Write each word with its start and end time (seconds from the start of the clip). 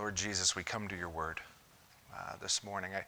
Lord 0.00 0.16
Jesus, 0.16 0.56
we 0.56 0.62
come 0.62 0.88
to 0.88 0.96
your 0.96 1.10
word 1.10 1.40
uh, 2.16 2.32
this 2.40 2.64
morning. 2.64 2.92
I, 2.94 3.04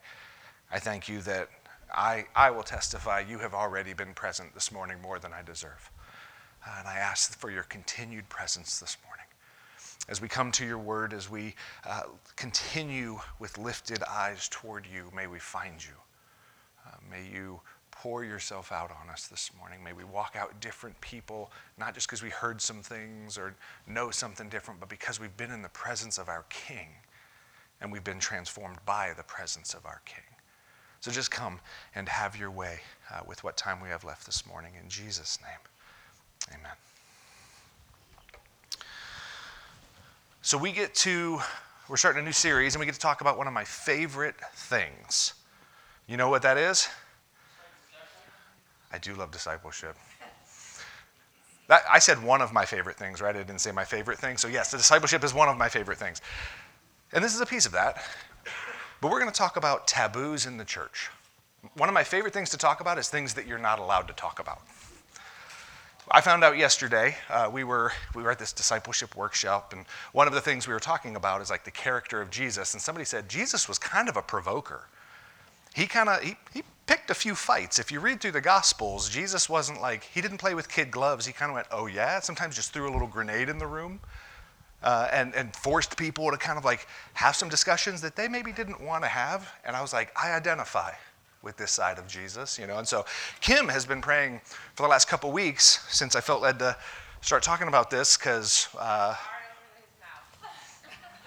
I 0.71 0.77
thank 0.77 1.09
you 1.09 1.23
that 1.23 1.49
I, 1.91 2.25
I 2.35 2.51
will 2.51 2.61
testify 2.61 3.21
you 3.27 3.39
have 3.39 3.55
already 3.55 3.93
been 3.93 4.13
present 4.13 4.53
this 4.53 4.71
morning 4.71 5.01
more 5.01 5.17
than 5.17 5.33
I 5.33 5.41
deserve. 5.41 5.89
Uh, 6.63 6.75
and 6.77 6.87
I 6.87 6.99
ask 6.99 7.35
for 7.35 7.49
your 7.49 7.63
continued 7.63 8.29
presence 8.29 8.79
this 8.79 8.95
morning. 9.07 9.25
As 10.07 10.21
we 10.21 10.27
come 10.27 10.51
to 10.51 10.67
your 10.67 10.77
word, 10.77 11.13
as 11.13 11.31
we 11.31 11.55
uh, 11.83 12.03
continue 12.35 13.19
with 13.39 13.57
lifted 13.57 14.03
eyes 14.03 14.47
toward 14.47 14.85
you, 14.85 15.09
may 15.15 15.25
we 15.25 15.39
find 15.39 15.83
you. 15.83 15.95
Uh, 16.85 16.91
may 17.09 17.25
you 17.27 17.59
pour 18.03 18.25
yourself 18.25 18.73
out 18.73 18.91
on 19.01 19.09
us 19.09 19.27
this 19.27 19.49
morning. 19.57 19.81
May 19.81 19.93
we 19.93 20.03
walk 20.03 20.35
out 20.37 20.59
different 20.59 20.99
people, 20.99 21.49
not 21.77 21.93
just 21.93 22.05
because 22.05 22.21
we 22.21 22.29
heard 22.29 22.59
some 22.59 22.81
things 22.81 23.37
or 23.37 23.55
know 23.87 24.11
something 24.11 24.49
different, 24.49 24.81
but 24.81 24.89
because 24.89 25.21
we've 25.21 25.37
been 25.37 25.51
in 25.51 25.61
the 25.61 25.69
presence 25.69 26.17
of 26.17 26.27
our 26.27 26.43
King 26.49 26.89
and 27.79 27.89
we've 27.89 28.03
been 28.03 28.19
transformed 28.19 28.75
by 28.85 29.13
the 29.15 29.23
presence 29.23 29.73
of 29.73 29.85
our 29.85 30.01
King. 30.03 30.25
So 30.99 31.11
just 31.11 31.31
come 31.31 31.61
and 31.95 32.09
have 32.09 32.35
your 32.35 32.51
way 32.51 32.81
uh, 33.09 33.21
with 33.25 33.41
what 33.45 33.55
time 33.55 33.81
we 33.81 33.87
have 33.87 34.03
left 34.03 34.25
this 34.25 34.45
morning. 34.45 34.73
In 34.83 34.89
Jesus' 34.89 35.39
name, 35.41 36.59
amen. 36.59 36.75
So 40.41 40.57
we 40.57 40.73
get 40.73 40.93
to, 40.95 41.39
we're 41.87 41.95
starting 41.95 42.21
a 42.21 42.25
new 42.25 42.33
series, 42.33 42.75
and 42.75 42.81
we 42.81 42.85
get 42.85 42.95
to 42.95 42.99
talk 42.99 43.21
about 43.21 43.37
one 43.37 43.47
of 43.47 43.53
my 43.53 43.63
favorite 43.63 44.35
things. 44.55 45.35
You 46.05 46.17
know 46.17 46.27
what 46.27 46.41
that 46.41 46.57
is? 46.57 46.89
I 48.93 48.99
do 48.99 49.15
love 49.15 49.31
discipleship. 49.31 49.97
That, 51.67 51.81
I 51.91 51.97
said 51.99 52.21
one 52.21 52.41
of 52.41 52.53
my 52.53 52.65
favorite 52.65 52.97
things, 52.97 53.21
right? 53.21 53.35
I 53.35 53.39
didn't 53.39 53.59
say 53.59 53.71
my 53.71 53.85
favorite 53.85 54.19
thing. 54.19 54.37
So, 54.37 54.47
yes, 54.47 54.69
the 54.69 54.77
discipleship 54.77 55.23
is 55.23 55.33
one 55.33 55.49
of 55.49 55.57
my 55.57 55.67
favorite 55.67 55.97
things. 55.97 56.21
And 57.11 57.23
this 57.23 57.33
is 57.33 57.41
a 57.41 57.45
piece 57.45 57.65
of 57.65 57.71
that. 57.71 58.03
But 59.01 59.11
we're 59.11 59.19
going 59.19 59.31
to 59.31 59.37
talk 59.37 59.57
about 59.57 59.87
taboos 59.87 60.45
in 60.45 60.57
the 60.57 60.65
church. 60.65 61.09
One 61.75 61.89
of 61.89 61.93
my 61.93 62.03
favorite 62.03 62.33
things 62.33 62.49
to 62.51 62.57
talk 62.57 62.81
about 62.81 62.99
is 62.99 63.09
things 63.09 63.33
that 63.33 63.47
you're 63.47 63.57
not 63.57 63.79
allowed 63.79 64.07
to 64.09 64.13
talk 64.13 64.39
about. 64.39 64.61
I 66.11 66.21
found 66.21 66.43
out 66.43 66.57
yesterday, 66.57 67.15
uh, 67.29 67.49
we, 67.51 67.63
were, 67.63 67.93
we 68.13 68.23
were 68.23 68.31
at 68.31 68.39
this 68.39 68.51
discipleship 68.53 69.15
workshop, 69.15 69.73
and 69.73 69.85
one 70.11 70.27
of 70.27 70.33
the 70.33 70.41
things 70.41 70.67
we 70.67 70.73
were 70.73 70.79
talking 70.79 71.15
about 71.15 71.41
is 71.41 71.49
like 71.49 71.63
the 71.63 71.71
character 71.71 72.21
of 72.21 72.29
Jesus. 72.29 72.73
And 72.73 72.81
somebody 72.81 73.05
said, 73.05 73.29
Jesus 73.29 73.67
was 73.67 73.79
kind 73.79 74.09
of 74.09 74.17
a 74.17 74.21
provoker. 74.21 74.87
He 75.73 75.87
kind 75.87 76.09
of, 76.09 76.21
he, 76.21 76.35
he 76.53 76.63
picked 76.85 77.09
a 77.09 77.13
few 77.13 77.35
fights. 77.35 77.79
If 77.79 77.91
you 77.91 77.99
read 77.99 78.21
through 78.21 78.31
the 78.31 78.41
Gospels, 78.41 79.09
Jesus 79.09 79.49
wasn't 79.49 79.81
like, 79.81 80.03
he 80.03 80.21
didn't 80.21 80.37
play 80.37 80.53
with 80.53 80.69
kid 80.69 80.91
gloves. 80.91 81.25
He 81.25 81.33
kind 81.33 81.49
of 81.49 81.55
went, 81.55 81.67
oh 81.71 81.87
yeah, 81.87 82.19
sometimes 82.19 82.55
just 82.55 82.73
threw 82.73 82.89
a 82.89 82.91
little 82.91 83.07
grenade 83.07 83.49
in 83.49 83.57
the 83.57 83.67
room. 83.67 83.99
Uh, 84.83 85.07
and, 85.13 85.33
and 85.33 85.55
forced 85.55 85.95
people 85.95 86.29
to 86.29 86.35
kind 86.35 86.57
of 86.57 86.65
like 86.65 86.87
have 87.13 87.37
some 87.37 87.47
discussions 87.47 88.01
that 88.01 88.17
they 88.17 88.27
maybe 88.27 88.51
didn't 88.51 88.81
want 88.81 89.01
to 89.01 89.07
have. 89.07 89.49
And 89.63 89.77
I 89.77 89.81
was 89.81 89.93
like, 89.93 90.11
I 90.21 90.33
identify 90.33 90.91
with 91.41 91.55
this 91.55 91.71
side 91.71 91.97
of 91.97 92.05
Jesus, 92.05 92.59
you 92.59 92.67
know. 92.67 92.79
And 92.79 92.87
so 92.87 93.05
Kim 93.39 93.69
has 93.69 93.85
been 93.85 94.01
praying 94.01 94.41
for 94.75 94.83
the 94.83 94.89
last 94.89 95.07
couple 95.07 95.31
weeks 95.31 95.85
since 95.87 96.17
I 96.17 96.19
felt 96.21 96.41
led 96.41 96.59
to 96.59 96.75
start 97.21 97.43
talking 97.43 97.69
about 97.69 97.89
this 97.89 98.17
because 98.17 98.67
uh, 98.77 99.15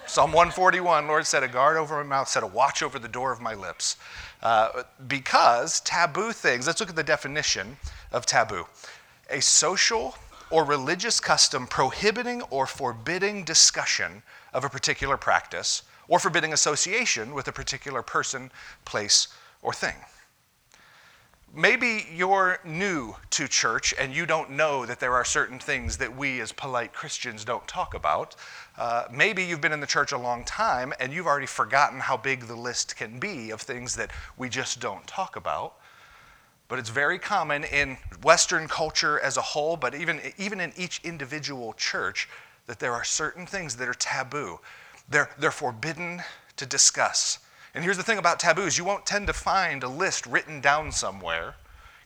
Psalm 0.07 0.31
141, 0.31 1.09
Lord 1.09 1.27
said, 1.27 1.43
a 1.43 1.49
guard 1.49 1.77
over 1.77 1.97
my 1.97 2.09
mouth, 2.09 2.29
set 2.29 2.43
a 2.43 2.47
watch 2.47 2.83
over 2.83 2.99
the 2.99 3.09
door 3.09 3.33
of 3.33 3.41
my 3.41 3.55
lips. 3.55 3.97
Uh, 4.43 4.83
because 5.09 5.81
taboo 5.81 6.33
things, 6.33 6.67
let's 6.67 6.81
look 6.81 6.91
at 6.91 6.97
the 6.97 7.03
definition 7.03 7.77
of 8.13 8.27
taboo 8.27 8.67
a 9.31 9.41
social 9.41 10.15
or 10.51 10.65
religious 10.65 11.19
custom 11.19 11.67
prohibiting 11.67 12.43
or 12.43 12.67
forbidding 12.67 13.45
discussion 13.45 14.23
of 14.53 14.65
a 14.65 14.69
particular 14.69 15.17
practice 15.17 15.83
or 16.09 16.19
forbidding 16.19 16.53
association 16.53 17.35
with 17.35 17.49
a 17.49 17.53
particular 17.53 18.03
person, 18.03 18.51
place, 18.85 19.29
or 19.63 19.73
thing. 19.73 19.97
Maybe 21.59 22.05
you're 22.15 22.59
new 22.67 23.17
to 23.31 23.49
church 23.49 23.95
and 23.99 24.15
you 24.15 24.27
don't 24.27 24.51
know 24.51 24.85
that 24.85 25.01
there 25.01 25.15
are 25.15 25.25
certain 25.25 25.59
things 25.59 25.97
that 25.97 26.15
we 26.15 26.39
as 26.43 26.53
polite 26.53 26.93
Christians 26.93 27.47
don't 27.47 27.67
talk 27.67 27.95
about. 27.95 28.37
Uh, 28.77 29.05
maybe 29.11 29.43
you've 29.43 29.63
been 29.63 29.73
in 29.73 29.81
the 29.81 29.87
church 29.87 30.13
a 30.13 30.19
long 30.19 30.45
time 30.45 30.93
and 31.01 31.15
you've 31.15 31.27
already 31.27 31.47
forgotten 31.47 31.99
how 31.99 32.19
big 32.19 32.41
the 32.41 32.55
list 32.55 32.95
can 32.95 33.19
be 33.19 33.49
of 33.53 33.63
things 33.63 33.97
that 33.97 34.11
we 34.37 34.51
just 34.51 34.81
don't 34.81 35.07
talk 35.07 35.35
about. 35.35 35.77
But 36.69 36.79
it's 36.79 36.91
very 36.91 37.19
common 37.19 37.65
in 37.65 37.97
Western 38.23 38.69
culture 38.69 39.19
as 39.19 39.39
a 39.39 39.43
whole, 39.43 39.79
but 39.79 39.95
even, 39.95 40.21
even 40.37 40.61
in 40.61 40.75
each 40.77 41.01
individual 41.05 41.73
church, 41.73 42.29
that 42.67 42.81
there 42.81 42.93
are 42.93 43.05
certain 43.05 43.47
things 43.47 43.77
that 43.77 43.89
are 43.89 43.95
taboo. 43.95 44.61
They're, 45.09 45.31
they're 45.39 45.51
forbidden 45.51 46.21
to 46.59 46.67
discuss. 46.67 47.39
And 47.77 47.85
here's 47.85 47.99
the 47.99 48.03
thing 48.03 48.17
about 48.17 48.41
taboos 48.41 48.79
you 48.79 48.87
won't 48.87 49.05
tend 49.05 49.27
to 49.27 49.35
find 49.35 49.83
a 49.83 49.89
list 49.89 50.25
written 50.25 50.63
down 50.63 50.91
somewhere. 50.91 51.57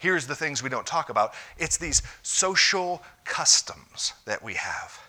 Here's 0.01 0.27
the 0.27 0.35
things 0.35 0.65
we 0.65 0.69
don't 0.69 0.87
talk 0.87 1.11
about 1.11 1.33
it's 1.59 1.77
these 1.77 2.03
social 2.23 3.05
customs 3.25 4.15
that 4.25 4.43
we 4.43 4.55
have. 4.55 5.01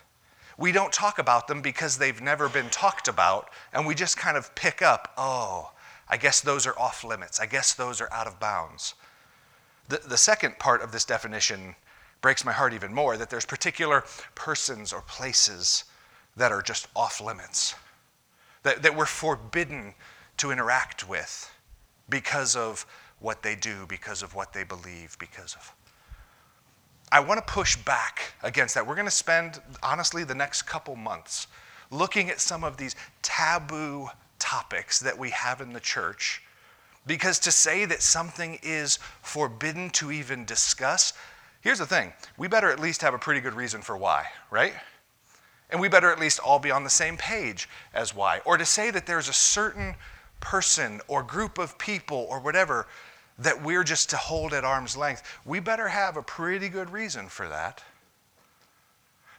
We 0.56 0.70
don't 0.70 0.92
talk 0.92 1.18
about 1.18 1.48
them 1.48 1.62
because 1.62 1.98
they've 1.98 2.20
never 2.22 2.48
been 2.48 2.70
talked 2.70 3.08
about, 3.08 3.50
and 3.72 3.84
we 3.84 3.96
just 3.96 4.16
kind 4.16 4.36
of 4.36 4.54
pick 4.54 4.82
up, 4.82 5.12
oh, 5.18 5.72
I 6.08 6.16
guess 6.16 6.40
those 6.40 6.64
are 6.64 6.78
off 6.78 7.02
limits. 7.02 7.40
I 7.40 7.46
guess 7.46 7.74
those 7.74 8.00
are 8.00 8.12
out 8.12 8.28
of 8.28 8.38
bounds. 8.38 8.94
The, 9.88 10.00
the 10.06 10.16
second 10.16 10.60
part 10.60 10.80
of 10.80 10.92
this 10.92 11.04
definition 11.04 11.74
breaks 12.20 12.44
my 12.44 12.52
heart 12.52 12.72
even 12.72 12.94
more 12.94 13.16
that 13.16 13.30
there's 13.30 13.44
particular 13.44 14.04
persons 14.36 14.92
or 14.92 15.00
places 15.00 15.86
that 16.36 16.52
are 16.52 16.62
just 16.62 16.86
off 16.94 17.20
limits, 17.20 17.74
that, 18.62 18.82
that 18.84 18.96
we're 18.96 19.06
forbidden 19.06 19.94
to 20.38 20.50
interact 20.50 21.08
with 21.08 21.50
because 22.08 22.56
of 22.56 22.86
what 23.20 23.42
they 23.42 23.54
do, 23.54 23.86
because 23.88 24.22
of 24.22 24.34
what 24.34 24.52
they 24.52 24.64
believe, 24.64 25.16
because 25.18 25.54
of. 25.54 25.72
I 27.10 27.20
want 27.20 27.46
to 27.46 27.52
push 27.52 27.76
back 27.76 28.32
against 28.42 28.74
that. 28.74 28.86
We're 28.86 28.94
going 28.94 29.06
to 29.06 29.10
spend, 29.10 29.60
honestly, 29.82 30.24
the 30.24 30.34
next 30.34 30.62
couple 30.62 30.96
months 30.96 31.46
looking 31.90 32.30
at 32.30 32.40
some 32.40 32.64
of 32.64 32.76
these 32.76 32.96
taboo 33.20 34.08
topics 34.38 34.98
that 35.00 35.16
we 35.16 35.30
have 35.30 35.60
in 35.60 35.72
the 35.72 35.80
church. 35.80 36.42
Because 37.06 37.38
to 37.40 37.52
say 37.52 37.84
that 37.84 38.02
something 38.02 38.58
is 38.62 38.98
forbidden 39.22 39.90
to 39.90 40.10
even 40.10 40.44
discuss, 40.44 41.12
here's 41.60 41.78
the 41.78 41.86
thing 41.86 42.12
we 42.38 42.48
better 42.48 42.70
at 42.70 42.80
least 42.80 43.02
have 43.02 43.14
a 43.14 43.18
pretty 43.18 43.40
good 43.40 43.54
reason 43.54 43.82
for 43.82 43.96
why, 43.96 44.26
right? 44.50 44.72
And 45.70 45.80
we 45.80 45.88
better 45.88 46.10
at 46.10 46.20
least 46.20 46.38
all 46.38 46.58
be 46.58 46.70
on 46.70 46.84
the 46.84 46.90
same 46.90 47.16
page 47.16 47.68
as 47.94 48.14
why. 48.14 48.40
Or 48.44 48.56
to 48.56 48.64
say 48.64 48.90
that 48.90 49.06
there's 49.06 49.28
a 49.28 49.32
certain 49.32 49.94
person 50.42 51.00
or 51.08 51.22
group 51.22 51.56
of 51.56 51.78
people 51.78 52.26
or 52.28 52.38
whatever 52.38 52.86
that 53.38 53.62
we're 53.62 53.84
just 53.84 54.10
to 54.10 54.16
hold 54.18 54.52
at 54.52 54.64
arm's 54.64 54.94
length, 54.96 55.22
we 55.46 55.58
better 55.58 55.88
have 55.88 56.18
a 56.18 56.22
pretty 56.22 56.68
good 56.68 56.90
reason 56.90 57.28
for 57.28 57.48
that. 57.48 57.82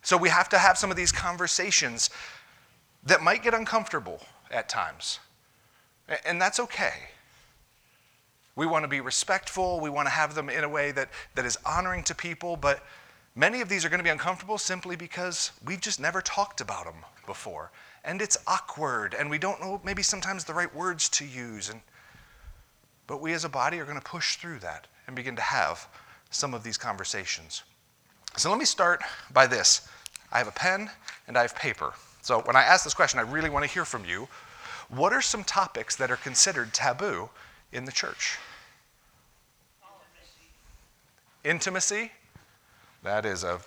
So 0.02 0.18
we 0.18 0.30
have 0.30 0.50
to 0.50 0.58
have 0.58 0.78
some 0.78 0.90
of 0.90 0.98
these 0.98 1.12
conversations 1.12 2.10
that 3.04 3.22
might 3.22 3.44
get 3.44 3.54
uncomfortable 3.54 4.20
at 4.50 4.68
times. 4.68 5.20
And 6.26 6.42
that's 6.42 6.60
okay. 6.60 6.94
We 8.56 8.66
want 8.66 8.84
to 8.84 8.90
be 8.90 9.02
respectful, 9.02 9.80
we 9.80 9.90
want 9.90 10.08
to 10.08 10.12
have 10.12 10.36
them 10.36 10.50
in 10.50 10.64
a 10.64 10.70
way 10.70 10.92
that, 10.92 11.10
that 11.36 11.46
is 11.46 11.58
honoring 11.66 12.04
to 12.04 12.16
people, 12.16 12.56
but 12.56 12.84
many 13.36 13.62
of 13.62 13.70
these 13.70 13.84
are 13.84 13.90
going 13.90 14.00
to 14.00 14.04
be 14.04 14.10
uncomfortable 14.10 14.58
simply 14.58 14.96
because 14.96 15.52
we've 15.66 15.82
just 15.82 16.00
never 16.00 16.22
talked 16.22 16.62
about 16.62 16.86
them 16.86 17.04
before 17.26 17.72
and 18.06 18.22
it's 18.22 18.38
awkward 18.48 19.16
and 19.18 19.30
we 19.30 19.38
don't 19.38 19.62
know 19.62 19.82
maybe 19.84 20.04
sometimes 20.04 20.44
the 20.44 20.54
right 20.54 20.74
words 20.76 21.10
to 21.10 21.26
use 21.26 21.70
and 21.70 21.82
but 23.08 23.22
we 23.22 23.34
as 23.34 23.44
a 23.44 23.50
body 23.50 23.80
are 23.80 23.86
going 23.86 24.00
to 24.00 24.04
push 24.04 24.38
through 24.38 24.60
that 24.60 24.88
and 25.08 25.16
begin 25.16 25.36
to 25.36 25.42
have 25.42 25.88
some 26.30 26.54
of 26.54 26.64
these 26.64 26.78
conversations. 26.78 27.64
So 28.38 28.50
let 28.50 28.58
me 28.58 28.66
start 28.66 29.04
by 29.34 29.46
this. 29.46 29.88
I 30.32 30.38
have 30.38 30.48
a 30.48 30.52
pen 30.52 30.90
and 31.28 31.38
i 31.38 31.42
have 31.42 31.56
paper. 31.56 31.94
So 32.22 32.40
when 32.42 32.56
i 32.56 32.64
ask 32.64 32.84
this 32.84 32.94
question 32.94 33.20
i 33.20 33.24
really 33.24 33.50
want 33.50 33.66
to 33.66 33.72
hear 33.72 33.86
from 33.86 34.06
you. 34.06 34.28
What 34.90 35.14
are 35.14 35.22
some 35.22 35.44
topics 35.44 35.96
that 35.96 36.12
are 36.12 36.18
considered 36.18 36.74
taboo 36.74 37.30
in 37.72 37.86
the 37.86 37.92
church? 37.92 38.38
Intimacy. 41.44 42.12
That 43.04 43.26
is 43.26 43.44
a 43.44 43.60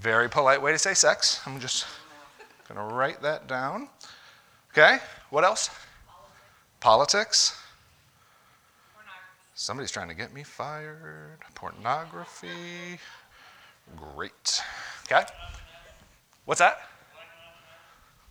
very 0.00 0.28
polite 0.28 0.60
way 0.60 0.72
to 0.72 0.78
say 0.78 0.94
sex. 0.94 1.40
I'm 1.46 1.60
just 1.60 1.86
Going 2.72 2.88
to 2.88 2.94
write 2.94 3.20
that 3.22 3.48
down. 3.48 3.88
Okay, 4.70 4.98
what 5.30 5.42
else? 5.42 5.70
Politics. 6.78 7.60
Somebody's 9.54 9.90
trying 9.90 10.06
to 10.06 10.14
get 10.14 10.32
me 10.32 10.44
fired. 10.44 11.38
Pornography. 11.56 13.00
Great. 13.96 14.62
Okay. 15.04 15.24
What's 16.44 16.60
that? 16.60 16.78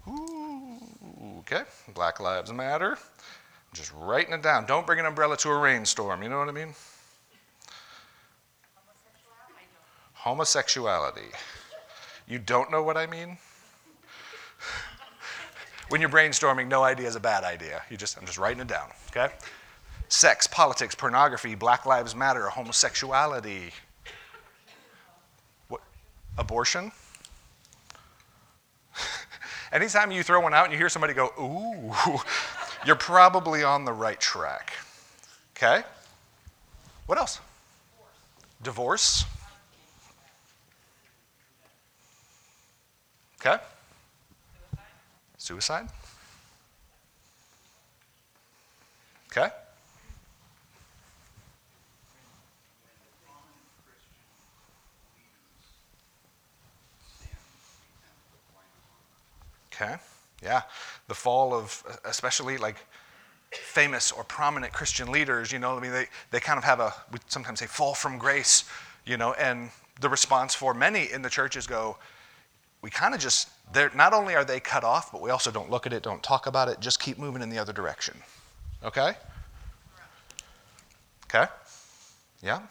Ooh, 0.08 0.78
okay. 1.40 1.64
Black 1.94 2.22
Lives 2.22 2.54
Matter. 2.54 2.98
Just 3.74 3.92
writing 3.94 4.34
it 4.34 4.42
down. 4.42 4.66
Don't 4.66 4.88
bring 4.88 5.00
an 5.00 5.06
umbrella 5.06 5.36
to 5.36 5.50
a 5.50 5.58
rainstorm. 5.58 6.24
You 6.24 6.30
know 6.30 6.40
what 6.40 6.48
I 6.48 6.54
mean? 6.54 6.74
Homosexuality. 10.14 11.28
You 12.26 12.40
don't 12.40 12.72
know 12.72 12.82
what 12.82 12.96
I 12.96 13.06
mean? 13.06 13.38
When 15.90 16.02
you're 16.02 16.10
brainstorming, 16.10 16.68
no 16.68 16.84
idea 16.84 17.08
is 17.08 17.16
a 17.16 17.20
bad 17.20 17.44
idea. 17.44 17.82
You 17.90 17.98
just, 17.98 18.18
I'm 18.18 18.26
just 18.26 18.38
writing 18.38 18.62
it 18.62 18.68
down, 18.68 18.90
okay? 19.10 19.34
Sex, 20.08 20.48
politics, 20.48 20.96
pornography, 20.96 21.56
Black 21.56 21.86
Lives 21.86 22.16
Matter, 22.16 22.48
homosexuality, 22.50 23.72
what, 25.68 25.82
abortion. 26.38 26.92
Anytime 29.72 30.12
you 30.12 30.24
throw 30.24 30.40
one 30.40 30.54
out 30.54 30.66
and 30.66 30.74
you 30.74 30.80
hear 30.80 30.90
somebody 30.90 31.14
go, 31.14 31.32
ooh, 31.40 32.20
you're 32.86 32.96
probably 32.96 33.64
on 33.64 33.86
the 33.86 33.94
right 33.94 34.20
track. 34.20 34.74
Okay? 35.58 35.84
What 37.08 37.18
else? 37.18 37.40
Divorce. 38.62 39.26
Okay? 43.42 43.58
Suicide. 45.40 45.88
Okay? 49.32 49.50
Okay? 59.74 59.96
Yeah. 60.44 60.64
The 61.08 61.14
fall 61.14 61.54
of, 61.54 61.84
especially 62.04 62.58
like 62.58 62.76
famous 63.52 64.12
or 64.12 64.24
prominent 64.26 64.74
Christian 64.74 65.12
leaders, 65.12 65.52
you 65.52 65.60
know, 65.60 65.78
I 65.78 65.80
mean, 65.80 65.92
they, 65.92 66.08
they 66.32 66.40
kind 66.42 66.58
of 66.58 66.66
have 66.66 66.82
a, 66.82 66.94
we 67.12 67.20
sometimes 67.28 67.60
say, 67.60 67.66
fall 67.66 67.96
from 67.96 68.18
grace, 68.18 68.66
you 69.06 69.16
know, 69.16 69.34
and 69.34 69.70
the 70.02 70.10
response 70.10 70.54
for 70.54 70.74
many 70.74 71.12
in 71.12 71.22
the 71.22 71.30
churches 71.30 71.66
go, 71.66 71.98
we 72.82 72.90
kind 72.90 73.14
of 73.14 73.20
just, 73.20 73.50
they're, 73.74 73.92
not 73.94 74.14
only 74.14 74.36
are 74.36 74.46
they 74.46 74.60
cut 74.60 74.84
off, 74.84 75.12
but 75.12 75.22
we 75.22 75.30
also 75.30 75.52
don't 75.52 75.70
look 75.70 75.86
at 75.86 75.94
it, 75.94 76.04
don't 76.04 76.24
talk 76.24 76.48
about 76.48 76.68
it, 76.70 76.80
just 76.80 77.00
keep 77.00 77.18
moving 77.18 77.42
in 77.42 77.50
the 77.50 77.58
other 77.60 77.74
direction. 77.74 78.16
Okay? 78.84 79.14
Okay? 81.26 81.46
Yeah? 82.42 82.62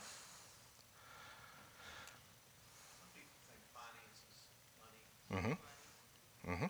Mm-hmm. 5.32 5.52
Mm-hmm. 6.50 6.66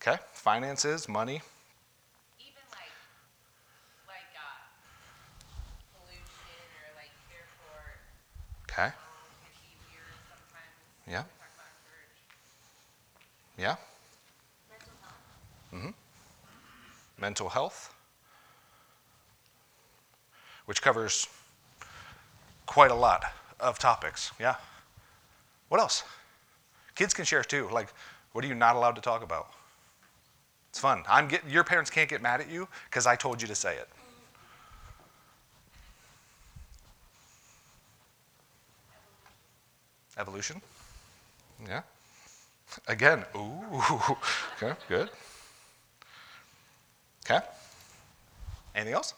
Okay, 0.00 0.16
finances, 0.32 1.08
money. 1.08 1.42
Even 2.38 2.54
like, 2.70 2.88
like 4.08 4.32
uh, 4.38 4.64
pollution 5.98 6.56
or 6.80 6.88
like 6.96 7.10
airport. 7.34 8.00
Okay, 8.70 8.86
Um, 8.86 8.92
can 8.94 9.60
be 9.60 9.76
weird 9.92 10.16
sometimes. 10.30 11.10
Yeah. 11.10 11.22
We 11.22 11.26
talk 11.26 11.52
about 11.52 11.74
church. 11.84 13.49
Yeah. 13.60 13.76
Mental 14.70 14.92
health. 15.02 15.74
Mm-hmm. 15.74 15.90
Mental 17.20 17.48
health, 17.50 17.94
which 20.64 20.80
covers 20.80 21.28
quite 22.66 22.90
a 22.90 22.94
lot 22.94 23.24
of 23.58 23.78
topics. 23.78 24.32
Yeah. 24.40 24.54
What 25.68 25.80
else? 25.80 26.04
Kids 26.94 27.12
can 27.12 27.24
share 27.24 27.42
too. 27.42 27.68
Like, 27.70 27.88
what 28.32 28.44
are 28.44 28.48
you 28.48 28.54
not 28.54 28.76
allowed 28.76 28.94
to 28.96 29.02
talk 29.02 29.22
about? 29.22 29.48
It's 30.70 30.78
fun. 30.78 31.02
I'm 31.08 31.28
get, 31.28 31.42
your 31.48 31.64
parents 31.64 31.90
can't 31.90 32.08
get 32.08 32.22
mad 32.22 32.40
at 32.40 32.48
you 32.48 32.68
because 32.88 33.06
I 33.06 33.16
told 33.16 33.42
you 33.42 33.48
to 33.48 33.54
say 33.54 33.76
it. 33.76 33.88
Evolution. 40.16 40.60
Yeah. 41.66 41.82
Again, 42.88 43.24
ooh. 43.36 43.62
Okay, 44.62 44.74
good. 44.88 45.10
Okay. 47.24 47.44
Anything 48.74 48.94
else? 48.94 49.14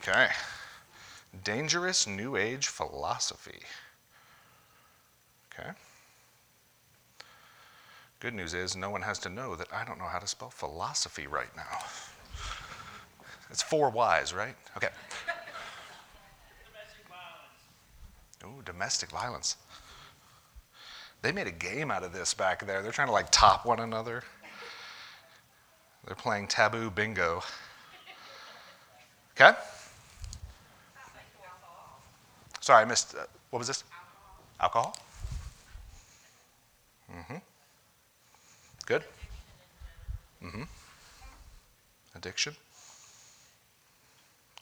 Okay. 0.00 0.28
Dangerous 1.44 2.06
New 2.06 2.36
Age 2.36 2.68
philosophy. 2.68 3.60
Okay. 5.52 5.70
Good 8.20 8.34
news 8.34 8.54
is 8.54 8.74
no 8.76 8.90
one 8.90 9.02
has 9.02 9.18
to 9.20 9.28
know 9.28 9.54
that 9.56 9.72
I 9.72 9.84
don't 9.84 9.98
know 9.98 10.06
how 10.06 10.18
to 10.18 10.26
spell 10.26 10.50
philosophy 10.50 11.26
right 11.26 11.54
now. 11.56 11.78
It's 13.50 13.62
four 13.62 13.90
Y's, 13.90 14.32
right? 14.34 14.54
Okay. 14.76 14.88
Ooh, 18.44 18.62
domestic 18.64 19.10
violence. 19.10 19.56
They 21.22 21.32
made 21.32 21.46
a 21.46 21.52
game 21.52 21.90
out 21.90 22.04
of 22.04 22.12
this 22.12 22.34
back 22.34 22.64
there. 22.64 22.82
They're 22.82 22.92
trying 22.92 23.08
to 23.08 23.12
like 23.12 23.30
top 23.30 23.66
one 23.66 23.80
another. 23.80 24.22
They're 26.06 26.14
playing 26.14 26.46
taboo 26.46 26.90
bingo. 26.90 27.42
Okay? 29.32 29.56
Sorry, 32.60 32.82
I 32.82 32.84
missed. 32.84 33.14
Uh, 33.14 33.24
what 33.50 33.58
was 33.58 33.68
this? 33.68 33.84
Alcohol. 34.60 34.96
Mm-hmm. 37.10 37.36
Good. 38.86 39.04
Mm-hmm. 40.44 40.62
Addiction. 42.14 42.54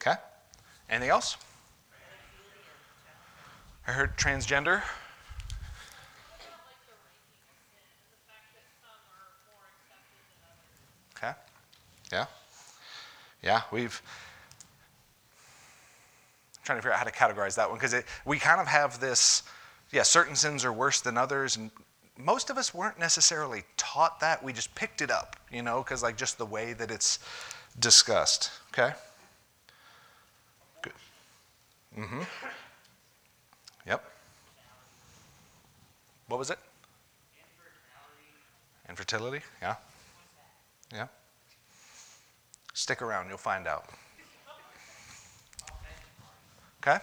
Okay. 0.00 0.14
Anything 0.88 1.10
else? 1.10 1.36
I 3.86 3.92
heard 3.92 4.16
transgender. 4.16 4.82
Okay. 11.16 11.32
Yeah. 12.12 12.26
Yeah, 13.42 13.62
we've 13.70 14.02
trying 16.64 16.78
to 16.78 16.82
figure 16.82 16.92
out 16.92 16.98
how 16.98 17.04
to 17.04 17.12
categorize 17.12 17.54
that 17.54 17.70
one 17.70 17.78
because 17.78 17.94
we 18.24 18.38
kind 18.38 18.60
of 18.60 18.66
have 18.66 18.98
this 18.98 19.44
yeah 19.92 20.02
certain 20.02 20.34
sins 20.34 20.64
are 20.64 20.72
worse 20.72 21.00
than 21.00 21.16
others 21.16 21.56
and 21.56 21.70
most 22.18 22.50
of 22.50 22.58
us 22.58 22.74
weren't 22.74 22.98
necessarily 22.98 23.62
taught 23.76 24.18
that 24.18 24.42
we 24.42 24.52
just 24.52 24.74
picked 24.74 25.00
it 25.00 25.08
up 25.08 25.36
you 25.52 25.62
know 25.62 25.80
because 25.84 26.02
like 26.02 26.16
just 26.16 26.38
the 26.38 26.44
way 26.44 26.72
that 26.72 26.90
it's 26.90 27.20
discussed 27.78 28.50
okay 28.72 28.92
good 30.82 30.92
mm-hmm 31.96 32.22
yep. 33.86 34.04
What 36.28 36.38
was 36.38 36.50
it? 36.50 36.58
Infertility 38.88 39.40
yeah. 39.60 39.76
Yeah. 40.92 41.06
Stick 42.74 43.02
around 43.02 43.28
you'll 43.28 43.38
find 43.38 43.66
out. 43.66 43.86
Okay? 46.82 47.02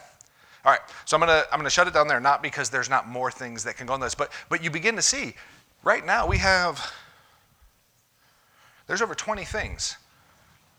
All 0.66 0.72
right. 0.72 0.82
So 1.06 1.18
I'm 1.18 1.22
gonna 1.22 1.44
I'm 1.52 1.60
gonna 1.60 1.70
shut 1.70 1.88
it 1.88 1.94
down 1.94 2.08
there, 2.08 2.20
not 2.20 2.42
because 2.42 2.70
there's 2.70 2.90
not 2.90 3.08
more 3.08 3.32
things 3.32 3.63
that 3.66 3.75
can 3.75 3.86
go 3.86 3.94
on 3.94 4.00
this, 4.00 4.16
but 4.16 4.32
but 4.50 4.63
you 4.63 4.70
begin 4.70 4.96
to 4.96 5.02
see 5.02 5.36
right 5.84 6.06
now 6.06 6.25
we 6.25 6.38
have 6.38 6.94
there's 8.88 9.02
over 9.02 9.16
20 9.16 9.46
things 9.46 9.98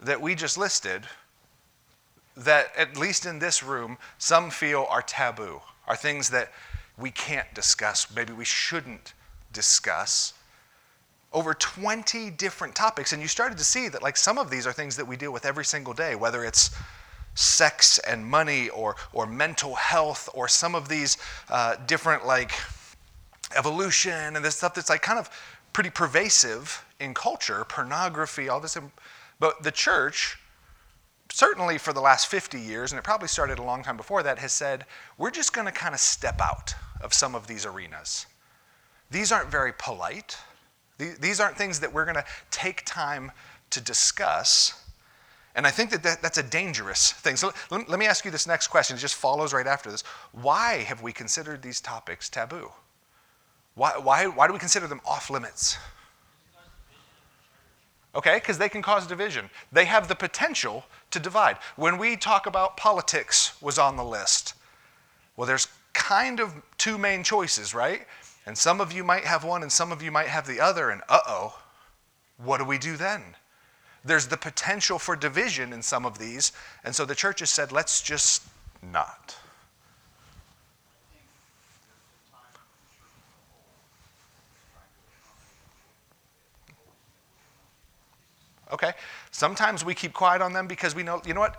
that 0.00 0.20
we 0.20 0.34
just 0.34 0.58
listed 0.58 1.02
that 2.37 2.73
at 2.76 2.96
least 2.96 3.26
in 3.26 3.38
this 3.38 3.62
room 3.62 3.96
some 4.18 4.50
feel 4.50 4.87
are 4.90 5.02
taboo, 5.02 5.61
are 5.86 5.96
things 5.96 6.30
that 6.30 6.52
we 6.98 7.10
can't 7.10 7.52
discuss, 7.54 8.06
maybe 8.14 8.32
we 8.32 8.44
shouldn't 8.44 9.14
discuss. 9.52 10.34
Over 11.32 11.54
20 11.54 12.30
different 12.30 12.74
topics, 12.76 13.12
and 13.12 13.20
you 13.20 13.26
started 13.26 13.58
to 13.58 13.64
see 13.64 13.88
that 13.88 14.02
like 14.02 14.16
some 14.16 14.38
of 14.38 14.50
these 14.50 14.66
are 14.66 14.72
things 14.72 14.96
that 14.96 15.06
we 15.06 15.16
deal 15.16 15.32
with 15.32 15.44
every 15.44 15.64
single 15.64 15.92
day, 15.92 16.14
whether 16.14 16.44
it's 16.44 16.70
sex 17.34 17.98
and 17.98 18.24
money 18.24 18.68
or, 18.68 18.94
or 19.12 19.26
mental 19.26 19.74
health 19.74 20.28
or 20.34 20.46
some 20.46 20.74
of 20.74 20.88
these 20.88 21.18
uh, 21.50 21.74
different 21.86 22.24
like 22.24 22.52
evolution 23.56 24.36
and 24.36 24.44
this 24.44 24.56
stuff 24.56 24.74
that's 24.74 24.90
like 24.90 25.02
kind 25.02 25.18
of 25.18 25.28
pretty 25.72 25.90
pervasive 25.90 26.84
in 27.00 27.12
culture 27.12 27.64
pornography 27.68 28.48
all 28.48 28.60
this 28.60 28.78
but 29.40 29.62
the 29.62 29.70
church 29.70 30.38
certainly 31.34 31.78
for 31.78 31.92
the 31.92 32.00
last 32.00 32.28
50 32.28 32.60
years 32.60 32.92
and 32.92 32.98
it 32.98 33.02
probably 33.02 33.26
started 33.26 33.58
a 33.58 33.62
long 33.62 33.82
time 33.82 33.96
before 33.96 34.22
that 34.22 34.38
has 34.38 34.52
said 34.52 34.84
we're 35.18 35.32
just 35.32 35.52
going 35.52 35.66
to 35.66 35.72
kind 35.72 35.92
of 35.92 35.98
step 35.98 36.40
out 36.40 36.72
of 37.00 37.12
some 37.12 37.34
of 37.34 37.48
these 37.48 37.66
arenas 37.66 38.26
these 39.10 39.32
aren't 39.32 39.50
very 39.50 39.72
polite 39.76 40.38
these 40.96 41.40
aren't 41.40 41.56
things 41.56 41.80
that 41.80 41.92
we're 41.92 42.04
going 42.04 42.14
to 42.14 42.24
take 42.52 42.84
time 42.84 43.32
to 43.70 43.80
discuss 43.80 44.80
and 45.56 45.66
I 45.66 45.70
think 45.70 45.90
that, 45.90 46.04
that 46.04 46.20
that's 46.20 46.38
a 46.38 46.42
dangerous 46.42 47.12
thing. 47.12 47.36
So 47.36 47.52
let, 47.70 47.88
let 47.88 48.00
me 48.00 48.06
ask 48.06 48.24
you 48.24 48.32
this 48.32 48.44
next 48.44 48.66
question. 48.66 48.96
It 48.96 48.98
just 48.98 49.14
follows 49.14 49.52
right 49.52 49.68
after 49.68 49.88
this. 49.88 50.02
Why 50.32 50.78
have 50.78 51.00
we 51.00 51.12
considered 51.12 51.62
these 51.62 51.80
topics 51.80 52.28
taboo? 52.28 52.72
Why, 53.76 53.92
why, 53.92 54.26
why 54.26 54.48
do 54.48 54.52
we 54.52 54.58
consider 54.58 54.88
them 54.88 55.00
off 55.06 55.30
limits? 55.30 55.78
Okay, 58.16 58.36
because 58.36 58.58
they 58.58 58.68
can 58.68 58.80
cause 58.80 59.06
division. 59.06 59.50
They 59.72 59.84
have 59.86 60.06
the 60.06 60.14
potential 60.14 60.84
to 61.14 61.21
divide. 61.21 61.56
When 61.76 61.97
we 61.97 62.16
talk 62.16 62.47
about 62.47 62.76
politics 62.76 63.61
was 63.62 63.78
on 63.78 63.97
the 63.97 64.04
list, 64.04 64.54
well, 65.37 65.47
there's 65.47 65.68
kind 65.94 66.40
of 66.40 66.52
two 66.76 66.99
main 66.99 67.25
choices, 67.25 67.75
right? 67.75 68.06
And 68.47 68.59
some 68.59 68.80
of 68.80 68.92
you 68.92 69.02
might 69.02 69.25
have 69.25 69.42
one 69.42 69.62
and 69.62 69.73
some 69.73 69.90
of 69.90 70.02
you 70.02 70.12
might 70.12 70.28
have 70.28 70.47
the 70.47 70.61
other, 70.61 70.90
and 70.90 71.00
uh 71.09 71.21
oh, 71.26 71.59
what 72.37 72.59
do 72.59 72.64
we 72.64 72.78
do 72.78 72.97
then? 72.97 73.23
There's 74.04 74.26
the 74.26 74.37
potential 74.37 74.99
for 74.99 75.16
division 75.16 75.73
in 75.73 75.80
some 75.83 76.04
of 76.04 76.18
these, 76.18 76.52
and 76.85 76.94
so 76.94 77.06
the 77.06 77.14
church 77.14 77.40
has 77.40 77.50
said, 77.50 77.73
let's 77.73 78.02
just 78.02 78.42
not. 78.83 79.37
Okay? 88.73 88.92
Sometimes 89.30 89.85
we 89.85 89.94
keep 89.94 90.12
quiet 90.12 90.42
on 90.42 90.52
them 90.52 90.66
because 90.66 90.94
we 90.94 91.02
know, 91.02 91.21
you 91.26 91.35
know 91.35 91.40
what? 91.40 91.56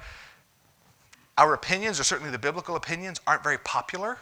Our 1.38 1.54
opinions, 1.54 2.00
or 2.00 2.04
certainly 2.04 2.32
the 2.32 2.40
biblical 2.40 2.76
opinions, 2.76 3.20
aren't 3.28 3.44
very 3.44 3.58
popular. 3.60 4.18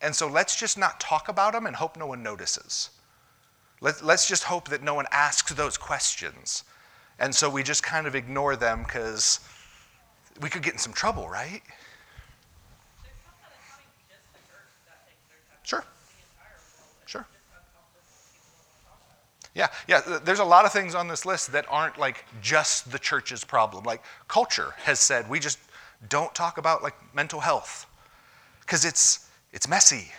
And 0.00 0.14
so 0.14 0.28
let's 0.28 0.56
just 0.56 0.78
not 0.78 1.00
talk 1.00 1.28
about 1.28 1.52
them 1.52 1.66
and 1.66 1.76
hope 1.76 1.96
no 1.96 2.06
one 2.06 2.22
notices. 2.22 2.90
Let, 3.80 4.02
let's 4.04 4.28
just 4.28 4.44
hope 4.44 4.68
that 4.68 4.82
no 4.82 4.94
one 4.94 5.06
asks 5.12 5.52
those 5.54 5.76
questions. 5.76 6.64
And 7.18 7.34
so 7.34 7.48
we 7.48 7.62
just 7.62 7.82
kind 7.82 8.06
of 8.06 8.14
ignore 8.14 8.56
them 8.56 8.82
because 8.82 9.40
we 10.40 10.48
could 10.48 10.62
get 10.62 10.74
in 10.74 10.78
some 10.78 10.92
trouble, 10.92 11.28
right? 11.28 11.62
Yeah, 19.54 19.68
yeah. 19.88 20.18
There's 20.22 20.38
a 20.38 20.44
lot 20.44 20.64
of 20.64 20.72
things 20.72 20.94
on 20.94 21.08
this 21.08 21.26
list 21.26 21.52
that 21.52 21.66
aren't 21.68 21.98
like 21.98 22.24
just 22.40 22.92
the 22.92 22.98
church's 22.98 23.44
problem. 23.44 23.84
Like 23.84 24.02
culture 24.28 24.74
has 24.78 25.00
said, 25.00 25.28
we 25.28 25.40
just 25.40 25.58
don't 26.08 26.34
talk 26.34 26.58
about 26.58 26.82
like 26.82 26.94
mental 27.14 27.40
health 27.40 27.86
because 28.60 28.84
it's 28.84 29.28
it's 29.52 29.66
messy 29.66 30.12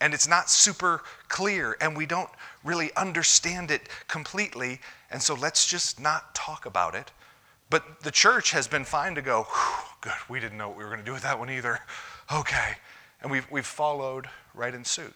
and 0.00 0.14
it's 0.14 0.26
not 0.26 0.50
super 0.50 1.02
clear 1.28 1.76
and 1.80 1.96
we 1.96 2.06
don't 2.06 2.30
really 2.64 2.90
understand 2.96 3.70
it 3.70 3.88
completely. 4.08 4.80
And 5.10 5.22
so 5.22 5.34
let's 5.34 5.66
just 5.66 6.00
not 6.00 6.34
talk 6.34 6.66
about 6.66 6.94
it. 6.94 7.12
But 7.70 8.00
the 8.00 8.10
church 8.10 8.50
has 8.50 8.66
been 8.66 8.84
fine 8.84 9.14
to 9.14 9.22
go, 9.22 9.46
good, 10.00 10.12
we 10.28 10.40
didn't 10.40 10.58
know 10.58 10.68
what 10.68 10.76
we 10.76 10.84
were 10.84 10.90
going 10.90 11.00
to 11.00 11.06
do 11.06 11.12
with 11.12 11.22
that 11.22 11.38
one 11.38 11.50
either. 11.50 11.78
Okay. 12.32 12.72
And 13.22 13.30
we've, 13.30 13.48
we've 13.50 13.64
followed 13.64 14.28
right 14.54 14.74
in 14.74 14.84
suit. 14.84 15.14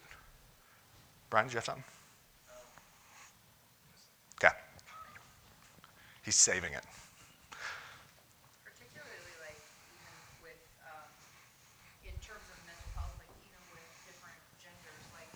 Brian, 1.29 1.49
do 1.49 1.53
you 1.53 1.57
have 1.57 1.65
something? 1.65 1.85
Okay. 4.43 4.55
He's 6.27 6.35
saving 6.37 6.73
it. 6.75 6.85
particularly 8.65 9.35
like 9.41 9.61
even 9.95 10.15
with 10.43 10.61
um, 10.85 11.11
in 12.05 12.15
terms 12.23 12.47
of 12.53 12.59
mental 12.67 12.91
health, 12.99 13.15
like 13.23 13.31
even 13.45 13.61
with 13.73 13.87
different 14.05 14.39
genders, 14.61 15.07
like 15.15 15.31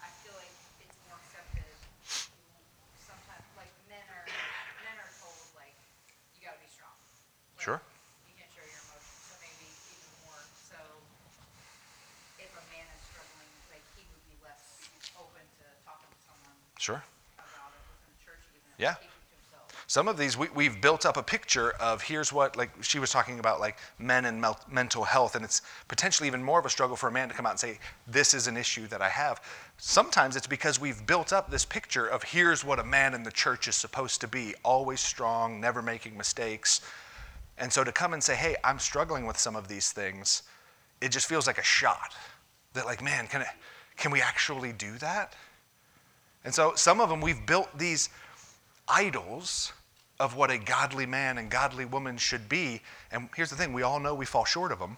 I 0.00 0.10
feel 0.22 0.34
like 0.38 0.54
it's 0.80 0.96
more 1.06 1.18
accepted. 1.20 1.74
Sometimes, 2.98 3.46
like 3.56 3.72
men 3.88 4.04
are 4.12 4.26
men 4.84 4.96
are 5.00 5.12
told 5.18 5.40
like 5.56 5.74
you 6.36 6.44
got 6.44 6.54
to 6.56 6.62
be 6.62 6.70
strong. 6.70 6.94
Like, 7.56 7.64
Sure. 7.64 7.80
You 8.28 8.34
can't 8.38 8.50
show 8.52 8.62
your 8.64 8.80
emotions, 8.86 9.18
so 9.26 9.34
maybe 9.42 9.66
even 9.90 10.10
more 10.22 10.40
so. 10.54 10.78
If 12.38 12.52
a 12.54 12.64
man 12.70 12.86
is 12.94 13.02
struggling, 13.02 13.50
like 13.72 13.82
he 13.98 14.06
would 14.14 14.22
be 14.28 14.38
less 14.44 14.86
open 15.18 15.42
to 15.58 15.64
talking 15.82 16.10
to 16.12 16.20
someone 16.22 16.58
Sure. 16.78 17.02
about 17.34 17.74
it 17.74 17.82
within 17.90 18.14
the 18.14 18.20
church, 18.22 18.46
even 18.54 18.70
Yeah. 18.78 18.94
Some 19.98 20.06
of 20.06 20.16
these, 20.16 20.38
we, 20.38 20.46
we've 20.54 20.80
built 20.80 21.04
up 21.04 21.16
a 21.16 21.24
picture 21.24 21.72
of 21.80 22.02
here's 22.02 22.32
what, 22.32 22.56
like 22.56 22.70
she 22.84 23.00
was 23.00 23.10
talking 23.10 23.40
about, 23.40 23.58
like 23.58 23.78
men 23.98 24.26
and 24.26 24.40
mel- 24.40 24.60
mental 24.70 25.02
health, 25.02 25.34
and 25.34 25.44
it's 25.44 25.60
potentially 25.88 26.28
even 26.28 26.40
more 26.40 26.60
of 26.60 26.64
a 26.64 26.70
struggle 26.70 26.94
for 26.94 27.08
a 27.08 27.10
man 27.10 27.28
to 27.28 27.34
come 27.34 27.46
out 27.46 27.50
and 27.50 27.58
say, 27.58 27.80
This 28.06 28.32
is 28.32 28.46
an 28.46 28.56
issue 28.56 28.86
that 28.86 29.02
I 29.02 29.08
have. 29.08 29.42
Sometimes 29.76 30.36
it's 30.36 30.46
because 30.46 30.80
we've 30.80 31.04
built 31.04 31.32
up 31.32 31.50
this 31.50 31.64
picture 31.64 32.06
of 32.06 32.22
here's 32.22 32.64
what 32.64 32.78
a 32.78 32.84
man 32.84 33.12
in 33.12 33.24
the 33.24 33.32
church 33.32 33.66
is 33.66 33.74
supposed 33.74 34.20
to 34.20 34.28
be 34.28 34.54
always 34.64 35.00
strong, 35.00 35.60
never 35.60 35.82
making 35.82 36.16
mistakes. 36.16 36.80
And 37.58 37.72
so 37.72 37.82
to 37.82 37.90
come 37.90 38.12
and 38.12 38.22
say, 38.22 38.36
Hey, 38.36 38.54
I'm 38.62 38.78
struggling 38.78 39.26
with 39.26 39.36
some 39.36 39.56
of 39.56 39.66
these 39.66 39.90
things, 39.90 40.44
it 41.00 41.10
just 41.10 41.26
feels 41.26 41.48
like 41.48 41.58
a 41.58 41.64
shot. 41.64 42.14
That, 42.74 42.86
like, 42.86 43.02
man, 43.02 43.26
can, 43.26 43.40
it, 43.40 43.48
can 43.96 44.12
we 44.12 44.22
actually 44.22 44.70
do 44.70 44.96
that? 44.98 45.34
And 46.44 46.54
so 46.54 46.74
some 46.76 47.00
of 47.00 47.08
them, 47.08 47.20
we've 47.20 47.44
built 47.46 47.76
these 47.76 48.10
idols 48.86 49.72
of 50.20 50.36
what 50.36 50.50
a 50.50 50.58
godly 50.58 51.06
man 51.06 51.38
and 51.38 51.50
godly 51.50 51.84
woman 51.84 52.16
should 52.16 52.48
be. 52.48 52.80
And 53.12 53.28
here's 53.36 53.50
the 53.50 53.56
thing 53.56 53.72
we 53.72 53.82
all 53.82 54.00
know 54.00 54.14
we 54.14 54.26
fall 54.26 54.44
short 54.44 54.72
of 54.72 54.78
them. 54.78 54.96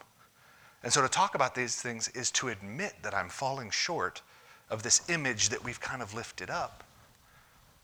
And 0.83 0.93
so 0.93 1.03
to 1.03 1.09
talk 1.09 1.35
about 1.35 1.55
these 1.55 1.77
things 1.77 2.09
is 2.09 2.31
to 2.33 2.49
admit 2.49 2.95
that 3.03 3.15
I'm 3.15 3.29
falling 3.29 3.71
short 3.71 4.23
of 4.71 4.83
this 4.83 5.03
image 5.11 5.51
that 5.51 5.63
we've 5.63 5.81
kind 5.81 6.01
of 6.01 6.15
lifted 6.15 6.49
up. 6.49 6.85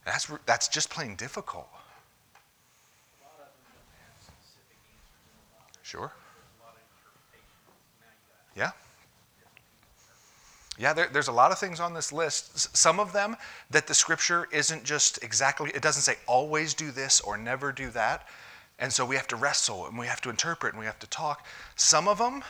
That's, 0.06 0.30
that's 0.46 0.68
just 0.68 0.88
plain 0.88 1.16
difficult. 1.16 1.68
A 1.72 1.76
lot 3.24 3.32
of 3.34 3.38
them 3.38 3.74
don't 3.74 3.90
have 4.00 4.16
specific 4.22 4.78
answers 4.86 5.20
in 5.28 5.34
the 5.36 5.44
Bible. 5.52 5.82
Sure. 5.82 6.08
There's 6.08 6.56
a 6.56 6.64
lot 6.64 6.72
of 6.72 6.80
interpretations. 6.88 7.68
Now 8.00 8.06
you 8.06 8.22
got 8.30 8.56
Yeah. 8.56 8.70
different 9.36 9.58
people 9.60 9.82
interpret. 9.98 10.65
Yeah, 10.78 10.92
there, 10.92 11.08
there's 11.10 11.28
a 11.28 11.32
lot 11.32 11.52
of 11.52 11.58
things 11.58 11.80
on 11.80 11.94
this 11.94 12.12
list. 12.12 12.76
Some 12.76 13.00
of 13.00 13.12
them 13.12 13.36
that 13.70 13.86
the 13.86 13.94
scripture 13.94 14.46
isn't 14.52 14.84
just 14.84 15.22
exactly, 15.22 15.70
it 15.74 15.82
doesn't 15.82 16.02
say 16.02 16.16
always 16.26 16.74
do 16.74 16.90
this 16.90 17.20
or 17.20 17.36
never 17.36 17.72
do 17.72 17.90
that. 17.90 18.26
And 18.78 18.92
so 18.92 19.06
we 19.06 19.16
have 19.16 19.26
to 19.28 19.36
wrestle 19.36 19.86
and 19.86 19.98
we 19.98 20.06
have 20.06 20.20
to 20.22 20.30
interpret 20.30 20.74
and 20.74 20.80
we 20.80 20.86
have 20.86 20.98
to 20.98 21.06
talk. 21.06 21.46
Some 21.76 22.08
of 22.08 22.18
them 22.18 22.44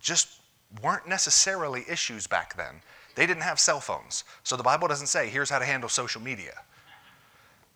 just 0.00 0.40
weren't 0.82 1.08
necessarily 1.08 1.84
issues 1.88 2.26
back 2.26 2.56
then. 2.56 2.82
They 3.14 3.26
didn't 3.26 3.44
have 3.44 3.58
cell 3.58 3.80
phones. 3.80 4.24
So 4.42 4.56
the 4.56 4.62
Bible 4.62 4.88
doesn't 4.88 5.06
say, 5.06 5.28
here's 5.28 5.48
how 5.48 5.58
to 5.58 5.64
handle 5.64 5.88
social 5.88 6.20
media. 6.20 6.60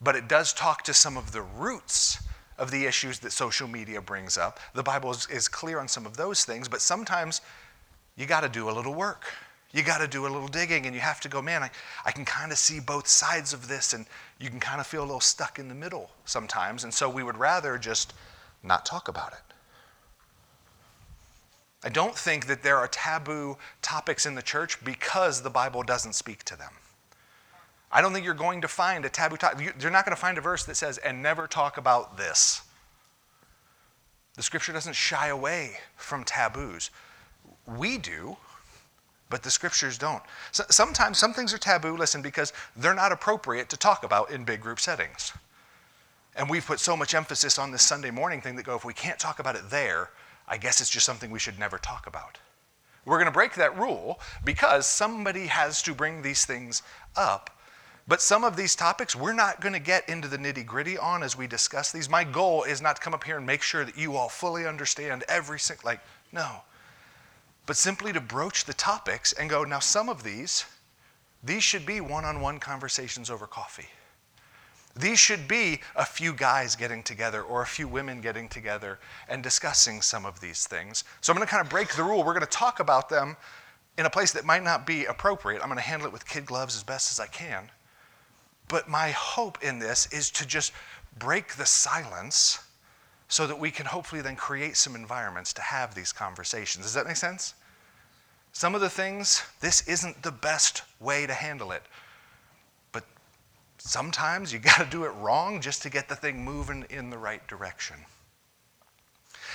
But 0.03 0.17
it 0.17 0.29
does 0.29 0.53
talk 0.53 0.83
to 0.85 0.95
some 0.95 1.17
of 1.17 1.33
the 1.33 1.43
roots 1.43 2.23
of 2.59 2.71
the 2.71 2.85
issues 2.85 3.19
that 3.21 3.33
social 3.33 3.67
media 3.67 4.03
brings 4.03 4.37
up. 4.37 4.61
The 4.75 4.83
Bible 4.83 5.11
is, 5.13 5.27
is 5.31 5.49
clear 5.49 5.81
on 5.81 5.89
some 5.89 6.05
of 6.05 6.19
those 6.19 6.45
things, 6.45 6.69
but 6.69 6.83
sometimes 6.83 7.41
you 8.21 8.27
got 8.27 8.43
to 8.43 8.51
do 8.51 8.69
a 8.69 8.73
little 8.73 8.93
work. 8.93 9.25
You 9.73 9.83
got 9.83 9.99
to 9.99 10.07
do 10.07 10.27
a 10.27 10.29
little 10.29 10.49
digging, 10.49 10.85
and 10.85 10.95
you 10.95 11.01
have 11.01 11.21
to 11.21 11.29
go, 11.29 11.41
man, 11.41 11.63
I, 11.63 11.71
I 12.05 12.13
can 12.13 12.27
kind 12.27 12.53
of 12.53 12.59
see 12.59 12.81
both 12.81 13.09
sides 13.09 13.55
of 13.55 13.67
this, 13.67 13.95
and 13.95 14.05
you 14.39 14.51
can 14.51 14.61
kind 14.61 14.79
of 14.79 14.87
feel 14.87 15.03
a 15.03 15.07
little 15.07 15.21
stuck 15.21 15.59
in 15.59 15.69
the 15.69 15.75
middle 15.75 16.11
sometimes. 16.27 16.85
And 16.85 16.93
so 16.93 17.09
we 17.09 17.23
would 17.23 17.39
rather 17.39 17.79
just 17.79 18.13
not 18.63 18.85
talk 18.85 19.09
about 19.09 19.33
it. 19.33 19.55
I 21.83 21.89
don't 21.89 22.15
think 22.15 22.47
that 22.47 22.63
there 22.63 22.77
are 22.77 22.89
taboo 22.89 23.57
topics 23.81 24.27
in 24.27 24.35
the 24.35 24.43
church 24.43 24.85
because 24.85 25.41
the 25.41 25.49
Bible 25.49 25.83
doesn't 25.83 26.13
speak 26.13 26.45
to 26.45 26.59
them. 26.59 26.73
I 27.91 28.03
don't 28.03 28.13
think 28.13 28.27
you're 28.27 28.35
going 28.35 28.61
to 28.61 28.69
find 28.69 29.07
a 29.07 29.09
taboo 29.09 29.39
topic. 29.39 29.75
You're 29.81 29.91
not 29.91 30.05
going 30.05 30.15
to 30.15 30.21
find 30.21 30.37
a 30.37 30.43
verse 30.43 30.65
that 30.67 30.77
says, 30.77 30.99
and 30.99 31.23
never 31.23 31.47
talk 31.47 31.79
about 31.79 32.19
this. 32.19 32.61
The 34.35 34.43
scripture 34.43 34.75
doesn't 34.75 34.95
shy 34.95 35.29
away 35.29 35.79
from 35.97 36.25
taboos. 36.25 36.91
We 37.77 37.99
do, 37.99 38.37
but 39.29 39.43
the 39.43 39.51
scriptures 39.51 39.97
don't. 39.97 40.23
So, 40.53 40.65
sometimes 40.71 41.19
some 41.19 41.33
things 41.33 41.55
are 41.55 41.59
taboo, 41.59 41.97
listen, 41.97 42.23
because 42.23 42.53
they're 42.77 42.95
not 42.95 43.13
appropriate 43.13 43.69
to 43.71 43.77
talk 43.77 44.03
about 44.05 44.31
in 44.31 44.45
big 44.45 44.61
group 44.61 44.81
settings. 44.81 45.33
And 46.37 46.49
we've 46.49 46.67
put 46.67 46.81
so 46.81 46.97
much 46.97 47.15
emphasis 47.15 47.59
on 47.59 47.71
this 47.71 47.83
Sunday 47.83 48.11
morning 48.11 48.41
thing 48.41 48.57
that 48.57 48.65
go, 48.65 48.77
if 48.77 48.85
we 48.85 48.95
can't 48.95 49.19
talk 49.19 49.39
about 49.39 49.57
it 49.57 49.69
there, 49.71 50.11
I 50.49 50.57
guess 50.57 50.81
it's 50.81 50.91
just 50.91 51.07
something 51.07 51.31
we 51.31 51.39
should 51.39 51.59
never 51.59 51.79
talk 51.79 52.07
about. 52.07 52.39
We're 53.05 53.17
going 53.17 53.27
to 53.27 53.33
break 53.33 53.55
that 53.55 53.79
rule 53.79 54.21
because 54.45 54.87
somebody 54.87 55.47
has 55.47 55.83
to 55.83 55.95
bring 55.95 56.23
these 56.23 56.45
things 56.45 56.83
up. 57.17 57.51
But 58.07 58.21
some 58.21 58.45
of 58.45 58.57
these 58.57 58.75
topics 58.75 59.15
we're 59.15 59.33
not 59.33 59.61
going 59.61 59.73
to 59.73 59.79
get 59.79 60.09
into 60.09 60.29
the 60.29 60.37
nitty 60.37 60.67
gritty 60.67 60.99
on 60.99 61.23
as 61.23 61.37
we 61.37 61.47
discuss 61.47 61.93
these. 61.93 62.09
My 62.09 62.25
goal 62.25 62.65
is 62.65 62.83
not 62.83 62.97
to 62.97 63.03
come 63.03 63.15
up 63.15 63.25
here 63.25 63.37
and 63.37 63.47
make 63.47 63.63
sure 63.63 63.85
that 63.85 63.97
you 63.97 64.17
all 64.17 64.29
fully 64.29 64.67
understand 64.67 65.25
every 65.29 65.61
single, 65.61 65.87
like, 65.87 66.01
no. 66.33 66.63
But 67.67 67.77
simply 67.77 68.13
to 68.13 68.21
broach 68.21 68.65
the 68.65 68.75
topics 68.75 69.33
and 69.33 69.49
go, 69.49 69.65
now 69.65 69.79
some 69.79 70.09
of 70.09 70.23
these, 70.23 70.65
these 71.43 71.63
should 71.63 71.87
be 71.87 72.01
one 72.01 72.25
on 72.25 72.41
one 72.41 72.59
conversations 72.59 73.31
over 73.31 73.47
coffee. 73.47 73.89
These 74.97 75.21
should 75.21 75.47
be 75.47 75.81
a 75.95 76.05
few 76.05 76.33
guys 76.33 76.75
getting 76.75 77.03
together 77.03 77.43
or 77.43 77.63
a 77.63 77.67
few 77.67 77.87
women 77.87 78.21
getting 78.21 78.49
together 78.49 78.99
and 79.29 79.43
discussing 79.43 80.03
some 80.03 80.27
of 80.27 80.41
these 80.41 80.67
things. 80.67 81.05
So 81.21 81.33
I'm 81.33 81.37
going 81.37 81.47
to 81.47 81.51
kind 81.51 81.65
of 81.65 81.71
break 81.71 81.95
the 81.95 82.03
rule. 82.03 82.25
We're 82.25 82.35
going 82.35 82.41
to 82.41 82.47
talk 82.47 82.81
about 82.81 83.09
them 83.09 83.37
in 83.99 84.07
a 84.07 84.11
place 84.11 84.33
that 84.33 84.45
might 84.45 84.65
not 84.65 84.87
be 84.87 85.05
appropriate. 85.05 85.61
I'm 85.63 85.69
going 85.69 85.77
to 85.77 85.83
handle 85.83 86.07
it 86.07 86.13
with 86.13 86.27
kid 86.27 86.45
gloves 86.45 86.77
as 86.77 86.83
best 86.83 87.13
as 87.13 87.21
I 87.21 87.29
can. 87.29 87.71
But 88.67 88.89
my 88.89 89.11
hope 89.11 89.63
in 89.63 89.79
this 89.79 90.13
is 90.13 90.31
to 90.33 90.47
just 90.47 90.73
break 91.19 91.55
the 91.55 91.67
silence 91.67 92.59
so 93.31 93.47
that 93.47 93.59
we 93.59 93.71
can 93.71 93.87
hopefully 93.87 94.21
then 94.21 94.35
create 94.35 94.77
some 94.77 94.97
environments 94.97 95.53
to 95.53 95.63
have 95.63 95.95
these 95.95 96.13
conversations. 96.13 96.85
Does 96.85 96.95
that 96.95 97.07
make 97.07 97.17
sense? 97.17 97.55
Some 98.53 98.75
of 98.75 98.81
the 98.81 98.91
things, 98.91 99.45
this 99.61 99.87
isn't 99.87 100.25
the 100.25 100.33
best 100.33 100.83
way 100.99 101.29
to 101.29 101.33
handle 101.33 101.71
it. 101.71 101.85
But 102.91 103.05
sometimes 103.79 104.53
you 104.53 104.59
got 104.71 104.79
to 104.79 104.85
do 104.85 105.05
it 105.05 105.11
wrong 105.11 105.61
just 105.61 105.81
to 105.83 105.91
get 105.91 106.09
the 106.09 106.17
thing 106.17 106.45
moving 106.45 106.85
in 106.91 107.09
the 107.09 107.19
right 107.19 107.47
direction. 107.47 107.97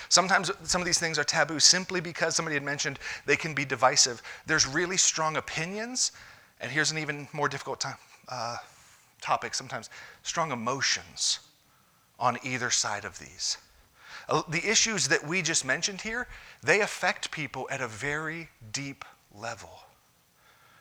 Sometimes 0.08 0.52
some 0.64 0.82
of 0.82 0.86
these 0.86 1.00
things 1.00 1.20
are 1.20 1.26
taboo 1.26 1.60
simply 1.60 2.00
because 2.00 2.34
somebody 2.34 2.54
had 2.54 2.64
mentioned 2.64 2.98
they 3.26 3.36
can 3.36 3.54
be 3.54 3.66
divisive. 3.66 4.24
There's 4.46 4.66
really 4.66 4.98
strong 4.98 5.36
opinions, 5.36 6.14
and 6.62 6.72
here's 6.72 6.92
an 6.92 6.98
even 6.98 7.28
more 7.34 7.50
difficult 7.50 7.84
uh, 8.30 8.58
topic 9.20 9.54
sometimes 9.54 9.90
strong 10.24 10.54
emotions 10.54 11.40
on 12.18 12.38
either 12.44 12.70
side 12.70 13.04
of 13.04 13.20
these. 13.20 13.58
Uh, 14.28 14.42
the 14.50 14.70
issues 14.70 15.08
that 15.08 15.26
we 15.26 15.42
just 15.42 15.66
mentioned 15.66 16.02
here, 16.02 16.28
they 16.64 16.82
affect 16.82 17.32
people 17.32 17.68
at 17.70 17.82
a 17.82 17.88
very 17.88 18.50
deep 18.72 19.06
level. 19.34 19.70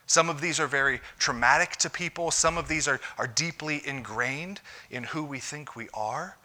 Some 0.07 0.29
of 0.29 0.41
these 0.41 0.61
are 0.61 0.67
very 0.67 1.01
traumatic 1.19 1.77
to 1.77 1.91
people. 1.91 2.31
Some 2.31 2.59
of 2.59 2.69
these 2.69 2.87
are, 2.87 3.01
are 3.19 3.27
deeply 3.27 3.83
ingrained 3.87 4.61
in 4.91 5.05
who 5.05 5.25
we 5.25 5.39
think 5.39 5.77
we 5.77 5.89
are. 5.95 6.37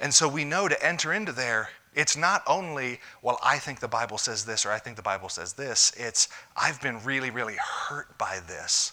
And 0.00 0.12
so 0.12 0.28
we 0.28 0.44
know 0.44 0.68
to 0.68 0.86
enter 0.86 1.12
into 1.12 1.32
there, 1.32 1.70
it's 1.94 2.16
not 2.16 2.42
only, 2.46 3.00
well, 3.22 3.38
I 3.42 3.58
think 3.58 3.80
the 3.80 3.88
Bible 3.88 4.18
says 4.18 4.44
this 4.44 4.66
or 4.66 4.72
I 4.72 4.78
think 4.78 4.96
the 4.96 5.02
Bible 5.02 5.28
says 5.28 5.52
this. 5.52 5.92
It's, 5.96 6.28
I've 6.56 6.80
been 6.82 7.02
really, 7.04 7.30
really 7.30 7.56
hurt 7.56 8.18
by 8.18 8.40
this 8.46 8.92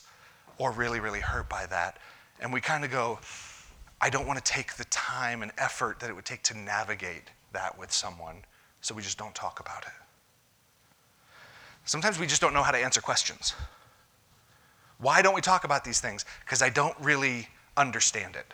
or 0.58 0.72
really, 0.72 1.00
really 1.00 1.20
hurt 1.20 1.50
by 1.50 1.66
that. 1.66 1.98
And 2.40 2.54
we 2.54 2.62
kind 2.62 2.86
of 2.86 2.92
go, 2.92 3.20
I 4.02 4.10
don't 4.10 4.26
want 4.26 4.44
to 4.44 4.52
take 4.52 4.74
the 4.74 4.86
time 4.86 5.44
and 5.44 5.52
effort 5.60 6.00
that 6.00 6.10
it 6.10 6.14
would 6.14 6.26
take 6.26 6.42
to 6.44 6.58
navigate 6.58 7.30
that 7.54 7.78
with 7.78 7.92
someone, 7.92 8.38
so 8.82 8.96
we 8.96 9.04
just 9.04 9.20
don't 9.20 9.36
talk 9.36 9.60
about 9.60 9.84
it. 9.84 9.94
Sometimes 11.86 12.20
we 12.20 12.26
just 12.26 12.42
don't 12.42 12.54
know 12.54 12.64
how 12.64 12.72
to 12.72 12.78
answer 12.78 13.00
questions. 13.00 13.54
Why 14.98 15.22
don't 15.22 15.36
we 15.36 15.42
talk 15.42 15.64
about 15.64 15.84
these 15.84 16.00
things? 16.00 16.26
Because 16.44 16.62
I 16.62 16.70
don't 16.70 16.96
really 17.00 17.48
understand 17.78 18.36
it. 18.36 18.54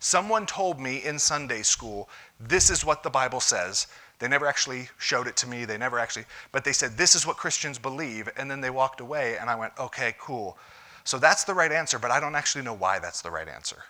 Someone 0.00 0.46
told 0.46 0.78
me 0.78 1.04
in 1.04 1.18
Sunday 1.18 1.62
school, 1.62 2.08
this 2.38 2.70
is 2.70 2.84
what 2.84 3.02
the 3.02 3.10
Bible 3.10 3.40
says. 3.40 3.88
They 4.20 4.28
never 4.28 4.46
actually 4.46 4.88
showed 4.98 5.26
it 5.26 5.36
to 5.38 5.48
me, 5.48 5.64
they 5.64 5.78
never 5.78 5.98
actually, 5.98 6.26
but 6.52 6.64
they 6.64 6.72
said, 6.72 6.96
this 6.96 7.14
is 7.14 7.26
what 7.26 7.36
Christians 7.36 7.78
believe. 7.78 8.28
And 8.36 8.48
then 8.48 8.60
they 8.60 8.70
walked 8.70 9.00
away, 9.00 9.36
and 9.38 9.50
I 9.50 9.56
went, 9.56 9.72
okay, 9.78 10.14
cool. 10.18 10.56
So 11.02 11.18
that's 11.18 11.44
the 11.44 11.54
right 11.54 11.72
answer, 11.72 11.98
but 11.98 12.10
I 12.12 12.20
don't 12.20 12.34
actually 12.36 12.62
know 12.62 12.74
why 12.74 12.98
that's 12.98 13.22
the 13.22 13.30
right 13.30 13.48
answer. 13.48 13.84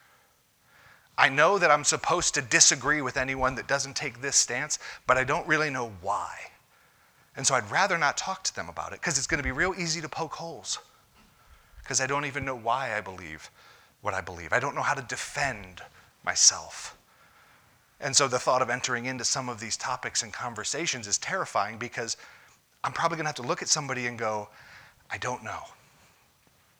I 1.18 1.28
know 1.28 1.58
that 1.58 1.70
I'm 1.70 1.82
supposed 1.82 2.34
to 2.34 2.42
disagree 2.42 3.02
with 3.02 3.16
anyone 3.16 3.56
that 3.56 3.66
doesn't 3.66 3.96
take 3.96 4.20
this 4.20 4.36
stance, 4.36 4.78
but 5.04 5.18
I 5.18 5.24
don't 5.24 5.46
really 5.48 5.68
know 5.68 5.92
why. 6.00 6.32
And 7.36 7.44
so 7.44 7.56
I'd 7.56 7.68
rather 7.70 7.98
not 7.98 8.16
talk 8.16 8.44
to 8.44 8.54
them 8.54 8.68
about 8.68 8.92
it 8.92 9.00
because 9.00 9.18
it's 9.18 9.26
going 9.26 9.38
to 9.38 9.44
be 9.44 9.50
real 9.50 9.74
easy 9.76 10.00
to 10.00 10.08
poke 10.08 10.34
holes 10.34 10.78
because 11.82 12.00
I 12.00 12.06
don't 12.06 12.24
even 12.24 12.44
know 12.44 12.56
why 12.56 12.96
I 12.96 13.00
believe 13.00 13.50
what 14.00 14.14
I 14.14 14.20
believe. 14.20 14.52
I 14.52 14.60
don't 14.60 14.76
know 14.76 14.82
how 14.82 14.94
to 14.94 15.02
defend 15.02 15.82
myself. 16.24 16.96
And 18.00 18.14
so 18.14 18.28
the 18.28 18.38
thought 18.38 18.62
of 18.62 18.70
entering 18.70 19.06
into 19.06 19.24
some 19.24 19.48
of 19.48 19.58
these 19.58 19.76
topics 19.76 20.22
and 20.22 20.32
conversations 20.32 21.08
is 21.08 21.18
terrifying 21.18 21.78
because 21.78 22.16
I'm 22.84 22.92
probably 22.92 23.16
going 23.16 23.24
to 23.24 23.30
have 23.30 23.36
to 23.36 23.42
look 23.42 23.60
at 23.60 23.68
somebody 23.68 24.06
and 24.06 24.16
go, 24.16 24.48
I 25.10 25.18
don't 25.18 25.42
know. 25.42 25.62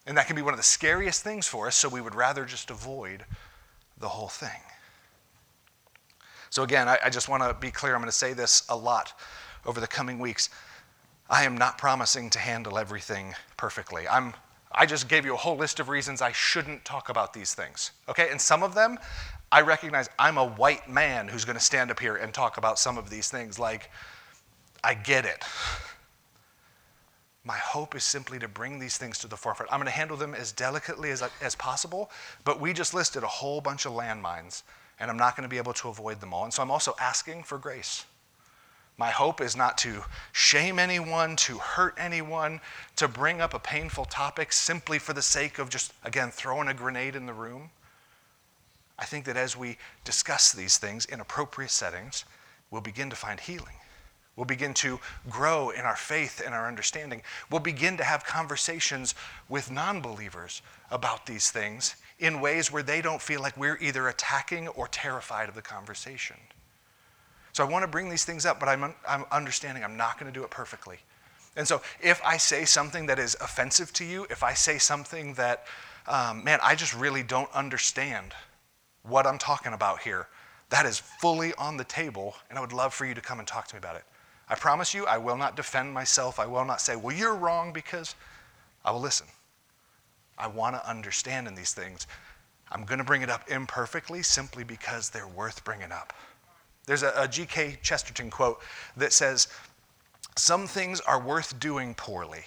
And 0.07 0.17
that 0.17 0.29
can 0.29 0.37
be 0.37 0.43
one 0.43 0.55
of 0.55 0.59
the 0.59 0.65
scariest 0.65 1.25
things 1.25 1.49
for 1.49 1.67
us, 1.67 1.77
so 1.77 1.89
we 1.89 2.01
would 2.01 2.15
rather 2.15 2.45
just 2.45 2.71
avoid 2.71 3.25
the 3.99 4.09
whole 4.09 4.29
thing. 4.29 4.61
So, 6.51 6.63
again, 6.63 6.89
I, 6.89 6.99
I 7.05 7.11
just 7.11 7.29
want 7.29 7.43
to 7.43 7.55
be 7.55 7.71
clear. 7.71 7.95
I'm 7.95 8.01
going 8.01 8.09
to 8.09 8.17
say 8.17 8.33
this 8.33 8.65
a 8.69 8.77
lot 8.77 9.13
over 9.67 9.81
the 9.81 9.87
coming 9.87 10.19
weeks. 10.19 10.51
I 11.29 11.45
am 11.45 11.59
not 11.59 11.77
promising 11.77 12.31
to 12.31 12.39
handle 12.39 12.79
everything 12.79 13.35
perfectly. 13.57 14.09
I'm, 14.09 14.33
I 14.73 14.87
just 14.87 15.09
gave 15.09 15.27
you 15.27 15.35
a 15.35 15.37
whole 15.37 15.57
list 15.57 15.79
of 15.79 15.89
reasons 15.91 16.23
I 16.23 16.33
shouldn't 16.33 16.85
talk 16.85 17.11
about 17.11 17.35
these 17.35 17.55
things. 17.55 17.91
Okay? 18.09 18.31
And 18.31 18.41
some 18.41 18.63
of 18.63 18.75
them, 18.75 18.99
I 19.53 19.61
recognize 19.61 20.09
I'm 20.19 20.39
a 20.39 20.47
white 20.47 20.89
man 20.89 21.29
who's 21.29 21.45
going 21.45 21.59
to 21.59 21.65
stand 21.65 21.91
up 21.91 22.01
here 22.01 22.17
and 22.17 22.33
talk 22.33 22.57
about 22.57 22.79
some 22.79 22.97
of 22.97 23.11
these 23.11 23.31
things. 23.31 23.59
Like, 23.59 23.91
I 24.83 24.95
get 24.95 25.27
it. 25.27 25.45
My 27.49 27.57
hope 27.57 27.95
is 27.95 28.05
simply 28.05 28.39
to 28.41 28.47
bring 28.47 28.79
these 28.79 28.99
things 28.99 29.17
to 29.21 29.27
the 29.27 29.35
forefront. 29.35 29.73
I'm 29.73 29.79
going 29.79 29.87
to 29.87 29.91
handle 29.91 30.19
them 30.19 30.35
as 30.35 30.53
delicately 30.53 31.11
as, 31.13 31.25
as 31.41 31.55
possible, 31.55 32.11
but 32.45 32.61
we 32.61 32.75
just 32.75 32.93
listed 32.93 33.23
a 33.23 33.27
whole 33.27 33.63
bunch 33.63 33.87
of 33.87 33.93
landmines, 33.93 34.65
and 35.01 35.11
I'm 35.11 35.17
not 35.17 35.35
going 35.35 35.49
to 35.49 35.49
be 35.49 35.57
able 35.57 35.73
to 35.73 35.89
avoid 35.89 36.21
them 36.21 36.35
all. 36.35 36.45
And 36.45 36.53
so 36.53 36.63
I'm 36.63 36.71
also 36.71 36.95
asking 37.01 37.45
for 37.45 37.57
grace. 37.57 38.05
My 38.99 39.09
hope 39.09 39.41
is 39.41 39.57
not 39.57 39.79
to 39.79 40.05
shame 40.33 40.79
anyone, 40.79 41.37
to 41.37 41.57
hurt 41.57 41.95
anyone, 41.97 42.61
to 42.97 43.09
bring 43.09 43.41
up 43.41 43.55
a 43.55 43.59
painful 43.59 44.05
topic 44.05 44.53
simply 44.53 44.99
for 44.99 45.15
the 45.15 45.23
sake 45.23 45.59
of 45.59 45.71
just, 45.71 45.95
again, 46.05 46.31
throwing 46.31 46.69
a 46.69 46.75
grenade 46.75 47.17
in 47.17 47.25
the 47.25 47.33
room. 47.33 47.71
I 48.99 49.07
think 49.07 49.25
that 49.25 49.39
as 49.39 49.57
we 49.57 49.79
discuss 50.05 50.53
these 50.53 50.77
things 50.77 51.07
in 51.07 51.19
appropriate 51.19 51.71
settings, 51.71 52.27
we'll 52.71 52.83
begin 52.83 53.09
to 53.09 53.17
find 53.17 53.41
healing. 53.41 53.77
We'll 54.39 54.45
begin 54.45 54.73
to 54.75 55.01
grow 55.29 55.71
in 55.71 55.81
our 55.81 55.97
faith 55.97 56.41
and 56.47 56.55
our 56.55 56.69
understanding. 56.69 57.23
We'll 57.51 57.59
begin 57.59 57.97
to 57.97 58.05
have 58.05 58.25
conversations 58.25 59.17
with 59.49 59.69
non 59.69 60.01
believers 60.01 60.63
about 60.93 61.27
these 61.27 61.51
things 61.51 61.97
in 62.21 62.41
ways 62.41 62.71
where 62.71 62.85
they 62.85 63.03
don't 63.03 63.21
feel 63.21 63.43
like 63.43 63.57
we're 63.57 63.79
either 63.81 64.07
attacking 64.07 64.69
or 64.69 64.87
terrified 64.87 65.49
of 65.49 65.57
the 65.57 65.63
conversation. 65.63 66.37
So 67.53 67.65
I 67.65 67.69
want 67.69 67.83
to 67.83 67.89
bring 67.89 68.09
these 68.09 68.25
things 68.25 68.47
up, 68.47 68.61
but 68.61 68.69
I'm, 68.69 68.95
I'm 69.09 69.25
understanding 69.33 69.83
I'm 69.83 69.97
not 69.97 70.21
going 70.21 70.33
to 70.33 70.39
do 70.39 70.45
it 70.45 70.51
perfectly. 70.51 70.99
And 71.57 71.67
so 71.67 71.83
if 72.01 72.25
I 72.25 72.37
say 72.37 72.65
something 72.65 73.07
that 73.07 73.19
is 73.19 73.37
offensive 73.41 73.93
to 73.95 74.05
you, 74.05 74.25
if 74.31 74.45
I 74.45 74.55
say 74.55 74.79
something 74.79 75.35
that, 75.35 75.65
um, 76.07 76.45
man, 76.45 76.61
I 76.63 76.77
just 76.77 76.95
really 76.95 77.25
don't 77.25 77.53
understand 77.53 78.35
what 79.03 79.27
I'm 79.27 79.39
talking 79.39 79.73
about 79.73 79.99
here, 79.99 80.29
that 80.71 80.87
is 80.87 81.01
fully 81.01 81.55
on 81.55 81.77
the 81.77 81.83
table, 81.83 82.37
and 82.49 82.57
I 82.57 82.61
would 82.61 82.73
love 82.73 82.95
for 82.95 83.05
you 83.05 83.15
to 83.15 83.21
come 83.21 83.41
and 83.41 83.49
talk 83.49 83.67
to 83.67 83.75
me 83.75 83.79
about 83.79 83.97
it. 83.97 84.05
I 84.49 84.55
promise 84.55 84.95
you, 84.95 85.07
I 85.07 85.19
will 85.19 85.37
not 85.37 85.57
defend 85.57 85.93
myself. 85.93 86.39
I 86.39 86.47
will 86.47 86.65
not 86.65 86.81
say, 86.81 86.97
well, 86.97 87.15
you're 87.15 87.35
wrong 87.35 87.73
because 87.73 88.15
I 88.85 88.91
will 88.91 89.01
listen. 89.01 89.27
I 90.39 90.47
want 90.47 90.77
to 90.77 90.89
understand 90.89 91.47
in 91.47 91.55
these 91.55 91.73
things. 91.75 92.07
I'm 92.71 92.85
going 92.85 92.99
to 92.99 93.05
bring 93.05 93.23
it 93.23 93.31
up 93.31 93.51
imperfectly 93.51 94.23
simply 94.23 94.65
because 94.65 95.11
they're 95.11 95.29
worth 95.29 95.65
bringing 95.65 95.93
up. 95.93 96.13
There's 96.87 97.03
a, 97.03 97.13
a 97.17 97.29
G.K. 97.29 97.79
Chesterton 97.83 98.31
quote 98.31 98.61
that 98.97 99.13
says, 99.13 99.49
Some 100.37 100.67
things 100.67 101.01
are 101.01 101.21
worth 101.21 101.59
doing 101.61 101.95
poorly 101.95 102.45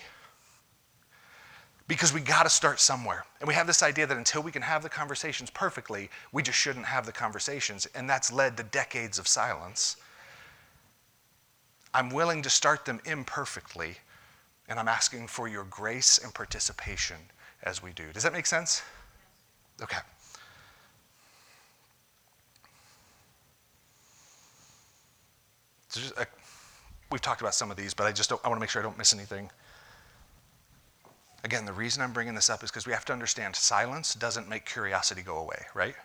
because 1.88 2.14
we 2.14 2.22
got 2.22 2.44
to 2.44 2.50
start 2.50 2.80
somewhere. 2.80 3.26
And 3.40 3.48
we 3.48 3.54
have 3.54 3.68
this 3.68 3.84
idea 3.84 4.08
that 4.08 4.18
until 4.18 4.42
we 4.42 4.52
can 4.52 4.62
have 4.62 4.82
the 4.82 4.90
conversations 4.90 5.50
perfectly, 5.50 6.10
we 6.32 6.42
just 6.42 6.58
shouldn't 6.58 6.86
have 6.86 7.06
the 7.06 7.12
conversations. 7.12 7.86
And 7.94 8.10
that's 8.10 8.32
led 8.32 8.58
to 8.58 8.64
decades 8.64 9.20
of 9.20 9.28
silence 9.28 9.98
I'm 11.94 12.10
willing 12.10 12.42
to 12.44 12.50
start 12.50 12.86
them 12.86 13.02
imperfectly, 13.06 13.98
and 14.68 14.80
I'm 14.80 14.88
asking 14.88 15.28
for 15.28 15.48
your 15.48 15.66
grace 15.66 16.18
and 16.18 16.34
participation 16.34 17.18
as 17.64 17.84
we 17.84 17.92
do. 17.92 18.12
Does 18.14 18.24
that 18.24 18.34
make 18.34 18.46
sense? 18.46 18.82
Okay. 19.82 19.98
Just, 25.92 26.18
uh, 26.18 26.24
we've 27.12 27.22
talked 27.22 27.42
about 27.42 27.54
some 27.54 27.70
of 27.70 27.78
these, 27.78 27.94
but 27.94 28.06
I 28.06 28.12
just 28.12 28.32
I 28.32 28.36
want 28.48 28.56
to 28.56 28.60
make 28.60 28.70
sure 28.70 28.82
I 28.82 28.86
don't 28.86 28.98
miss 28.98 29.14
anything. 29.14 29.50
Again, 31.44 31.66
the 31.66 31.74
reason 31.74 32.02
I'm 32.04 32.14
bringing 32.14 32.36
this 32.36 32.50
up 32.50 32.64
is 32.64 32.70
because 32.70 32.86
we 32.86 32.94
have 32.94 33.04
to 33.06 33.14
understand 33.14 33.56
silence 33.56 34.14
doesn't 34.14 34.48
make 34.48 34.66
curiosity 34.66 35.22
go 35.22 35.38
away, 35.40 35.66
right? 35.74 35.96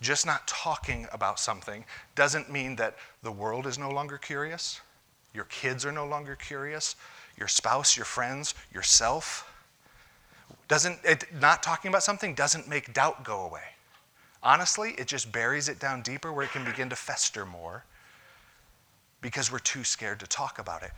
Just 0.00 0.26
not 0.26 0.46
talking 0.48 1.06
about 1.12 1.38
something 1.38 1.84
doesn't 2.14 2.50
mean 2.50 2.76
that 2.76 2.96
the 3.22 3.32
world 3.32 3.66
is 3.66 3.78
no 3.78 3.90
longer 3.90 4.18
curious, 4.18 4.80
your 5.34 5.44
kids 5.44 5.84
are 5.84 5.92
no 5.92 6.06
longer 6.06 6.36
curious, 6.36 6.96
your 7.36 7.48
spouse, 7.48 7.96
your 7.96 8.06
friends, 8.06 8.54
yourself. 8.72 9.46
Doesn't 10.68 10.98
it, 11.04 11.24
not 11.40 11.62
talking 11.62 11.88
about 11.88 12.02
something 12.02 12.34
doesn't 12.34 12.68
make 12.68 12.92
doubt 12.92 13.24
go 13.24 13.42
away. 13.42 13.62
Honestly, 14.42 14.94
it 14.96 15.06
just 15.06 15.30
buries 15.30 15.68
it 15.68 15.78
down 15.78 16.02
deeper 16.02 16.32
where 16.32 16.44
it 16.44 16.50
can 16.50 16.64
begin 16.64 16.88
to 16.90 16.96
fester 16.96 17.44
more 17.44 17.84
because 19.20 19.52
we're 19.52 19.58
too 19.58 19.84
scared 19.84 20.20
to 20.20 20.26
talk 20.26 20.58
about 20.58 20.82
it. 20.82 20.92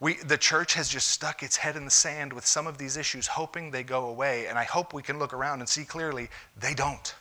We, 0.00 0.14
the 0.14 0.36
church 0.36 0.74
has 0.74 0.88
just 0.90 1.08
stuck 1.08 1.42
its 1.42 1.56
head 1.56 1.76
in 1.76 1.86
the 1.86 1.90
sand 1.90 2.32
with 2.32 2.46
some 2.46 2.66
of 2.66 2.76
these 2.76 2.98
issues, 2.98 3.26
hoping 3.26 3.70
they 3.70 3.82
go 3.82 4.06
away. 4.08 4.46
And 4.46 4.58
I 4.58 4.64
hope 4.64 4.92
we 4.92 5.02
can 5.02 5.18
look 5.18 5.32
around 5.32 5.60
and 5.60 5.68
see 5.68 5.86
clearly 5.86 6.28
they 6.58 6.74
don't 6.74 7.14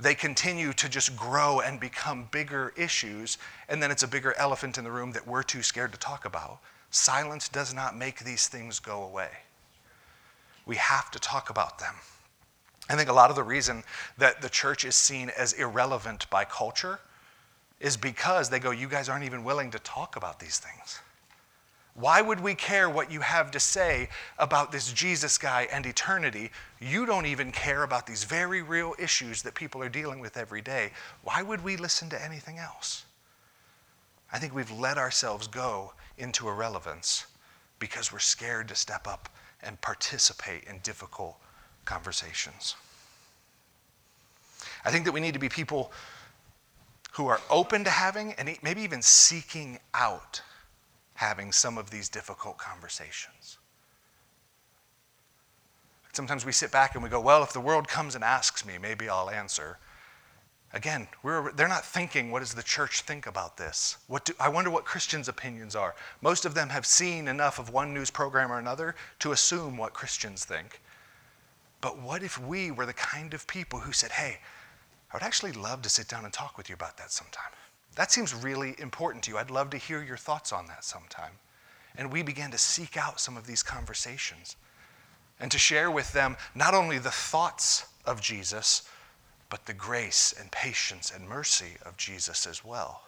they 0.00 0.14
continue 0.14 0.72
to 0.74 0.88
just 0.88 1.16
grow 1.16 1.60
and 1.60 1.80
become 1.80 2.28
bigger 2.30 2.72
issues, 2.76 3.38
and 3.68 3.82
then 3.82 3.90
it's 3.90 4.02
a 4.02 4.08
bigger 4.08 4.34
elephant 4.38 4.78
in 4.78 4.84
the 4.84 4.90
room 4.90 5.12
that 5.12 5.26
we're 5.26 5.42
too 5.42 5.62
scared 5.62 5.92
to 5.92 5.98
talk 5.98 6.24
about. 6.24 6.60
Silence 6.90 7.48
does 7.48 7.74
not 7.74 7.96
make 7.96 8.20
these 8.20 8.48
things 8.48 8.78
go 8.78 9.02
away. 9.02 9.30
We 10.66 10.76
have 10.76 11.10
to 11.10 11.18
talk 11.18 11.50
about 11.50 11.78
them. 11.78 11.94
I 12.88 12.96
think 12.96 13.10
a 13.10 13.12
lot 13.12 13.30
of 13.30 13.36
the 13.36 13.42
reason 13.42 13.82
that 14.16 14.40
the 14.40 14.48
church 14.48 14.84
is 14.84 14.94
seen 14.94 15.30
as 15.36 15.52
irrelevant 15.54 16.28
by 16.30 16.44
culture 16.44 17.00
is 17.80 17.96
because 17.96 18.48
they 18.48 18.58
go, 18.58 18.70
You 18.70 18.88
guys 18.88 19.08
aren't 19.08 19.24
even 19.24 19.44
willing 19.44 19.70
to 19.72 19.78
talk 19.80 20.16
about 20.16 20.40
these 20.40 20.58
things. 20.58 21.00
Why 21.98 22.20
would 22.20 22.38
we 22.38 22.54
care 22.54 22.88
what 22.88 23.10
you 23.10 23.22
have 23.22 23.50
to 23.50 23.58
say 23.58 24.08
about 24.38 24.70
this 24.70 24.92
Jesus 24.92 25.36
guy 25.36 25.66
and 25.72 25.84
eternity? 25.84 26.52
You 26.78 27.06
don't 27.06 27.26
even 27.26 27.50
care 27.50 27.82
about 27.82 28.06
these 28.06 28.22
very 28.22 28.62
real 28.62 28.94
issues 29.00 29.42
that 29.42 29.56
people 29.56 29.82
are 29.82 29.88
dealing 29.88 30.20
with 30.20 30.36
every 30.36 30.60
day. 30.60 30.92
Why 31.24 31.42
would 31.42 31.64
we 31.64 31.76
listen 31.76 32.08
to 32.10 32.24
anything 32.24 32.58
else? 32.58 33.04
I 34.32 34.38
think 34.38 34.54
we've 34.54 34.70
let 34.70 34.96
ourselves 34.96 35.48
go 35.48 35.92
into 36.18 36.48
irrelevance 36.48 37.26
because 37.80 38.12
we're 38.12 38.20
scared 38.20 38.68
to 38.68 38.76
step 38.76 39.08
up 39.08 39.28
and 39.64 39.80
participate 39.80 40.64
in 40.64 40.78
difficult 40.84 41.36
conversations. 41.84 42.76
I 44.84 44.92
think 44.92 45.04
that 45.04 45.12
we 45.12 45.18
need 45.18 45.34
to 45.34 45.40
be 45.40 45.48
people 45.48 45.90
who 47.14 47.26
are 47.26 47.40
open 47.50 47.82
to 47.82 47.90
having 47.90 48.34
and 48.34 48.56
maybe 48.62 48.82
even 48.82 49.02
seeking 49.02 49.80
out 49.94 50.42
having 51.18 51.50
some 51.50 51.76
of 51.76 51.90
these 51.90 52.08
difficult 52.08 52.56
conversations. 52.58 53.58
Sometimes 56.12 56.46
we 56.46 56.52
sit 56.52 56.70
back 56.70 56.94
and 56.94 57.02
we 57.02 57.10
go, 57.10 57.20
well, 57.20 57.42
if 57.42 57.52
the 57.52 57.58
world 57.58 57.88
comes 57.88 58.14
and 58.14 58.22
asks 58.22 58.64
me, 58.64 58.78
maybe 58.80 59.08
I'll 59.08 59.28
answer. 59.28 59.78
Again, 60.72 61.08
they're 61.56 61.66
not 61.66 61.84
thinking, 61.84 62.30
what 62.30 62.38
does 62.38 62.54
the 62.54 62.62
church 62.62 63.00
think 63.00 63.26
about 63.26 63.56
this? 63.56 63.96
What 64.06 64.26
do, 64.26 64.32
I 64.38 64.48
wonder 64.48 64.70
what 64.70 64.84
Christians' 64.84 65.26
opinions 65.26 65.74
are. 65.74 65.96
Most 66.20 66.44
of 66.44 66.54
them 66.54 66.68
have 66.68 66.86
seen 66.86 67.26
enough 67.26 67.58
of 67.58 67.70
one 67.70 67.92
news 67.92 68.12
program 68.12 68.52
or 68.52 68.60
another 68.60 68.94
to 69.18 69.32
assume 69.32 69.76
what 69.76 69.94
Christians 69.94 70.44
think. 70.44 70.80
But 71.80 72.00
what 72.00 72.22
if 72.22 72.40
we 72.40 72.70
were 72.70 72.86
the 72.86 72.92
kind 72.92 73.34
of 73.34 73.44
people 73.48 73.80
who 73.80 73.90
said, 73.90 74.12
hey, 74.12 74.38
I 75.12 75.16
would 75.16 75.24
actually 75.24 75.52
love 75.52 75.82
to 75.82 75.88
sit 75.88 76.06
down 76.06 76.24
and 76.24 76.32
talk 76.32 76.56
with 76.56 76.68
you 76.68 76.76
about 76.76 76.96
that 76.98 77.10
sometime? 77.10 77.50
That 77.98 78.12
seems 78.12 78.32
really 78.32 78.76
important 78.78 79.24
to 79.24 79.32
you. 79.32 79.38
I'd 79.38 79.50
love 79.50 79.70
to 79.70 79.76
hear 79.76 80.04
your 80.04 80.16
thoughts 80.16 80.52
on 80.52 80.68
that 80.68 80.84
sometime. 80.84 81.32
And 81.96 82.12
we 82.12 82.22
began 82.22 82.52
to 82.52 82.58
seek 82.58 82.96
out 82.96 83.18
some 83.18 83.36
of 83.36 83.44
these 83.44 83.64
conversations 83.64 84.54
and 85.40 85.50
to 85.50 85.58
share 85.58 85.90
with 85.90 86.12
them 86.12 86.36
not 86.54 86.74
only 86.74 86.98
the 86.98 87.10
thoughts 87.10 87.86
of 88.06 88.20
Jesus, 88.20 88.88
but 89.50 89.66
the 89.66 89.72
grace 89.72 90.32
and 90.38 90.48
patience 90.52 91.10
and 91.12 91.28
mercy 91.28 91.72
of 91.84 91.96
Jesus 91.96 92.46
as 92.46 92.64
well. 92.64 93.02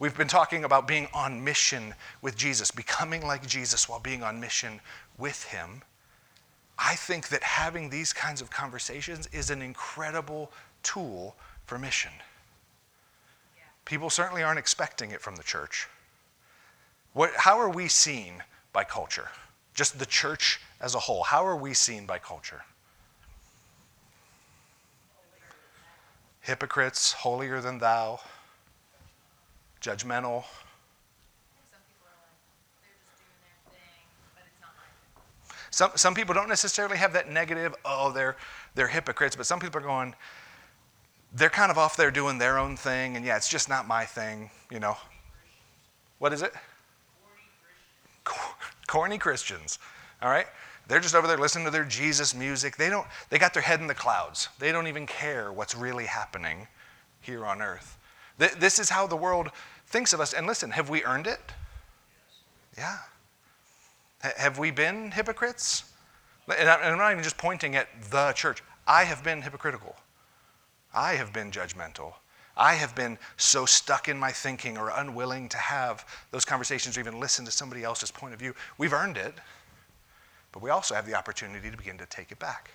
We've 0.00 0.16
been 0.16 0.26
talking 0.26 0.64
about 0.64 0.88
being 0.88 1.06
on 1.14 1.44
mission 1.44 1.94
with 2.20 2.36
Jesus, 2.36 2.72
becoming 2.72 3.24
like 3.24 3.46
Jesus 3.46 3.88
while 3.88 4.00
being 4.00 4.24
on 4.24 4.40
mission 4.40 4.80
with 5.18 5.44
Him. 5.44 5.82
I 6.76 6.96
think 6.96 7.28
that 7.28 7.44
having 7.44 7.90
these 7.90 8.12
kinds 8.12 8.40
of 8.40 8.50
conversations 8.50 9.28
is 9.28 9.50
an 9.50 9.62
incredible 9.62 10.50
tool 10.82 11.36
for 11.66 11.78
mission. 11.78 12.10
People 13.84 14.10
certainly 14.10 14.42
aren't 14.42 14.58
expecting 14.58 15.10
it 15.10 15.20
from 15.20 15.36
the 15.36 15.42
church. 15.42 15.88
What, 17.12 17.30
how 17.36 17.58
are 17.58 17.68
we 17.68 17.88
seen 17.88 18.42
by 18.72 18.84
culture? 18.84 19.28
Just 19.74 19.98
the 19.98 20.06
church 20.06 20.60
as 20.80 20.94
a 20.94 20.98
whole. 20.98 21.22
How 21.22 21.44
are 21.46 21.56
we 21.56 21.74
seen 21.74 22.06
by 22.06 22.18
culture? 22.18 22.62
Hypocrites, 26.40 27.12
holier 27.12 27.60
than 27.60 27.78
thou, 27.78 28.20
judgmental. 29.80 30.44
Some, 35.70 35.90
some 35.96 36.14
people 36.14 36.34
don't 36.34 36.48
necessarily 36.48 36.96
have 36.96 37.12
that 37.14 37.30
negative, 37.30 37.74
oh, 37.84 38.12
they're, 38.12 38.36
they're 38.74 38.86
hypocrites, 38.86 39.34
but 39.34 39.44
some 39.46 39.58
people 39.58 39.80
are 39.80 39.84
going, 39.84 40.14
they're 41.34 41.50
kind 41.50 41.70
of 41.70 41.78
off 41.78 41.96
there 41.96 42.10
doing 42.10 42.38
their 42.38 42.58
own 42.58 42.76
thing, 42.76 43.16
and 43.16 43.26
yeah, 43.26 43.36
it's 43.36 43.48
just 43.48 43.68
not 43.68 43.86
my 43.86 44.04
thing, 44.04 44.50
you 44.70 44.78
know. 44.78 44.96
What 46.18 46.32
is 46.32 46.42
it? 46.42 46.52
Corny 48.86 49.18
Christians. 49.18 49.78
All 50.22 50.30
right? 50.30 50.46
They're 50.86 51.00
just 51.00 51.14
over 51.14 51.26
there 51.26 51.36
listening 51.36 51.64
to 51.64 51.70
their 51.70 51.84
Jesus 51.84 52.34
music. 52.34 52.76
They 52.76 52.88
don't 52.88 53.06
they 53.30 53.38
got 53.38 53.54
their 53.54 53.62
head 53.62 53.80
in 53.80 53.86
the 53.86 53.94
clouds. 53.94 54.48
They 54.58 54.70
don't 54.70 54.86
even 54.86 55.06
care 55.06 55.52
what's 55.52 55.74
really 55.74 56.06
happening 56.06 56.68
here 57.20 57.44
on 57.44 57.62
earth. 57.62 57.98
This 58.38 58.78
is 58.78 58.90
how 58.90 59.06
the 59.06 59.16
world 59.16 59.50
thinks 59.86 60.12
of 60.12 60.20
us. 60.20 60.34
And 60.34 60.46
listen, 60.46 60.70
have 60.70 60.90
we 60.90 61.02
earned 61.04 61.26
it? 61.26 61.40
Yeah. 62.76 62.98
Have 64.36 64.58
we 64.58 64.70
been 64.70 65.10
hypocrites? 65.10 65.84
And 66.58 66.68
I'm 66.68 66.98
not 66.98 67.12
even 67.12 67.24
just 67.24 67.38
pointing 67.38 67.76
at 67.76 67.88
the 68.10 68.32
church. 68.32 68.62
I 68.86 69.04
have 69.04 69.24
been 69.24 69.40
hypocritical. 69.40 69.96
I 70.94 71.14
have 71.14 71.32
been 71.32 71.50
judgmental. 71.50 72.14
I 72.56 72.74
have 72.74 72.94
been 72.94 73.18
so 73.36 73.66
stuck 73.66 74.08
in 74.08 74.16
my 74.16 74.30
thinking 74.30 74.78
or 74.78 74.92
unwilling 74.94 75.48
to 75.48 75.56
have 75.56 76.06
those 76.30 76.44
conversations 76.44 76.96
or 76.96 77.00
even 77.00 77.18
listen 77.18 77.44
to 77.44 77.50
somebody 77.50 77.82
else's 77.82 78.12
point 78.12 78.32
of 78.32 78.38
view. 78.38 78.54
We've 78.78 78.92
earned 78.92 79.16
it, 79.16 79.34
but 80.52 80.62
we 80.62 80.70
also 80.70 80.94
have 80.94 81.04
the 81.04 81.14
opportunity 81.14 81.68
to 81.68 81.76
begin 81.76 81.98
to 81.98 82.06
take 82.06 82.30
it 82.30 82.38
back. 82.38 82.70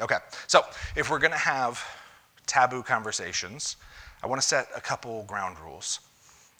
Okay, 0.00 0.16
so 0.46 0.62
if 0.96 1.10
we're 1.10 1.18
going 1.18 1.32
to 1.32 1.36
have 1.36 1.84
taboo 2.46 2.82
conversations, 2.82 3.76
I 4.22 4.26
want 4.26 4.40
to 4.40 4.46
set 4.46 4.68
a 4.76 4.80
couple 4.80 5.24
ground 5.24 5.58
rules. 5.58 6.00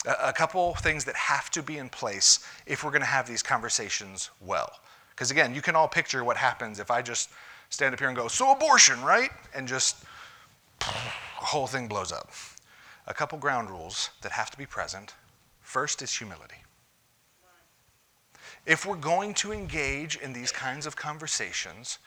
A 0.05 0.33
couple 0.33 0.75
things 0.75 1.05
that 1.05 1.15
have 1.15 1.49
to 1.53 1.63
be 1.63 1.79
in 1.79 1.89
place 1.89 2.45
if 2.67 2.83
we're 2.83 2.91
going 2.91 3.03
to 3.03 3.07
have 3.07 3.29
these 3.29 3.43
conversations 3.43 4.31
well. 4.41 4.73
Because 5.15 5.31
again, 5.31 5.55
you 5.55 5.63
can 5.63 5.77
all 5.77 5.89
picture 5.89 6.25
what 6.25 6.37
happens 6.37 6.81
if 6.81 6.91
I 6.91 7.03
just 7.03 7.31
stand 7.71 7.95
up 7.95 7.99
here 8.01 8.09
and 8.09 8.17
go, 8.17 8.29
so 8.29 8.53
abortion, 8.53 9.03
right? 9.03 9.31
And 9.55 9.69
just 9.69 10.03
the 10.81 10.87
whole 11.47 11.67
thing 11.67 11.89
blows 11.89 12.13
up. 12.13 12.31
A 13.07 13.15
couple 13.15 13.39
ground 13.39 13.71
rules 13.71 14.11
that 14.23 14.33
have 14.33 14.51
to 14.51 14.59
be 14.59 14.67
present. 14.67 15.15
First 15.61 16.03
is 16.03 16.13
humility. 16.13 16.57
If 18.65 18.87
we're 18.87 18.97
going 18.97 19.35
to 19.35 19.53
engage 19.53 20.17
in 20.17 20.33
these 20.33 20.53
kinds 20.53 20.87
of 20.87 20.95
conversations, 20.95 21.99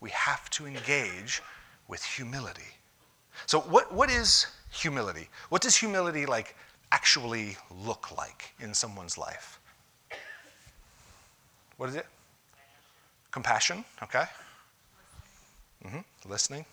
we 0.00 0.10
have 0.10 0.48
to 0.50 0.66
engage 0.66 1.42
with 1.86 2.02
humility. 2.02 2.76
So, 3.46 3.60
what, 3.60 3.92
what 3.92 4.10
is 4.10 4.46
humility? 4.70 5.28
What 5.48 5.62
does 5.62 5.76
humility 5.76 6.24
like 6.26 6.56
actually 6.92 7.56
look 7.84 8.16
like 8.16 8.54
in 8.60 8.72
someone's 8.72 9.18
life? 9.18 9.60
What 11.76 11.90
is 11.90 11.96
it? 11.96 12.06
Compassion, 13.38 13.84
okay. 14.02 14.24
Mm-hmm. 15.86 16.00
Listening. 16.28 16.64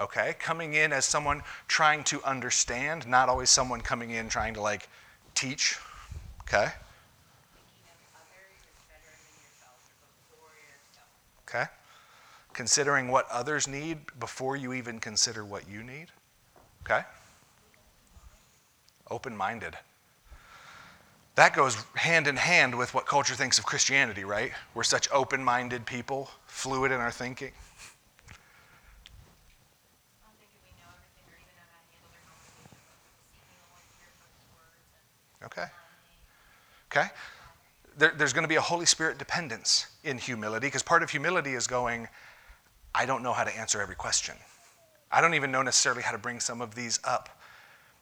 Okay, 0.00 0.34
coming 0.38 0.72
in 0.72 0.94
as 0.94 1.04
someone 1.04 1.42
trying 1.66 2.02
to 2.04 2.22
understand, 2.24 3.06
not 3.06 3.28
always 3.28 3.50
someone 3.50 3.82
coming 3.82 4.08
in 4.08 4.30
trying 4.30 4.54
to 4.54 4.62
like 4.62 4.88
teach. 5.34 5.76
Okay. 6.44 6.68
Okay. 11.46 11.66
Considering 12.54 13.08
what 13.08 13.26
others 13.30 13.68
need 13.68 13.98
before 14.18 14.56
you 14.56 14.72
even 14.72 14.98
consider 14.98 15.44
what 15.44 15.68
you 15.68 15.82
need. 15.82 16.06
Okay. 16.86 17.02
Open 19.10 19.36
minded. 19.36 19.76
That 21.38 21.54
goes 21.54 21.76
hand 21.94 22.26
in 22.26 22.34
hand 22.34 22.76
with 22.76 22.92
what 22.94 23.06
culture 23.06 23.36
thinks 23.36 23.60
of 23.60 23.64
Christianity, 23.64 24.24
right? 24.24 24.50
We're 24.74 24.82
such 24.82 25.08
open 25.12 25.44
minded 25.44 25.86
people, 25.86 26.28
fluid 26.46 26.90
in 26.90 26.98
our 26.98 27.12
thinking. 27.12 27.52
Okay. 35.44 35.66
Okay. 36.90 37.06
There, 37.96 38.12
there's 38.16 38.32
going 38.32 38.42
to 38.42 38.48
be 38.48 38.56
a 38.56 38.60
Holy 38.60 38.86
Spirit 38.86 39.16
dependence 39.16 39.86
in 40.02 40.18
humility 40.18 40.66
because 40.66 40.82
part 40.82 41.04
of 41.04 41.10
humility 41.10 41.54
is 41.54 41.68
going, 41.68 42.08
I 42.96 43.06
don't 43.06 43.22
know 43.22 43.32
how 43.32 43.44
to 43.44 43.56
answer 43.56 43.80
every 43.80 43.94
question. 43.94 44.34
I 45.12 45.20
don't 45.20 45.34
even 45.34 45.52
know 45.52 45.62
necessarily 45.62 46.02
how 46.02 46.10
to 46.10 46.18
bring 46.18 46.40
some 46.40 46.60
of 46.60 46.74
these 46.74 46.98
up 47.04 47.37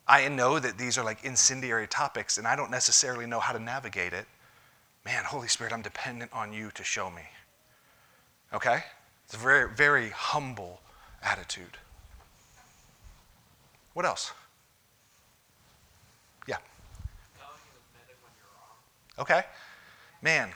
I 0.08 0.28
know 0.28 0.58
that 0.58 0.78
these 0.78 0.98
are 0.98 1.04
like 1.04 1.24
incendiary 1.24 1.88
topics 1.88 2.38
and 2.38 2.46
I 2.46 2.54
don't 2.54 2.70
necessarily 2.70 3.26
know 3.26 3.40
how 3.40 3.52
to 3.52 3.58
navigate 3.58 4.12
it. 4.12 4.26
Man, 5.04 5.24
Holy 5.24 5.48
Spirit, 5.48 5.72
I'm 5.72 5.82
dependent 5.82 6.32
on 6.32 6.52
you 6.52 6.70
to 6.74 6.84
show 6.84 7.10
me. 7.10 7.22
Okay? 8.52 8.82
It's 9.24 9.34
a 9.34 9.38
very, 9.38 9.68
very 9.74 10.10
humble 10.10 10.80
attitude. 11.22 11.76
What 13.94 14.04
else? 14.04 14.32
Yeah. 16.46 16.58
Okay. 19.18 19.42
Man, 20.22 20.50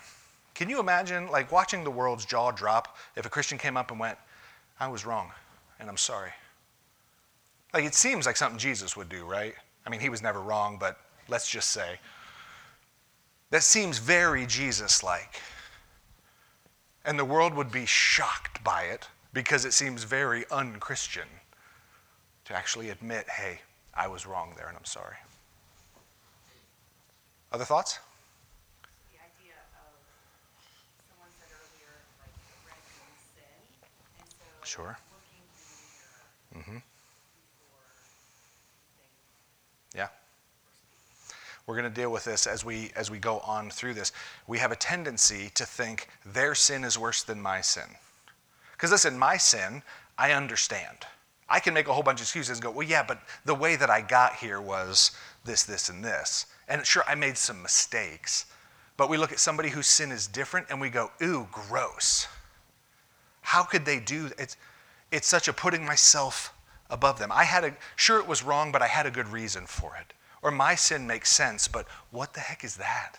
can 0.55 0.69
you 0.69 0.79
imagine 0.79 1.29
like 1.29 1.51
watching 1.51 1.83
the 1.83 1.91
world's 1.91 2.25
jaw 2.25 2.51
drop 2.51 2.97
if 3.17 3.27
a 3.27 3.29
Christian 3.29 3.59
came 3.59 3.77
up 3.77 3.91
and 3.91 3.99
went, 3.99 4.19
I 4.79 4.89
was 4.89 5.05
wrong 5.05 5.33
and 5.81 5.89
I'm 5.89 5.97
sorry? 5.97 6.31
Like 7.73 7.85
it 7.85 7.95
seems 7.95 8.27
like 8.27 8.37
something 8.37 8.59
Jesus 8.59 8.97
would 8.97 9.09
do, 9.09 9.25
right? 9.25 9.55
I 9.87 9.91
mean, 9.91 10.01
he 10.01 10.09
was 10.09 10.23
never 10.23 10.41
wrong, 10.41 10.77
but 10.79 10.99
let's 11.29 11.49
just 11.49 11.71
say. 11.71 11.99
That 13.51 13.63
seems 13.63 13.99
very 13.99 14.47
Jesus 14.47 15.03
like. 15.03 15.41
And 17.05 17.19
the 17.19 17.25
world 17.25 17.55
would 17.55 17.73
be 17.73 17.87
shocked 17.87 18.63
by 18.63 18.83
it 18.83 19.09
because 19.33 19.65
it 19.65 19.73
seems 19.73 20.05
very 20.05 20.45
unchristian 20.51 21.29
to 22.45 22.55
actually 22.55 22.91
admit, 22.91 23.29
hey, 23.29 23.61
I 23.95 24.07
was 24.09 24.27
wrong 24.27 24.53
there 24.57 24.69
and 24.69 24.77
I'm 24.77 24.85
sorry. 24.85 25.17
Other 27.53 27.65
thoughts? 27.65 27.99
The 29.11 29.19
idea 29.19 29.55
of, 29.75 29.91
someone 31.09 31.31
said 31.41 31.49
earlier, 31.51 31.95
like, 32.23 32.31
we're 32.63 32.71
gonna 32.71 32.83
commit 32.95 33.19
sin, 33.35 33.59
and 34.21 34.29
so. 34.31 34.67
Sure. 34.67 34.99
Looking 35.11 35.43
in 35.43 35.51
the 35.51 36.63
mirror. 36.63 36.63
Mm-hmm. 36.63 36.79
Before 36.79 37.91
things 38.95 39.95
Yeah. 39.95 40.09
We're 41.71 41.77
going 41.77 41.95
to 41.95 42.01
deal 42.01 42.11
with 42.11 42.25
this 42.25 42.49
as 42.49 42.65
we 42.65 42.91
as 42.97 43.13
we 43.13 43.21
go 43.21 43.39
on 43.47 43.71
through 43.71 43.95
this. 43.95 44.11
We 44.49 44.59
have 44.59 44.73
a 44.73 44.77
tendency 44.77 45.53
to 45.55 45.65
think 45.65 46.09
their 46.27 46.53
sin 46.57 46.83
is 46.83 46.99
worse 46.99 47.23
than 47.23 47.41
my 47.41 47.61
sin. 47.61 47.85
Because 48.73 48.91
listen, 48.91 49.17
my 49.17 49.37
sin, 49.37 49.85
I 50.19 50.33
understand. 50.33 51.07
I 51.49 51.61
can 51.61 51.73
make 51.73 51.87
a 51.87 51.93
whole 51.93 52.03
bunch 52.03 52.19
of 52.19 52.25
excuses 52.25 52.59
and 52.59 52.65
go, 52.65 52.73
well, 52.73 52.89
yeah, 52.89 53.05
but 53.07 53.21
the 53.45 53.55
way 53.55 53.77
that 53.77 53.89
I 53.89 54.01
got 54.01 54.35
here 54.35 54.61
was 54.61 55.13
this, 55.45 55.63
this, 55.63 55.89
and 55.89 56.05
this. 56.05 56.47
And 56.67 56.85
sure, 56.85 57.05
I 57.07 57.15
made 57.15 57.39
some 57.39 57.63
mistakes. 57.63 58.47
But 58.97 59.09
we 59.09 59.17
look 59.17 59.31
at 59.31 59.39
somebody 59.39 59.69
whose 59.69 59.87
sin 59.87 60.11
is 60.11 60.27
different 60.27 60.67
and 60.71 60.81
we 60.81 60.91
go, 60.91 61.13
ooh, 61.23 61.47
gross. 61.53 62.27
How 63.43 63.63
could 63.63 63.85
they 63.85 64.01
do 64.01 64.31
it's 64.41 64.57
it's 65.13 65.29
such 65.29 65.47
a 65.47 65.53
putting 65.53 65.87
myself 65.87 66.53
above 66.91 67.21
them. 67.21 67.31
I 67.31 67.45
had 67.45 67.63
a 67.63 67.77
sure 67.95 68.19
it 68.19 68.27
was 68.27 68.43
wrong, 68.43 68.73
but 68.73 68.83
I 68.83 68.89
had 68.89 69.07
a 69.07 69.11
good 69.13 69.29
reason 69.29 69.67
for 69.67 69.95
it. 69.95 70.15
Or 70.43 70.51
my 70.51 70.75
sin 70.75 71.07
makes 71.07 71.31
sense, 71.31 71.69
but 71.69 71.87
what 72.11 72.35
the 72.35 72.41
heck 72.41 72.65
is 72.65 72.77
that? 72.77 73.19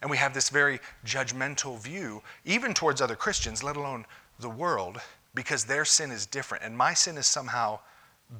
And 0.00 0.10
we 0.10 0.16
have 0.16 0.34
this 0.34 0.50
very 0.50 0.80
judgmental 1.04 1.78
view, 1.78 2.22
even 2.44 2.74
towards 2.74 3.00
other 3.00 3.16
Christians, 3.16 3.62
let 3.62 3.76
alone 3.76 4.06
the 4.38 4.50
world, 4.50 5.00
because 5.34 5.64
their 5.64 5.84
sin 5.84 6.10
is 6.10 6.26
different. 6.26 6.64
And 6.64 6.76
my 6.76 6.94
sin 6.94 7.16
is 7.16 7.26
somehow 7.26 7.80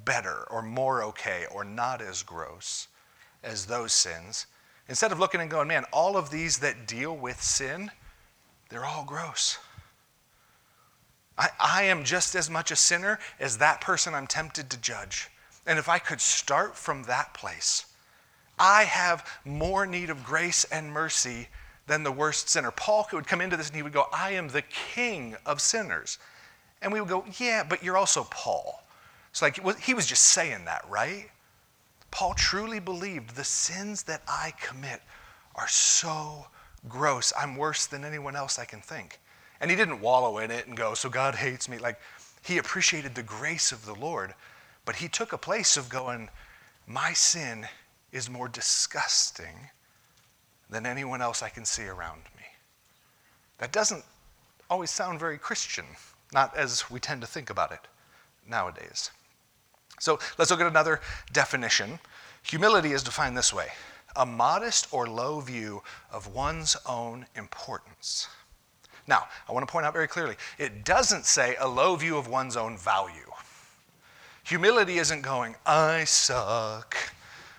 better 0.05 0.47
or 0.51 0.62
more 0.62 1.03
okay 1.05 1.44
or 1.53 1.64
not 1.64 2.01
as 2.01 2.23
gross 2.23 2.88
as 3.42 3.66
those 3.66 3.92
sins. 3.92 4.47
Instead 4.88 5.12
of 5.12 5.18
looking 5.18 5.40
and 5.40 5.51
going, 5.51 5.68
man, 5.68 5.85
all 5.92 6.16
of 6.16 6.31
these 6.31 6.59
that 6.59 6.87
deal 6.87 7.16
with 7.16 7.42
sin, 7.42 7.90
they're 8.68 8.85
all 8.85 9.05
gross. 9.05 9.59
I, 11.37 11.49
I 11.61 11.83
am 11.85 12.05
just 12.05 12.35
as 12.35 12.49
much 12.49 12.70
a 12.70 12.77
sinner 12.77 13.18
as 13.40 13.59
that 13.59 13.81
person 13.81 14.14
I'm 14.14 14.27
tempted 14.27 14.70
to 14.70 14.77
judge. 14.77 15.29
And 15.66 15.79
if 15.79 15.88
I 15.88 15.98
could 15.98 16.20
start 16.20 16.77
from 16.77 17.05
that 17.05 17.35
place, 17.35 17.87
I 18.59 18.85
have 18.85 19.29
more 19.44 19.87
need 19.87 20.11
of 20.11 20.24
grace 20.24 20.64
and 20.64 20.92
mercy 20.92 21.48
than 21.87 22.03
the 22.03 22.12
worst 22.12 22.48
sinner. 22.48 22.70
Paul 22.70 23.07
would 23.12 23.27
come 23.27 23.40
into 23.40 23.57
this 23.57 23.68
and 23.68 23.77
he 23.77 23.83
would 23.83 23.92
go, 23.92 24.07
I 24.12 24.33
am 24.33 24.48
the 24.48 24.62
king 24.62 25.37
of 25.44 25.61
sinners. 25.61 26.18
And 26.83 26.92
we 26.92 27.00
would 27.00 27.09
go, 27.09 27.24
Yeah, 27.38 27.64
but 27.64 27.83
you're 27.83 27.96
also 27.96 28.24
Paul. 28.31 28.83
It's 29.31 29.42
like 29.42 29.79
he 29.81 29.94
was 29.94 30.07
just 30.07 30.22
saying 30.22 30.66
that, 30.66 30.85
right? 30.88 31.31
Paul 32.11 32.35
truly 32.35 32.79
believed 32.79 33.35
the 33.35 33.44
sins 33.44 34.05
that 34.05 34.22
I 34.29 34.53
commit 34.61 35.03
are 35.57 35.66
so 35.66 36.46
gross. 36.88 37.33
I'm 37.37 37.57
worse 37.57 37.87
than 37.87 38.05
anyone 38.05 38.37
else 38.37 38.59
I 38.59 38.64
can 38.64 38.81
think. 38.81 39.18
And 39.61 39.70
he 39.70 39.77
didn't 39.77 40.00
wallow 40.00 40.38
in 40.38 40.50
it 40.50 40.66
and 40.66 40.77
go, 40.77 40.94
So 40.94 41.09
God 41.09 41.35
hates 41.35 41.68
me. 41.68 41.79
Like, 41.79 41.98
he 42.44 42.59
appreciated 42.59 43.14
the 43.14 43.22
grace 43.22 43.72
of 43.72 43.87
the 43.87 43.94
Lord, 43.94 44.35
but 44.85 44.97
he 44.97 45.09
took 45.09 45.33
a 45.33 45.38
place 45.38 45.77
of 45.77 45.88
going, 45.88 46.31
My 46.87 47.12
sin 47.12 47.66
is 48.12 48.31
more 48.31 48.49
disgusting 48.49 49.70
than 50.70 50.87
anyone 50.87 51.20
else 51.20 51.42
I 51.42 51.49
can 51.49 51.64
see 51.64 51.87
around 51.87 52.23
me. 52.37 52.44
That 53.59 53.73
doesn't 53.73 54.05
always 54.70 54.90
sound 54.90 55.20
very 55.20 55.38
Christian, 55.38 55.85
not 56.33 56.57
as 56.57 56.90
we 56.90 57.01
tend 57.01 57.20
to 57.20 57.27
think 57.27 57.51
about 57.51 57.73
it 57.73 57.87
nowadays. 58.49 59.11
So 60.01 60.18
let's 60.38 60.51
look 60.51 60.61
at 60.61 60.66
another 60.66 61.01
definition. 61.33 61.99
Humility 62.42 62.92
is 62.92 63.03
defined 63.03 63.37
this 63.37 63.53
way 63.53 63.68
a 64.16 64.25
modest 64.25 64.87
or 64.92 65.09
low 65.09 65.40
view 65.40 65.83
of 66.12 66.33
one's 66.33 66.77
own 66.87 67.27
importance. 67.35 68.29
Now, 69.07 69.27
I 69.49 69.53
want 69.53 69.66
to 69.66 69.70
point 69.70 69.87
out 69.87 69.92
very 69.92 70.09
clearly 70.09 70.37
it 70.59 70.85
doesn't 70.85 71.27
say 71.27 71.57
a 71.59 71.68
low 71.68 71.97
view 71.97 72.16
of 72.16 72.29
one's 72.29 72.57
own 72.57 72.77
value. 72.77 73.31
Humility 74.44 74.98
isn't 74.98 75.22
going, 75.22 75.57
I 75.64 76.04
suck. 76.04 76.96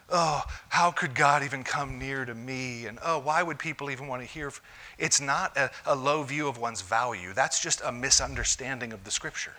Oh, 0.10 0.44
how 0.70 0.92
could 0.92 1.16
God 1.16 1.44
even 1.44 1.64
come 1.64 1.98
near 1.98 2.26
to 2.26 2.36
me? 2.36 2.86
And 2.86 3.00
oh, 3.04 3.20
why 3.20 3.42
would 3.42 3.58
people 3.58 3.90
even 3.90 4.08
want 4.08 4.22
to 4.22 4.28
hear? 4.28 4.52
It's 5.00 5.20
not 5.20 5.58
a, 5.58 5.72
a 5.88 5.96
low 5.96 6.22
view 6.22 6.48
of 6.48 6.60
one's 6.60 6.84
value. 6.84 7.34
That's 7.34 7.60
just 7.60 7.82
a 7.84 7.92
misunderstanding 7.92 8.94
of 8.94 9.04
the 9.04 9.10
scripture. 9.10 9.54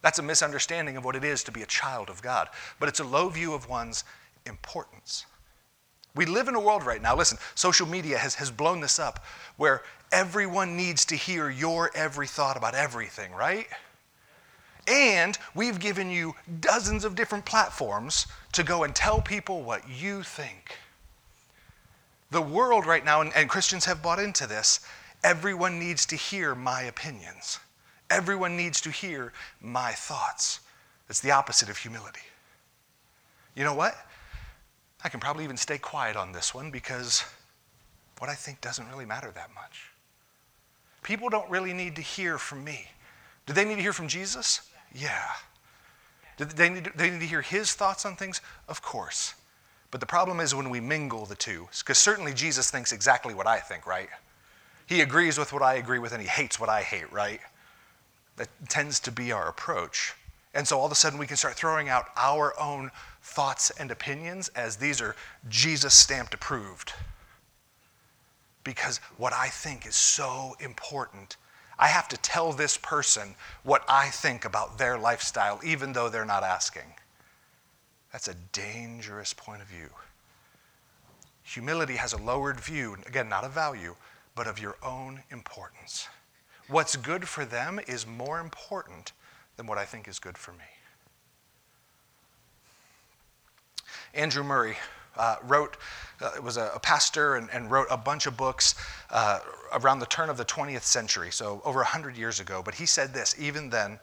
That's 0.00 0.18
a 0.18 0.22
misunderstanding 0.22 0.96
of 0.96 1.04
what 1.04 1.16
it 1.16 1.22
is 1.22 1.44
to 1.44 1.52
be 1.52 1.62
a 1.62 1.66
child 1.66 2.08
of 2.08 2.22
God. 2.22 2.48
But 2.80 2.88
it's 2.88 3.00
a 3.00 3.04
low 3.04 3.28
view 3.28 3.52
of 3.52 3.68
one's 3.68 4.04
importance. 4.46 5.26
We 6.14 6.24
live 6.24 6.48
in 6.48 6.54
a 6.54 6.60
world 6.60 6.84
right 6.84 7.00
now, 7.00 7.14
listen, 7.14 7.38
social 7.54 7.86
media 7.86 8.18
has, 8.18 8.34
has 8.36 8.50
blown 8.50 8.80
this 8.80 8.98
up 8.98 9.24
where 9.56 9.82
everyone 10.10 10.76
needs 10.76 11.04
to 11.06 11.14
hear 11.14 11.50
your 11.50 11.90
every 11.94 12.26
thought 12.26 12.56
about 12.56 12.74
everything, 12.74 13.32
right? 13.32 13.66
And 14.86 15.38
we've 15.54 15.78
given 15.78 16.10
you 16.10 16.34
dozens 16.60 17.04
of 17.04 17.14
different 17.14 17.44
platforms 17.44 18.26
to 18.52 18.62
go 18.62 18.82
and 18.82 18.94
tell 18.94 19.20
people 19.20 19.62
what 19.62 19.88
you 19.88 20.22
think. 20.22 20.78
The 22.30 22.42
world 22.42 22.86
right 22.86 23.04
now, 23.04 23.20
and, 23.20 23.32
and 23.36 23.48
Christians 23.48 23.84
have 23.84 24.02
bought 24.02 24.18
into 24.18 24.46
this, 24.46 24.80
everyone 25.22 25.78
needs 25.78 26.06
to 26.06 26.16
hear 26.16 26.54
my 26.54 26.82
opinions. 26.82 27.60
Everyone 28.10 28.56
needs 28.56 28.80
to 28.82 28.90
hear 28.90 29.32
my 29.60 29.92
thoughts. 29.92 30.60
It's 31.08 31.20
the 31.20 31.30
opposite 31.30 31.68
of 31.68 31.76
humility. 31.76 32.20
You 33.54 33.64
know 33.64 33.74
what? 33.74 33.94
I 35.04 35.08
can 35.08 35.20
probably 35.20 35.44
even 35.44 35.56
stay 35.56 35.78
quiet 35.78 36.16
on 36.16 36.32
this 36.32 36.54
one 36.54 36.70
because 36.70 37.24
what 38.18 38.30
I 38.30 38.34
think 38.34 38.60
doesn't 38.60 38.88
really 38.88 39.04
matter 39.04 39.30
that 39.32 39.50
much. 39.54 39.90
People 41.02 41.28
don't 41.28 41.50
really 41.50 41.72
need 41.72 41.96
to 41.96 42.02
hear 42.02 42.38
from 42.38 42.64
me. 42.64 42.86
Do 43.46 43.52
they 43.52 43.64
need 43.64 43.76
to 43.76 43.82
hear 43.82 43.92
from 43.92 44.08
Jesus? 44.08 44.60
Yeah. 44.94 45.28
They 46.38 46.68
need, 46.68 46.84
to, 46.84 46.92
they 46.96 47.10
need 47.10 47.20
to 47.20 47.26
hear 47.26 47.42
his 47.42 47.74
thoughts 47.74 48.04
on 48.04 48.16
things? 48.16 48.40
Of 48.68 48.82
course. 48.82 49.34
But 49.90 50.00
the 50.00 50.06
problem 50.06 50.40
is 50.40 50.54
when 50.54 50.70
we 50.70 50.80
mingle 50.80 51.26
the 51.26 51.34
two, 51.34 51.68
because 51.80 51.98
certainly 51.98 52.32
Jesus 52.32 52.70
thinks 52.70 52.92
exactly 52.92 53.34
what 53.34 53.46
I 53.46 53.58
think, 53.58 53.86
right? 53.86 54.08
He 54.86 55.02
agrees 55.02 55.38
with 55.38 55.52
what 55.52 55.62
I 55.62 55.74
agree 55.74 55.98
with 55.98 56.12
and 56.12 56.20
he 56.20 56.28
hates 56.28 56.58
what 56.58 56.68
I 56.68 56.82
hate, 56.82 57.12
right? 57.12 57.40
That 58.36 58.48
tends 58.68 58.98
to 59.00 59.12
be 59.12 59.32
our 59.32 59.48
approach. 59.48 60.14
And 60.54 60.66
so 60.66 60.78
all 60.78 60.86
of 60.86 60.92
a 60.92 60.96
sudden 60.96 61.18
we 61.18 61.26
can 61.26 61.36
start 61.36 61.54
throwing 61.54 61.88
out 61.88 62.06
our 62.16 62.58
own 62.58 62.90
thoughts 63.22 63.70
and 63.78 63.90
opinions 63.90 64.48
as 64.48 64.76
these 64.76 65.00
are 65.00 65.14
Jesus 65.48 65.94
stamped 65.94 66.34
approved. 66.34 66.92
Because 68.64 68.98
what 69.16 69.32
I 69.32 69.48
think 69.48 69.86
is 69.86 69.96
so 69.96 70.54
important. 70.60 71.36
I 71.82 71.88
have 71.88 72.06
to 72.10 72.16
tell 72.18 72.52
this 72.52 72.76
person 72.76 73.34
what 73.64 73.82
I 73.88 74.08
think 74.08 74.44
about 74.44 74.78
their 74.78 74.96
lifestyle, 74.96 75.58
even 75.64 75.92
though 75.92 76.08
they're 76.08 76.24
not 76.24 76.44
asking. 76.44 76.94
That's 78.12 78.28
a 78.28 78.36
dangerous 78.52 79.34
point 79.34 79.62
of 79.62 79.66
view. 79.66 79.88
Humility 81.42 81.96
has 81.96 82.12
a 82.12 82.22
lowered 82.22 82.60
view, 82.60 82.98
again, 83.04 83.28
not 83.28 83.42
of 83.42 83.50
value, 83.50 83.96
but 84.36 84.46
of 84.46 84.60
your 84.60 84.76
own 84.80 85.24
importance. 85.32 86.06
What's 86.68 86.94
good 86.94 87.26
for 87.26 87.44
them 87.44 87.80
is 87.88 88.06
more 88.06 88.38
important 88.38 89.10
than 89.56 89.66
what 89.66 89.76
I 89.76 89.84
think 89.84 90.06
is 90.06 90.20
good 90.20 90.38
for 90.38 90.52
me. 90.52 90.58
Andrew 94.14 94.44
Murray 94.44 94.76
uh, 95.16 95.36
wrote, 95.42 95.76
uh, 96.20 96.32
was 96.42 96.56
a, 96.56 96.70
a 96.74 96.78
pastor 96.78 97.36
and, 97.36 97.50
and, 97.50 97.70
wrote 97.70 97.86
a 97.90 97.96
bunch 97.96 98.26
of 98.26 98.36
books 98.36 98.74
uh, 99.10 99.40
around 99.74 99.98
the 99.98 100.06
turn 100.06 100.30
of 100.30 100.36
the 100.36 100.44
20th 100.44 100.82
century, 100.82 101.30
so 101.30 101.60
over 101.64 101.78
100 101.78 102.16
years 102.16 102.40
ago. 102.40 102.62
But 102.64 102.74
he 102.74 102.86
said 102.86 103.12
this 103.12 103.34
even 103.38 103.70
then, 103.70 103.98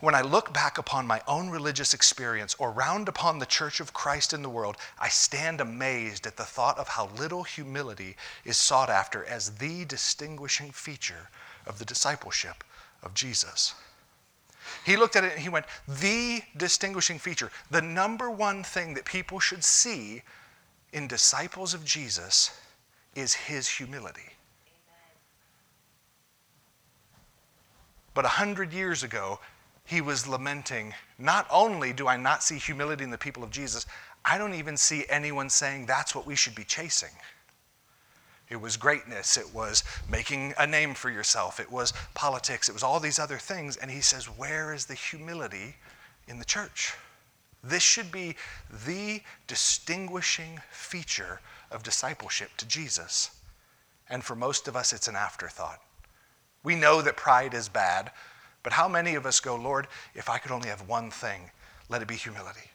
when 0.00 0.14
I 0.14 0.20
look 0.20 0.52
back 0.52 0.76
upon 0.76 1.06
my 1.06 1.22
own 1.26 1.48
religious 1.48 1.94
experience 1.94 2.54
or 2.58 2.70
round 2.70 3.08
upon 3.08 3.38
the 3.38 3.46
church 3.46 3.80
of 3.80 3.94
Christ 3.94 4.34
in 4.34 4.42
the 4.42 4.50
world, 4.50 4.76
I 4.98 5.08
stand 5.08 5.60
amazed 5.60 6.26
at 6.26 6.36
the 6.36 6.44
thought 6.44 6.78
of 6.78 6.88
how 6.88 7.08
little 7.16 7.44
humility 7.44 8.16
is 8.44 8.58
sought 8.58 8.90
after 8.90 9.24
as 9.24 9.52
the 9.52 9.86
distinguishing 9.86 10.70
feature 10.70 11.30
of 11.66 11.78
the 11.78 11.86
discipleship 11.86 12.62
of 13.02 13.14
Jesus. 13.14 13.74
He 14.84 14.96
looked 14.96 15.16
at 15.16 15.24
it 15.24 15.32
and 15.32 15.40
he 15.40 15.48
went, 15.48 15.66
The 15.88 16.42
distinguishing 16.56 17.18
feature, 17.18 17.50
the 17.70 17.82
number 17.82 18.30
one 18.30 18.62
thing 18.62 18.94
that 18.94 19.04
people 19.04 19.40
should 19.40 19.64
see 19.64 20.22
in 20.92 21.08
disciples 21.08 21.74
of 21.74 21.84
Jesus 21.84 22.50
is 23.14 23.34
his 23.34 23.68
humility. 23.68 24.30
But 28.14 28.24
a 28.24 28.28
hundred 28.28 28.72
years 28.72 29.02
ago, 29.02 29.40
he 29.84 30.00
was 30.00 30.26
lamenting, 30.26 30.94
Not 31.18 31.46
only 31.50 31.92
do 31.92 32.08
I 32.08 32.16
not 32.16 32.42
see 32.42 32.58
humility 32.58 33.04
in 33.04 33.10
the 33.10 33.18
people 33.18 33.44
of 33.44 33.50
Jesus, 33.50 33.86
I 34.24 34.38
don't 34.38 34.54
even 34.54 34.76
see 34.76 35.04
anyone 35.08 35.48
saying 35.48 35.86
that's 35.86 36.14
what 36.14 36.26
we 36.26 36.34
should 36.34 36.54
be 36.54 36.64
chasing. 36.64 37.10
It 38.48 38.60
was 38.60 38.76
greatness. 38.76 39.36
It 39.36 39.52
was 39.52 39.82
making 40.08 40.54
a 40.58 40.66
name 40.66 40.94
for 40.94 41.10
yourself. 41.10 41.58
It 41.58 41.70
was 41.70 41.92
politics. 42.14 42.68
It 42.68 42.72
was 42.72 42.84
all 42.84 43.00
these 43.00 43.18
other 43.18 43.38
things. 43.38 43.76
And 43.76 43.90
he 43.90 44.00
says, 44.00 44.26
Where 44.26 44.72
is 44.72 44.86
the 44.86 44.94
humility 44.94 45.76
in 46.28 46.38
the 46.38 46.44
church? 46.44 46.94
This 47.64 47.82
should 47.82 48.12
be 48.12 48.36
the 48.86 49.20
distinguishing 49.48 50.60
feature 50.70 51.40
of 51.72 51.82
discipleship 51.82 52.50
to 52.58 52.66
Jesus. 52.66 53.30
And 54.08 54.22
for 54.22 54.36
most 54.36 54.68
of 54.68 54.76
us, 54.76 54.92
it's 54.92 55.08
an 55.08 55.16
afterthought. 55.16 55.80
We 56.62 56.76
know 56.76 57.02
that 57.02 57.16
pride 57.16 57.54
is 57.54 57.68
bad, 57.68 58.12
but 58.62 58.72
how 58.72 58.86
many 58.88 59.16
of 59.16 59.26
us 59.26 59.40
go, 59.40 59.56
Lord, 59.56 59.88
if 60.14 60.28
I 60.28 60.38
could 60.38 60.52
only 60.52 60.68
have 60.68 60.88
one 60.88 61.10
thing, 61.10 61.50
let 61.88 62.02
it 62.02 62.08
be 62.08 62.14
humility? 62.14 62.70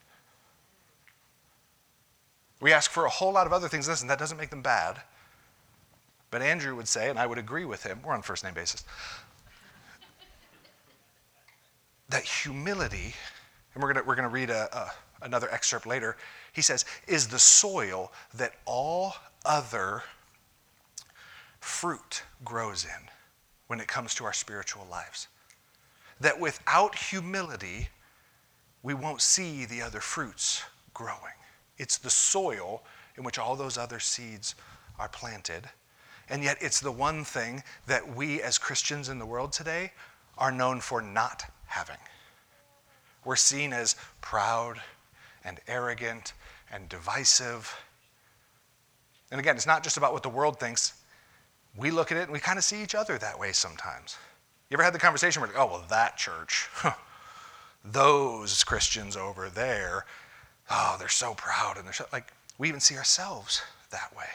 We 2.59 2.73
ask 2.73 2.91
for 2.91 3.05
a 3.05 3.09
whole 3.09 3.31
lot 3.31 3.47
of 3.47 3.53
other 3.53 3.69
things. 3.69 3.87
Listen, 3.87 4.07
that 4.07 4.19
doesn't 4.19 4.37
make 4.37 4.49
them 4.49 4.61
bad. 4.61 5.01
But 6.31 6.41
Andrew 6.41 6.75
would 6.75 6.87
say, 6.87 7.09
and 7.09 7.19
I 7.19 7.27
would 7.27 7.37
agree 7.37 7.65
with 7.65 7.83
him, 7.83 7.99
we're 8.03 8.13
on 8.13 8.21
first 8.21 8.43
name 8.43 8.53
basis, 8.53 8.83
that 12.09 12.23
humility, 12.23 13.13
and 13.73 13.83
we're 13.83 13.93
going 13.93 14.05
we're 14.05 14.15
gonna 14.15 14.29
read 14.29 14.49
a, 14.49 14.75
a, 14.75 14.91
another 15.21 15.51
excerpt 15.51 15.85
later, 15.85 16.17
he 16.53 16.61
says, 16.61 16.85
is 17.07 17.27
the 17.27 17.39
soil 17.39 18.11
that 18.33 18.53
all 18.65 19.15
other 19.45 20.03
fruit 21.59 22.23
grows 22.43 22.85
in 22.85 23.09
when 23.67 23.79
it 23.79 23.87
comes 23.87 24.15
to 24.15 24.25
our 24.25 24.33
spiritual 24.33 24.87
lives. 24.89 25.27
That 26.19 26.39
without 26.39 26.95
humility, 26.95 27.89
we 28.83 28.93
won't 28.93 29.21
see 29.21 29.65
the 29.65 29.81
other 29.81 29.99
fruits 29.99 30.63
growing. 30.93 31.35
It's 31.77 31.97
the 31.97 32.09
soil 32.09 32.83
in 33.17 33.23
which 33.23 33.39
all 33.39 33.55
those 33.55 33.77
other 33.77 33.99
seeds 33.99 34.55
are 34.99 35.09
planted. 35.09 35.69
And 36.31 36.45
yet, 36.45 36.57
it's 36.61 36.79
the 36.79 36.93
one 36.93 37.25
thing 37.25 37.61
that 37.87 38.15
we 38.15 38.41
as 38.41 38.57
Christians 38.57 39.09
in 39.09 39.19
the 39.19 39.25
world 39.25 39.51
today 39.51 39.91
are 40.37 40.51
known 40.51 40.79
for 40.79 41.01
not 41.01 41.43
having. 41.65 41.97
We're 43.25 43.35
seen 43.35 43.73
as 43.73 43.97
proud 44.21 44.81
and 45.43 45.59
arrogant 45.67 46.31
and 46.71 46.87
divisive. 46.87 47.75
And 49.29 49.41
again, 49.41 49.57
it's 49.57 49.67
not 49.67 49.83
just 49.83 49.97
about 49.97 50.13
what 50.13 50.23
the 50.23 50.29
world 50.29 50.57
thinks. 50.57 50.93
We 51.75 51.91
look 51.91 52.13
at 52.13 52.17
it 52.17 52.23
and 52.23 52.31
we 52.31 52.39
kind 52.39 52.57
of 52.57 52.63
see 52.63 52.81
each 52.81 52.95
other 52.95 53.17
that 53.17 53.37
way 53.37 53.51
sometimes. 53.51 54.15
You 54.69 54.75
ever 54.75 54.83
had 54.83 54.93
the 54.93 54.99
conversation 54.99 55.41
where, 55.41 55.51
oh, 55.57 55.65
well, 55.65 55.85
that 55.89 56.15
church, 56.15 56.69
those 57.83 58.63
Christians 58.63 59.17
over 59.17 59.49
there, 59.49 60.05
oh, 60.69 60.95
they're 60.97 61.09
so 61.09 61.33
proud 61.33 61.75
and 61.75 61.85
they're 61.85 61.91
so, 61.93 62.05
like, 62.13 62.31
we 62.57 62.69
even 62.69 62.79
see 62.79 62.95
ourselves 62.95 63.61
that 63.89 64.15
way. 64.15 64.29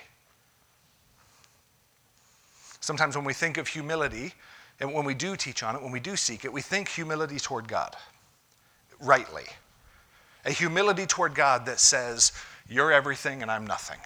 Sometimes 2.87 3.17
when 3.17 3.25
we 3.25 3.33
think 3.33 3.59
of 3.59 3.67
humility, 3.67 4.33
and 4.79 4.95
when 4.95 5.05
we 5.05 5.13
do 5.13 5.35
teach 5.35 5.65
on 5.65 5.75
it, 5.75 5.83
when 5.83 5.91
we 5.91 5.99
do 5.99 6.15
seek 6.15 6.45
it, 6.45 6.53
we 6.53 6.63
think 6.63 6.87
humility 6.87 7.41
toward 7.41 7.67
God, 7.67 7.97
rightly. 9.01 9.47
A 10.45 10.53
humility 10.53 11.05
toward 11.05 11.35
God 11.35 11.67
that 11.67 11.81
says, 11.81 12.31
You're 12.69 12.93
everything 12.93 13.43
and 13.43 13.51
I'm 13.51 13.67
nothing. 13.67 13.99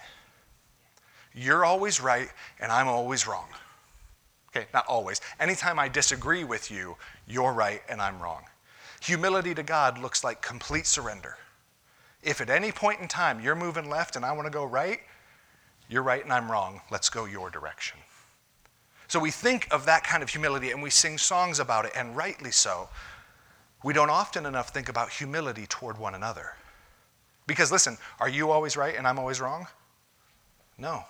You're 1.31 1.63
always 1.63 2.01
right 2.01 2.29
and 2.59 2.71
I'm 2.71 2.87
always 2.87 3.27
wrong. 3.27 3.49
Okay, 4.49 4.65
not 4.73 4.87
always. 4.87 5.21
Anytime 5.39 5.77
I 5.77 5.87
disagree 5.87 6.43
with 6.43 6.71
you, 6.71 6.97
you're 7.27 7.53
right 7.53 7.83
and 7.87 8.01
I'm 8.01 8.19
wrong. 8.19 8.41
Humility 9.03 9.53
to 9.53 9.61
God 9.61 9.99
looks 9.99 10.23
like 10.23 10.41
complete 10.41 10.87
surrender. 10.87 11.37
If 12.23 12.41
at 12.41 12.49
any 12.49 12.71
point 12.71 12.99
in 12.99 13.07
time 13.07 13.41
you're 13.41 13.53
moving 13.53 13.91
left 13.91 14.15
and 14.15 14.25
I 14.25 14.31
want 14.31 14.47
to 14.47 14.51
go 14.51 14.65
right, 14.65 15.01
you're 15.87 16.01
right 16.01 16.23
and 16.23 16.33
I'm 16.33 16.51
wrong. 16.51 16.81
Let's 16.89 17.09
go 17.09 17.25
your 17.25 17.51
direction. 17.51 17.99
So 19.11 19.19
we 19.19 19.29
think 19.29 19.67
of 19.71 19.85
that 19.87 20.05
kind 20.05 20.23
of 20.23 20.29
humility 20.29 20.71
and 20.71 20.81
we 20.81 20.89
sing 20.89 21.17
songs 21.17 21.59
about 21.59 21.83
it, 21.83 21.91
and 21.97 22.15
rightly 22.15 22.49
so. 22.49 22.87
We 23.83 23.93
don't 23.93 24.09
often 24.09 24.45
enough 24.45 24.69
think 24.69 24.87
about 24.87 25.09
humility 25.09 25.65
toward 25.67 25.97
one 25.97 26.15
another. 26.15 26.53
Because 27.45 27.73
listen, 27.73 27.97
are 28.21 28.29
you 28.29 28.51
always 28.51 28.77
right 28.77 28.95
and 28.95 29.05
I'm 29.05 29.19
always 29.19 29.41
wrong? 29.41 29.67
No. 30.77 31.03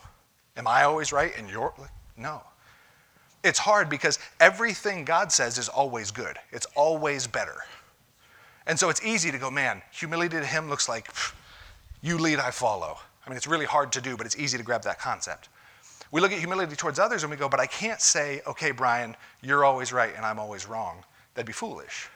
Am 0.57 0.65
I 0.65 0.81
always 0.81 1.11
right 1.11 1.31
and 1.37 1.47
you're 1.47 1.75
no. 2.17 2.41
It's 3.43 3.59
hard 3.59 3.87
because 3.87 4.17
everything 4.39 5.05
God 5.05 5.31
says 5.31 5.59
is 5.59 5.69
always 5.69 6.09
good. 6.09 6.39
It's 6.51 6.65
always 6.73 7.27
better. 7.27 7.57
And 8.65 8.79
so 8.79 8.89
it's 8.89 9.05
easy 9.05 9.29
to 9.29 9.37
go, 9.37 9.51
man, 9.51 9.83
humility 9.91 10.39
to 10.39 10.45
him 10.45 10.69
looks 10.69 10.89
like 10.89 11.07
you 12.01 12.17
lead, 12.17 12.39
I 12.39 12.49
follow. 12.49 12.97
I 13.23 13.29
mean, 13.29 13.37
it's 13.37 13.45
really 13.45 13.67
hard 13.67 13.91
to 13.91 14.01
do, 14.01 14.17
but 14.17 14.25
it's 14.25 14.39
easy 14.39 14.57
to 14.57 14.63
grab 14.63 14.81
that 14.85 14.97
concept. 14.97 15.49
We 16.11 16.19
look 16.19 16.33
at 16.33 16.39
humility 16.39 16.75
towards 16.75 16.99
others 16.99 17.23
and 17.23 17.31
we 17.31 17.37
go, 17.37 17.47
but 17.47 17.59
I 17.59 17.65
can't 17.65 18.01
say, 18.01 18.41
okay, 18.45 18.71
Brian, 18.71 19.15
you're 19.41 19.63
always 19.63 19.93
right 19.93 20.13
and 20.15 20.25
I'm 20.25 20.39
always 20.39 20.67
wrong. 20.67 21.03
That'd 21.33 21.47
be 21.47 21.53
foolish. 21.53 22.09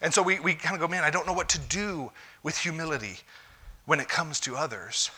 And 0.00 0.12
so 0.12 0.20
we, 0.20 0.40
we 0.40 0.54
kind 0.54 0.74
of 0.74 0.80
go, 0.80 0.88
man, 0.88 1.04
I 1.04 1.10
don't 1.10 1.26
know 1.26 1.32
what 1.32 1.48
to 1.50 1.60
do 1.60 2.10
with 2.42 2.58
humility 2.58 3.18
when 3.86 4.00
it 4.00 4.08
comes 4.08 4.40
to 4.40 4.56
others. 4.56 5.10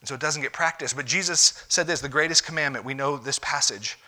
And 0.00 0.08
so 0.08 0.14
it 0.14 0.20
doesn't 0.20 0.40
get 0.40 0.54
practiced. 0.54 0.96
But 0.96 1.04
Jesus 1.04 1.64
said 1.68 1.86
this 1.86 2.00
the 2.00 2.08
greatest 2.08 2.46
commandment, 2.46 2.86
we 2.86 2.94
know 2.94 3.18
this 3.18 3.38
passage 3.40 3.98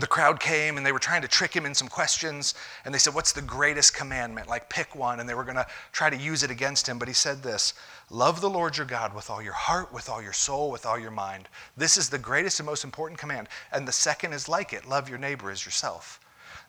the 0.00 0.06
crowd 0.06 0.40
came 0.40 0.76
and 0.76 0.84
they 0.84 0.92
were 0.92 0.98
trying 0.98 1.22
to 1.22 1.28
trick 1.28 1.54
him 1.54 1.66
in 1.66 1.74
some 1.74 1.88
questions. 1.88 2.54
And 2.84 2.94
they 2.94 2.98
said, 2.98 3.14
What's 3.14 3.32
the 3.32 3.42
greatest 3.42 3.94
commandment? 3.94 4.48
Like, 4.48 4.68
pick 4.68 4.94
one. 4.94 5.20
And 5.20 5.28
they 5.28 5.34
were 5.34 5.44
going 5.44 5.56
to 5.56 5.66
try 5.92 6.10
to 6.10 6.16
use 6.16 6.42
it 6.42 6.50
against 6.50 6.88
him. 6.88 6.98
But 6.98 7.08
he 7.08 7.14
said 7.14 7.42
this 7.42 7.74
Love 8.10 8.40
the 8.40 8.50
Lord 8.50 8.76
your 8.76 8.86
God 8.86 9.14
with 9.14 9.30
all 9.30 9.42
your 9.42 9.52
heart, 9.52 9.92
with 9.92 10.08
all 10.08 10.22
your 10.22 10.32
soul, 10.32 10.70
with 10.70 10.86
all 10.86 10.98
your 10.98 11.10
mind. 11.10 11.48
This 11.76 11.96
is 11.96 12.08
the 12.08 12.18
greatest 12.18 12.60
and 12.60 12.66
most 12.66 12.84
important 12.84 13.18
command. 13.18 13.48
And 13.72 13.86
the 13.86 13.92
second 13.92 14.32
is 14.32 14.48
like 14.48 14.72
it 14.72 14.88
love 14.88 15.08
your 15.08 15.18
neighbor 15.18 15.50
as 15.50 15.64
yourself. 15.64 16.20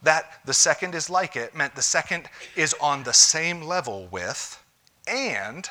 That 0.04 0.40
the 0.46 0.54
second 0.54 0.96
is 0.96 1.10
like 1.10 1.36
it 1.36 1.56
meant 1.56 1.76
the 1.76 1.82
second 1.82 2.30
is 2.56 2.76
on 2.82 3.04
the 3.04 3.14
same 3.14 3.62
level 3.62 4.08
with, 4.12 4.64
and 5.08 5.70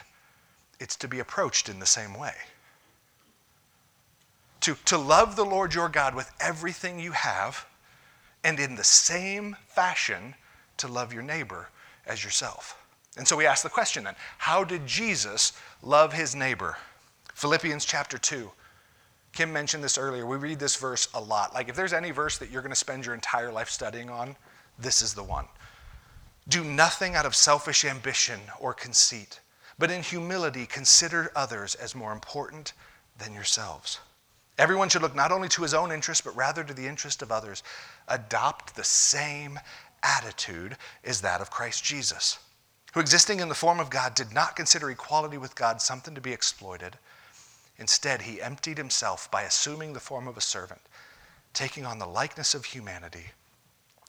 it's 0.78 0.96
to 0.96 1.08
be 1.08 1.18
approached 1.18 1.68
in 1.68 1.78
the 1.78 1.86
same 1.86 2.14
way 2.14 2.34
to, 4.60 4.76
to 4.86 4.98
love 4.98 5.36
the 5.36 5.44
Lord 5.44 5.74
your 5.74 5.88
God 5.88 6.14
with 6.14 6.30
everything 6.40 7.00
you 7.00 7.12
have, 7.12 7.66
and 8.44 8.58
in 8.58 8.74
the 8.74 8.84
same 8.84 9.56
fashion 9.66 10.34
to 10.78 10.88
love 10.88 11.12
your 11.12 11.22
neighbor 11.22 11.68
as 12.06 12.24
yourself. 12.24 12.76
And 13.16 13.26
so 13.26 13.36
we 13.36 13.46
ask 13.46 13.62
the 13.62 13.68
question 13.68 14.04
then 14.04 14.14
how 14.38 14.64
did 14.64 14.86
Jesus 14.86 15.52
love 15.82 16.12
his 16.12 16.34
neighbor? 16.34 16.76
Philippians 17.34 17.84
chapter 17.84 18.18
2. 18.18 18.50
Kim 19.32 19.52
mentioned 19.52 19.84
this 19.84 19.96
earlier. 19.96 20.26
We 20.26 20.36
read 20.36 20.58
this 20.58 20.76
verse 20.76 21.08
a 21.14 21.20
lot. 21.20 21.54
Like, 21.54 21.68
if 21.68 21.76
there's 21.76 21.92
any 21.92 22.10
verse 22.10 22.36
that 22.38 22.50
you're 22.50 22.62
going 22.62 22.72
to 22.72 22.76
spend 22.76 23.06
your 23.06 23.14
entire 23.14 23.52
life 23.52 23.70
studying 23.70 24.10
on, 24.10 24.36
this 24.78 25.02
is 25.02 25.14
the 25.14 25.22
one. 25.22 25.46
Do 26.48 26.64
nothing 26.64 27.14
out 27.14 27.26
of 27.26 27.36
selfish 27.36 27.84
ambition 27.84 28.40
or 28.58 28.74
conceit, 28.74 29.40
but 29.78 29.90
in 29.90 30.02
humility 30.02 30.66
consider 30.66 31.30
others 31.36 31.76
as 31.76 31.94
more 31.94 32.12
important 32.12 32.72
than 33.18 33.32
yourselves. 33.32 34.00
Everyone 34.60 34.90
should 34.90 35.00
look 35.00 35.14
not 35.14 35.32
only 35.32 35.48
to 35.48 35.62
his 35.62 35.72
own 35.72 35.90
interest, 35.90 36.22
but 36.22 36.36
rather 36.36 36.62
to 36.62 36.74
the 36.74 36.86
interest 36.86 37.22
of 37.22 37.32
others. 37.32 37.62
Adopt 38.08 38.76
the 38.76 38.84
same 38.84 39.58
attitude 40.02 40.76
as 41.02 41.22
that 41.22 41.40
of 41.40 41.50
Christ 41.50 41.82
Jesus, 41.82 42.38
who, 42.92 43.00
existing 43.00 43.40
in 43.40 43.48
the 43.48 43.54
form 43.54 43.80
of 43.80 43.88
God, 43.88 44.14
did 44.14 44.34
not 44.34 44.56
consider 44.56 44.90
equality 44.90 45.38
with 45.38 45.54
God 45.54 45.80
something 45.80 46.14
to 46.14 46.20
be 46.20 46.34
exploited. 46.34 46.98
Instead, 47.78 48.20
he 48.20 48.42
emptied 48.42 48.76
himself 48.76 49.30
by 49.30 49.44
assuming 49.44 49.94
the 49.94 49.98
form 49.98 50.28
of 50.28 50.36
a 50.36 50.42
servant, 50.42 50.82
taking 51.54 51.86
on 51.86 51.98
the 51.98 52.04
likeness 52.04 52.52
of 52.52 52.66
humanity. 52.66 53.30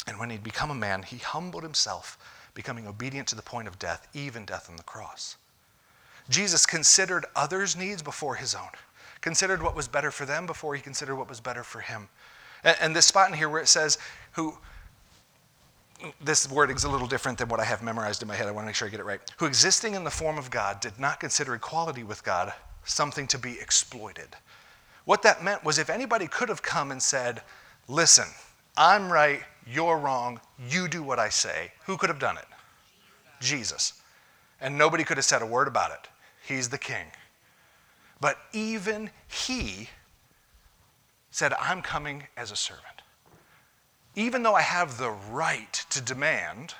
And 0.06 0.20
when 0.20 0.32
he'd 0.32 0.44
become 0.44 0.70
a 0.70 0.76
man, 0.76 1.04
he 1.04 1.20
humbled 1.20 1.64
himself, 1.64 2.18
becoming 2.54 2.88
obedient 2.88 3.30
to 3.30 3.36
the 3.36 3.42
point 3.42 3.70
of 3.70 3.80
death, 3.80 4.06
even 4.14 4.44
death 4.44 4.70
on 4.70 4.76
the 4.76 4.84
cross. 4.84 5.38
Jesus 6.28 6.66
considered 6.66 7.26
others' 7.38 7.78
needs 7.78 8.02
before 8.02 8.36
his 8.36 8.54
own 8.54 8.72
considered 9.22 9.62
what 9.62 9.76
was 9.76 9.88
better 9.88 10.12
for 10.12 10.26
them 10.26 10.46
before 10.46 10.76
he 10.76 10.82
considered 10.82 11.16
what 11.16 11.30
was 11.30 11.40
better 11.40 11.64
for 11.64 11.80
him. 11.80 12.10
And, 12.64 12.76
and 12.82 12.96
this 12.96 13.06
spot 13.06 13.30
in 13.30 13.38
here 13.38 13.50
where 13.50 13.62
it 13.62 13.68
says, 13.68 13.98
who, 14.34 14.58
this 16.24 16.50
wording 16.50 16.76
is 16.76 16.84
a 16.84 16.90
little 16.90 17.08
different 17.08 17.38
than 17.38 17.48
what 17.48 17.60
I 17.60 17.66
have 17.66 17.84
memorized 17.84 18.22
in 18.22 18.28
my 18.28 18.36
head. 18.36 18.48
I 18.48 18.52
want 18.52 18.64
to 18.64 18.68
make 18.68 18.76
sure 18.76 18.88
I 18.88 18.92
get 18.92 19.00
it 19.00 19.06
right. 19.06 19.22
Who 19.38 19.46
existing 19.46 19.94
in 19.94 20.04
the 20.04 20.12
form 20.12 20.38
of 20.38 20.50
God 20.50 20.80
did 20.80 21.00
not 21.00 21.20
consider 21.20 21.54
equality 21.54 22.04
with 22.04 22.24
God 22.24 22.54
something 22.84 23.28
to 23.28 23.38
be 23.38 23.60
exploited. 23.60 24.30
What 25.06 25.22
that 25.24 25.44
meant 25.44 25.64
was 25.64 25.78
if 25.78 25.90
anybody 25.90 26.28
could 26.28 26.50
have 26.50 26.62
come 26.62 26.92
and 26.92 27.02
said, 27.02 27.42
Listen, 27.88 28.28
I'm 28.78 29.12
right, 29.12 29.42
you're 29.68 29.98
wrong, 29.98 30.40
you 30.70 30.88
do 30.88 31.04
what 31.04 31.20
I 31.20 31.30
say, 31.30 31.72
who 31.86 31.98
could 31.98 32.10
have 32.10 32.20
done 32.20 32.38
it? 32.38 32.46
Jesus. 33.40 33.94
And 34.62 34.78
nobody 34.78 35.04
could 35.04 35.18
have 35.18 35.26
said 35.26 35.42
a 35.42 35.46
word 35.46 35.68
about 35.68 35.92
it. 35.92 36.08
He's 36.48 36.70
the 36.70 36.78
king. 36.78 37.08
But 38.22 38.38
even 38.54 39.10
he 39.28 39.90
said, 41.32 41.54
I'm 41.54 41.82
coming 41.82 42.28
as 42.38 42.52
a 42.52 42.56
servant. 42.56 42.86
Even 44.16 44.44
though 44.44 44.56
I 44.56 44.62
have 44.62 44.98
the 44.98 45.10
right 45.10 45.74
to 45.90 46.02
demand, 46.02 46.76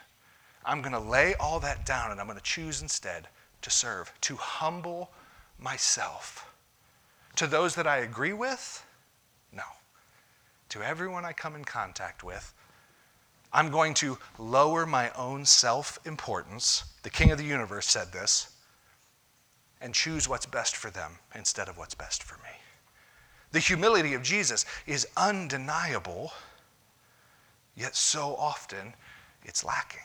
I'm 0.64 0.82
going 0.82 0.94
to 0.94 1.00
lay 1.00 1.34
all 1.36 1.60
that 1.62 1.86
down 1.86 2.12
and 2.12 2.20
I'm 2.20 2.28
going 2.28 2.38
to 2.38 2.44
choose 2.44 2.82
instead 2.82 3.28
to 3.64 3.70
serve, 3.70 4.14
to 4.22 4.36
humble 4.36 5.10
myself. 5.58 6.48
To 7.38 7.48
those 7.48 7.76
that 7.76 7.88
I 7.88 7.98
agree 7.98 8.34
with, 8.34 8.86
no. 9.52 9.64
To 10.70 10.84
everyone 10.84 11.26
I 11.26 11.34
come 11.34 11.56
in 11.56 11.66
contact 11.66 12.24
with, 12.24 12.54
I'm 13.54 13.72
going 13.72 13.94
to 13.96 14.18
lower 14.38 14.86
my 14.86 15.12
own 15.12 15.46
self 15.46 15.98
importance. 16.06 16.84
The 17.04 17.10
King 17.10 17.32
of 17.32 17.38
the 17.38 17.44
universe 17.44 17.88
said 17.88 18.12
this, 18.12 18.51
and 19.82 19.94
choose 19.94 20.30
what's 20.30 20.46
best 20.46 20.76
for 20.76 20.90
them 20.90 21.18
instead 21.36 21.68
of 21.68 21.78
what's 21.78 21.96
best 21.96 22.24
for 22.24 22.36
me. 22.38 22.50
The 23.52 23.60
humility 23.60 24.14
of 24.14 24.24
Jesus 24.24 24.66
is 24.86 25.08
undeniable, 25.18 26.32
yet 27.76 27.96
so 27.96 28.36
often 28.36 28.94
it's 29.44 29.64
lacking. 29.64 30.02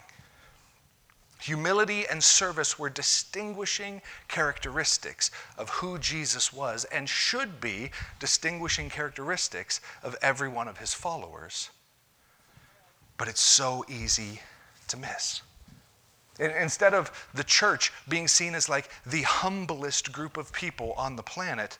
Humility 1.40 2.06
and 2.08 2.24
service 2.24 2.78
were 2.78 2.90
distinguishing 2.90 4.02
characteristics 4.26 5.30
of 5.58 5.68
who 5.68 5.98
Jesus 5.98 6.52
was 6.52 6.84
and 6.86 7.08
should 7.08 7.60
be 7.60 7.90
distinguishing 8.18 8.90
characteristics 8.90 9.80
of 10.02 10.16
every 10.22 10.48
one 10.48 10.66
of 10.66 10.78
his 10.78 10.94
followers. 10.94 11.70
But 13.18 13.28
it's 13.28 13.40
so 13.40 13.84
easy 13.88 14.40
to 14.88 14.96
miss. 14.96 15.42
Instead 16.38 16.94
of 16.94 17.10
the 17.34 17.44
church 17.44 17.92
being 18.08 18.28
seen 18.28 18.54
as 18.54 18.68
like 18.68 18.90
the 19.06 19.22
humblest 19.22 20.12
group 20.12 20.36
of 20.36 20.52
people 20.52 20.92
on 20.92 21.16
the 21.16 21.22
planet, 21.22 21.78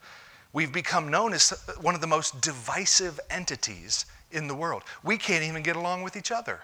we've 0.53 0.73
become 0.73 1.11
known 1.11 1.33
as 1.33 1.51
one 1.81 1.95
of 1.95 2.01
the 2.01 2.07
most 2.07 2.41
divisive 2.41 3.21
entities 3.31 4.07
in 4.33 4.49
the 4.49 4.55
world. 4.55 4.83
We 5.03 5.19
can't 5.19 5.45
even 5.45 5.63
get 5.63 5.77
along 5.77 6.03
with 6.03 6.17
each 6.17 6.33
other. 6.33 6.61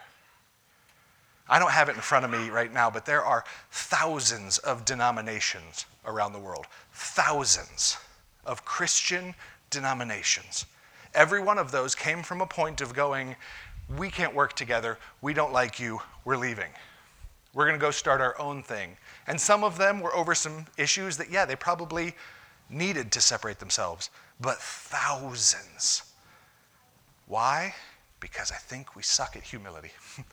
I 1.49 1.59
don't 1.59 1.73
have 1.73 1.89
it 1.89 1.97
in 1.97 2.01
front 2.01 2.25
of 2.25 2.31
me 2.31 2.49
right 2.51 2.73
now, 2.73 2.91
but 2.91 3.05
there 3.05 3.25
are 3.25 3.45
thousands 3.71 4.59
of 4.59 4.85
denominations 4.85 5.85
around 6.07 6.33
the 6.33 6.39
world. 6.39 6.67
Thousands 6.93 7.99
of 8.47 8.65
Christian 8.65 9.35
denominations. 9.71 10.67
Every 11.15 11.43
one 11.43 11.59
of 11.59 11.71
those 11.71 11.95
came 11.95 12.23
from 12.23 12.41
a 12.41 12.47
point 12.47 12.81
of 12.81 12.95
going, 12.95 13.37
we 13.99 14.11
can't 14.11 14.35
work 14.35 14.55
together. 14.55 14.99
We 15.21 15.35
don't 15.35 15.53
like 15.53 15.79
you. 15.79 16.01
We're 16.25 16.37
leaving. 16.37 16.71
We're 17.55 17.67
going 17.67 17.79
to 17.79 17.85
go 17.85 17.91
start 17.91 18.21
our 18.21 18.39
own 18.41 18.63
thing. 18.63 18.97
And 19.27 19.41
some 19.41 19.63
of 19.63 19.77
them 19.79 20.01
were 20.01 20.15
over 20.15 20.35
some 20.35 20.67
issues 20.79 21.17
that, 21.19 21.31
yeah, 21.31 21.45
they 21.45 21.57
probably 21.57 22.15
needed 22.71 23.13
to 23.13 23.21
separate 23.21 23.59
themselves, 23.59 24.11
but 24.41 24.57
thousands. 24.59 26.03
Why? 27.27 27.75
Because 28.21 28.51
I 28.51 28.57
think 28.57 28.97
we 28.97 29.03
suck 29.03 29.37
at 29.37 29.43
humility. 29.43 29.91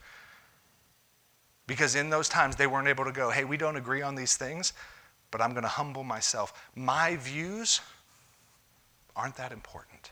because 1.66 1.94
in 1.94 2.08
those 2.08 2.28
times 2.28 2.56
they 2.56 2.66
weren't 2.66 2.88
able 2.88 3.04
to 3.04 3.12
go, 3.12 3.30
hey, 3.30 3.44
we 3.44 3.56
don't 3.56 3.76
agree 3.76 4.02
on 4.02 4.14
these 4.14 4.36
things, 4.36 4.72
but 5.30 5.42
I'm 5.42 5.50
going 5.50 5.62
to 5.62 5.68
humble 5.68 6.04
myself. 6.04 6.52
My 6.74 7.16
views 7.16 7.80
aren't 9.14 9.36
that 9.36 9.52
important 9.52 10.10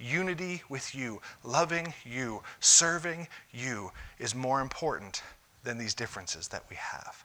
unity 0.00 0.62
with 0.68 0.94
you, 0.94 1.20
loving 1.44 1.92
you, 2.04 2.42
serving 2.58 3.28
you 3.52 3.92
is 4.18 4.34
more 4.34 4.60
important 4.60 5.22
than 5.64 5.78
these 5.78 5.94
differences 5.94 6.48
that 6.48 6.64
we 6.68 6.76
have. 6.76 7.24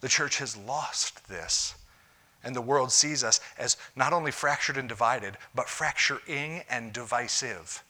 The 0.00 0.08
church 0.08 0.38
has 0.38 0.56
lost 0.56 1.28
this, 1.28 1.74
and 2.42 2.54
the 2.54 2.60
world 2.60 2.92
sees 2.92 3.22
us 3.22 3.40
as 3.58 3.76
not 3.94 4.12
only 4.12 4.30
fractured 4.30 4.76
and 4.76 4.88
divided, 4.88 5.36
but 5.54 5.68
fracturing 5.68 6.62
and 6.68 6.92
divisive 6.92 7.84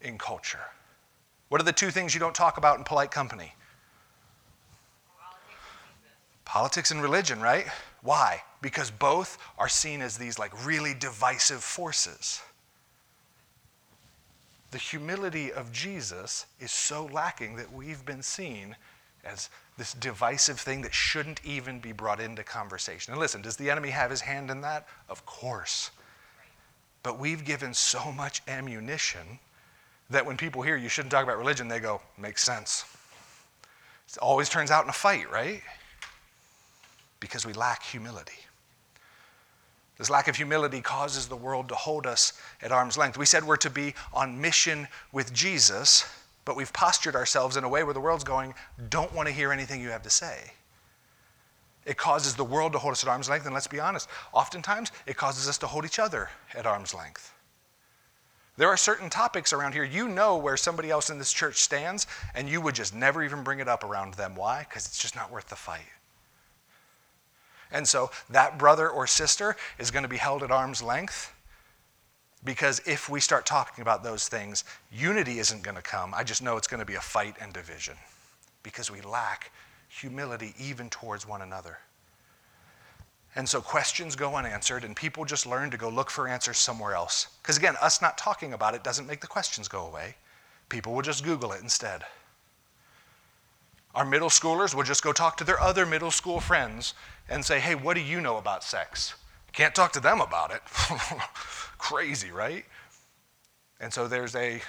in 0.00 0.18
culture. 0.18 0.70
What 1.48 1.60
are 1.60 1.64
the 1.64 1.72
two 1.72 1.90
things 1.90 2.14
you 2.14 2.20
don't 2.20 2.34
talk 2.34 2.58
about 2.58 2.78
in 2.78 2.84
polite 2.84 3.10
company? 3.10 3.54
Politics 6.44 6.90
and 6.90 7.02
religion, 7.02 7.40
right? 7.40 7.66
Why? 8.02 8.42
Because 8.62 8.90
both 8.90 9.38
are 9.58 9.68
seen 9.68 10.00
as 10.00 10.16
these 10.16 10.38
like 10.38 10.66
really 10.66 10.94
divisive 10.94 11.62
forces 11.62 12.40
the 14.76 14.78
humility 14.78 15.50
of 15.50 15.72
Jesus 15.72 16.44
is 16.60 16.70
so 16.70 17.06
lacking 17.06 17.56
that 17.56 17.72
we've 17.72 18.04
been 18.04 18.22
seen 18.22 18.76
as 19.30 19.50
this 19.78 19.92
divisive 19.94 20.58
thing 20.58 20.82
that 20.82 20.94
shouldn't 20.94 21.40
even 21.44 21.80
be 21.80 21.92
brought 21.92 22.20
into 22.20 22.42
conversation. 22.42 23.12
And 23.12 23.20
listen, 23.20 23.42
does 23.42 23.56
the 23.56 23.70
enemy 23.70 23.90
have 23.90 24.10
his 24.10 24.22
hand 24.22 24.50
in 24.50 24.62
that? 24.62 24.86
Of 25.08 25.26
course. 25.26 25.90
But 27.02 27.18
we've 27.18 27.44
given 27.44 27.74
so 27.74 28.10
much 28.10 28.42
ammunition 28.48 29.38
that 30.10 30.24
when 30.24 30.36
people 30.36 30.62
hear 30.62 30.76
you 30.76 30.88
shouldn't 30.88 31.12
talk 31.12 31.24
about 31.24 31.38
religion, 31.38 31.68
they 31.68 31.80
go, 31.80 32.00
makes 32.16 32.42
sense. 32.42 32.84
It 34.08 34.18
always 34.18 34.48
turns 34.48 34.70
out 34.70 34.84
in 34.84 34.90
a 34.90 34.94
fight, 34.94 35.30
right? 35.30 35.62
Because 37.20 37.44
we 37.44 37.52
lack 37.52 37.82
humility. 37.82 38.38
This 39.98 40.10
lack 40.10 40.28
of 40.28 40.36
humility 40.36 40.80
causes 40.80 41.26
the 41.26 41.36
world 41.36 41.68
to 41.70 41.74
hold 41.74 42.06
us 42.06 42.34
at 42.62 42.70
arm's 42.70 42.98
length. 42.98 43.18
We 43.18 43.26
said 43.26 43.44
we're 43.44 43.56
to 43.56 43.70
be 43.70 43.94
on 44.12 44.40
mission 44.40 44.88
with 45.12 45.32
Jesus, 45.32 46.04
but 46.46 46.56
we've 46.56 46.72
postured 46.72 47.16
ourselves 47.16 47.58
in 47.58 47.64
a 47.64 47.68
way 47.68 47.82
where 47.84 47.92
the 47.92 48.00
world's 48.00 48.24
going, 48.24 48.54
don't 48.88 49.12
want 49.12 49.28
to 49.28 49.34
hear 49.34 49.52
anything 49.52 49.82
you 49.82 49.90
have 49.90 50.04
to 50.04 50.10
say. 50.10 50.52
It 51.84 51.96
causes 51.98 52.34
the 52.34 52.44
world 52.44 52.72
to 52.72 52.78
hold 52.78 52.92
us 52.92 53.04
at 53.04 53.10
arm's 53.10 53.28
length, 53.28 53.44
and 53.44 53.52
let's 53.54 53.66
be 53.66 53.80
honest, 53.80 54.08
oftentimes 54.32 54.92
it 55.06 55.16
causes 55.16 55.48
us 55.48 55.58
to 55.58 55.66
hold 55.66 55.84
each 55.84 55.98
other 55.98 56.30
at 56.54 56.64
arm's 56.64 56.94
length. 56.94 57.34
There 58.56 58.68
are 58.68 58.76
certain 58.76 59.10
topics 59.10 59.52
around 59.52 59.72
here, 59.72 59.84
you 59.84 60.08
know 60.08 60.36
where 60.36 60.56
somebody 60.56 60.88
else 60.88 61.10
in 61.10 61.18
this 61.18 61.32
church 61.32 61.56
stands, 61.56 62.06
and 62.34 62.48
you 62.48 62.60
would 62.60 62.76
just 62.76 62.94
never 62.94 63.22
even 63.22 63.42
bring 63.42 63.58
it 63.58 63.68
up 63.68 63.84
around 63.84 64.14
them. 64.14 64.34
Why? 64.34 64.60
Because 64.68 64.86
it's 64.86 64.98
just 64.98 65.16
not 65.16 65.30
worth 65.30 65.48
the 65.48 65.56
fight. 65.56 65.82
And 67.72 67.86
so 67.86 68.10
that 68.30 68.56
brother 68.56 68.88
or 68.88 69.08
sister 69.08 69.56
is 69.78 69.90
going 69.90 70.04
to 70.04 70.08
be 70.08 70.16
held 70.16 70.44
at 70.44 70.52
arm's 70.52 70.80
length 70.80 71.32
because 72.44 72.80
if 72.86 73.08
we 73.08 73.20
start 73.20 73.46
talking 73.46 73.82
about 73.82 74.02
those 74.04 74.28
things, 74.28 74.64
unity 74.92 75.38
isn't 75.38 75.62
going 75.62 75.76
to 75.76 75.82
come. 75.82 76.14
I 76.14 76.22
just 76.22 76.42
know 76.42 76.56
it's 76.56 76.68
going 76.68 76.80
to 76.80 76.86
be 76.86 76.94
a 76.94 77.00
fight 77.00 77.36
and 77.40 77.52
division 77.52 77.96
because 78.62 78.90
we 78.90 79.00
lack 79.00 79.50
humility 79.88 80.54
even 80.58 80.90
towards 80.90 81.26
one 81.26 81.42
another. 81.42 81.78
And 83.34 83.46
so 83.46 83.60
questions 83.60 84.16
go 84.16 84.34
unanswered, 84.34 84.82
and 84.82 84.96
people 84.96 85.26
just 85.26 85.46
learn 85.46 85.70
to 85.70 85.76
go 85.76 85.90
look 85.90 86.10
for 86.10 86.26
answers 86.26 86.56
somewhere 86.56 86.94
else. 86.94 87.28
Because 87.42 87.58
again, 87.58 87.76
us 87.82 88.00
not 88.00 88.16
talking 88.16 88.54
about 88.54 88.74
it 88.74 88.82
doesn't 88.82 89.06
make 89.06 89.20
the 89.20 89.26
questions 89.26 89.68
go 89.68 89.86
away. 89.86 90.16
People 90.70 90.94
will 90.94 91.02
just 91.02 91.22
Google 91.22 91.52
it 91.52 91.62
instead. 91.62 92.02
Our 93.94 94.06
middle 94.06 94.30
schoolers 94.30 94.74
will 94.74 94.82
just 94.82 95.02
go 95.02 95.12
talk 95.12 95.36
to 95.38 95.44
their 95.44 95.60
other 95.60 95.86
middle 95.86 96.10
school 96.10 96.40
friends 96.40 96.94
and 97.28 97.44
say, 97.44 97.60
hey, 97.60 97.74
what 97.74 97.94
do 97.94 98.02
you 98.02 98.20
know 98.20 98.38
about 98.38 98.64
sex? 98.64 99.14
Can't 99.52 99.74
talk 99.74 99.92
to 99.92 100.00
them 100.00 100.20
about 100.20 100.50
it. 100.50 100.62
Crazy, 101.78 102.30
right? 102.30 102.64
And 103.80 103.92
so 103.92 104.08
there's 104.08 104.34
a, 104.34 104.60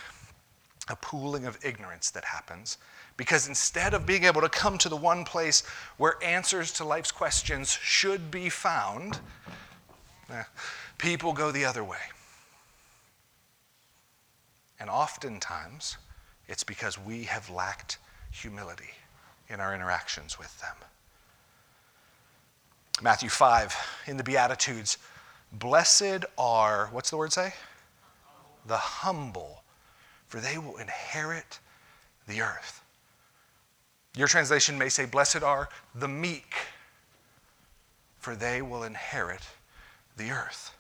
a 0.90 0.96
pooling 0.98 1.46
of 1.46 1.58
ignorance 1.64 2.12
that 2.12 2.26
happens 2.26 2.78
because 3.16 3.48
instead 3.48 3.94
of 3.94 4.06
being 4.06 4.26
able 4.26 4.42
to 4.42 4.50
come 4.50 4.78
to 4.78 4.90
the 4.90 4.96
one 4.96 5.26
place 5.26 5.64
where 5.98 6.16
answers 6.24 6.72
to 6.74 6.86
life's 6.86 7.12
questions 7.12 7.72
should 7.72 8.30
be 8.30 8.50
found, 8.50 9.20
eh, 10.30 10.44
people 10.98 11.34
go 11.34 11.52
the 11.52 11.66
other 11.66 11.84
way. 11.84 11.98
And 14.80 14.90
oftentimes, 14.90 15.98
it's 16.48 16.64
because 16.64 17.00
we 17.00 17.24
have 17.24 17.50
lacked 17.50 17.98
humility 18.32 18.92
in 19.50 19.60
our 19.60 19.74
interactions 19.74 20.38
with 20.38 20.60
them. 20.62 20.76
Matthew 23.02 23.30
5, 23.30 23.76
in 24.08 24.18
the 24.18 24.24
Beatitudes, 24.24 24.98
blessed 25.52 26.26
are, 26.38 26.90
what's 26.92 27.10
the 27.10 27.18
word 27.18 27.34
say? 27.34 27.54
The 28.66 28.78
humble, 28.78 29.64
for 30.28 30.40
they 30.40 30.58
will 30.58 30.78
inherit 30.78 31.60
the 32.28 32.42
earth. 32.42 32.84
Your 34.16 34.28
translation 34.28 34.78
may 34.78 34.90
say, 34.90 35.06
Blessed 35.06 35.44
are 35.44 35.70
the 35.96 36.08
meek, 36.08 36.54
for 38.20 38.36
they 38.36 38.62
will 38.62 38.84
inherit 38.84 39.48
the 40.18 40.32
earth. 40.32 40.74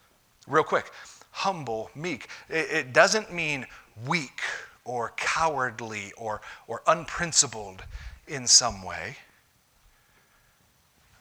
Real 0.48 0.64
quick, 0.64 0.92
humble, 1.32 1.92
meek. 1.96 2.30
It, 2.50 2.72
it 2.72 2.94
doesn't 2.94 3.32
mean 3.32 3.66
weak 4.06 4.42
or 4.86 5.14
cowardly 5.18 6.12
or, 6.18 6.42
or 6.68 6.82
unprincipled 6.88 7.84
in 8.28 8.48
some 8.48 8.84
way. 8.84 9.18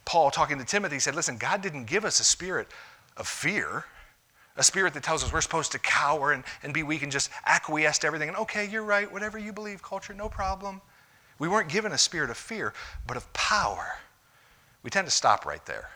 Paul, 0.04 0.30
talking 0.30 0.58
to 0.58 0.64
Timothy, 0.64 1.00
said, 1.00 1.14
Listen, 1.14 1.36
God 1.36 1.60
didn't 1.60 1.84
give 1.84 2.04
us 2.04 2.20
a 2.20 2.24
spirit 2.24 2.68
of 3.16 3.26
fear, 3.26 3.84
a 4.56 4.62
spirit 4.62 4.94
that 4.94 5.02
tells 5.02 5.22
us 5.22 5.32
we're 5.32 5.40
supposed 5.40 5.72
to 5.72 5.78
cower 5.78 6.32
and, 6.32 6.44
and 6.62 6.72
be 6.72 6.82
weak 6.82 7.02
and 7.02 7.12
just 7.12 7.30
acquiesce 7.44 7.98
to 7.98 8.06
everything. 8.06 8.28
And 8.28 8.38
okay, 8.38 8.68
you're 8.68 8.82
right, 8.82 9.10
whatever 9.10 9.38
you 9.38 9.52
believe, 9.52 9.82
culture, 9.82 10.14
no 10.14 10.28
problem. 10.28 10.80
We 11.38 11.48
weren't 11.48 11.68
given 11.68 11.92
a 11.92 11.98
spirit 11.98 12.30
of 12.30 12.36
fear, 12.36 12.72
but 13.06 13.16
of 13.16 13.30
power. 13.32 13.98
We 14.82 14.90
tend 14.90 15.06
to 15.06 15.10
stop 15.10 15.44
right 15.44 15.64
there. 15.66 15.90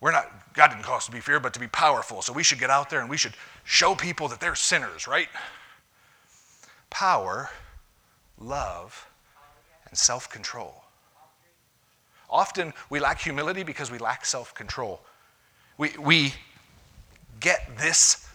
We're 0.00 0.12
not, 0.12 0.54
God 0.54 0.68
didn't 0.68 0.84
call 0.84 0.96
us 0.96 1.06
to 1.06 1.12
be 1.12 1.20
fear, 1.20 1.40
but 1.40 1.52
to 1.54 1.60
be 1.60 1.66
powerful. 1.66 2.22
So 2.22 2.32
we 2.32 2.44
should 2.44 2.60
get 2.60 2.70
out 2.70 2.88
there 2.88 3.00
and 3.00 3.10
we 3.10 3.16
should 3.16 3.34
show 3.64 3.94
people 3.94 4.28
that 4.28 4.40
they're 4.40 4.54
sinners, 4.54 5.08
right? 5.08 5.28
Power, 6.88 7.50
love, 8.38 9.08
and 9.88 9.98
self 9.98 10.30
control. 10.30 10.84
Often 12.30 12.74
we 12.90 13.00
lack 13.00 13.20
humility 13.20 13.62
because 13.62 13.90
we 13.90 13.98
lack 13.98 14.24
self 14.24 14.54
control. 14.54 15.00
We, 15.78 15.92
we 15.98 16.34
get 17.38 17.78
this 17.78 18.28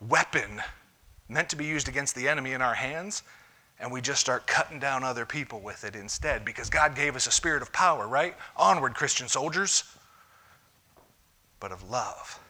weapon 0.00 0.62
meant 1.28 1.50
to 1.50 1.56
be 1.56 1.66
used 1.66 1.88
against 1.88 2.14
the 2.14 2.26
enemy 2.26 2.52
in 2.52 2.62
our 2.62 2.74
hands, 2.74 3.22
and 3.78 3.92
we 3.92 4.00
just 4.00 4.20
start 4.20 4.46
cutting 4.46 4.78
down 4.78 5.04
other 5.04 5.26
people 5.26 5.60
with 5.60 5.84
it 5.84 5.94
instead 5.94 6.44
because 6.44 6.70
God 6.70 6.94
gave 6.94 7.14
us 7.14 7.26
a 7.26 7.30
spirit 7.30 7.60
of 7.60 7.70
power, 7.70 8.08
right? 8.08 8.34
Onward, 8.56 8.94
Christian 8.94 9.28
soldiers, 9.28 9.84
but 11.60 11.70
of 11.70 11.90
love 11.90 12.40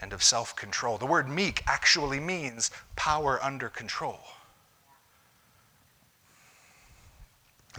and 0.00 0.12
of 0.12 0.24
self 0.24 0.56
control. 0.56 0.98
The 0.98 1.06
word 1.06 1.28
meek 1.28 1.62
actually 1.68 2.18
means 2.18 2.72
power 2.96 3.38
under 3.42 3.68
control. 3.68 4.18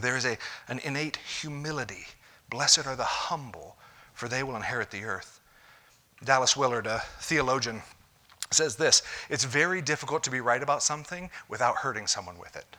There 0.00 0.16
is 0.16 0.24
a, 0.24 0.38
an 0.68 0.78
innate 0.78 1.16
humility. 1.16 2.06
Blessed 2.48 2.86
are 2.86 2.96
the 2.96 3.04
humble, 3.04 3.76
for 4.14 4.28
they 4.28 4.42
will 4.42 4.56
inherit 4.56 4.90
the 4.90 5.04
earth. 5.04 5.40
Dallas 6.22 6.56
Willard, 6.56 6.86
a 6.86 7.02
theologian, 7.20 7.82
says 8.50 8.76
this 8.76 9.02
It's 9.28 9.44
very 9.44 9.82
difficult 9.82 10.22
to 10.24 10.30
be 10.30 10.40
right 10.40 10.62
about 10.62 10.82
something 10.82 11.30
without 11.48 11.76
hurting 11.76 12.06
someone 12.06 12.38
with 12.38 12.56
it. 12.56 12.76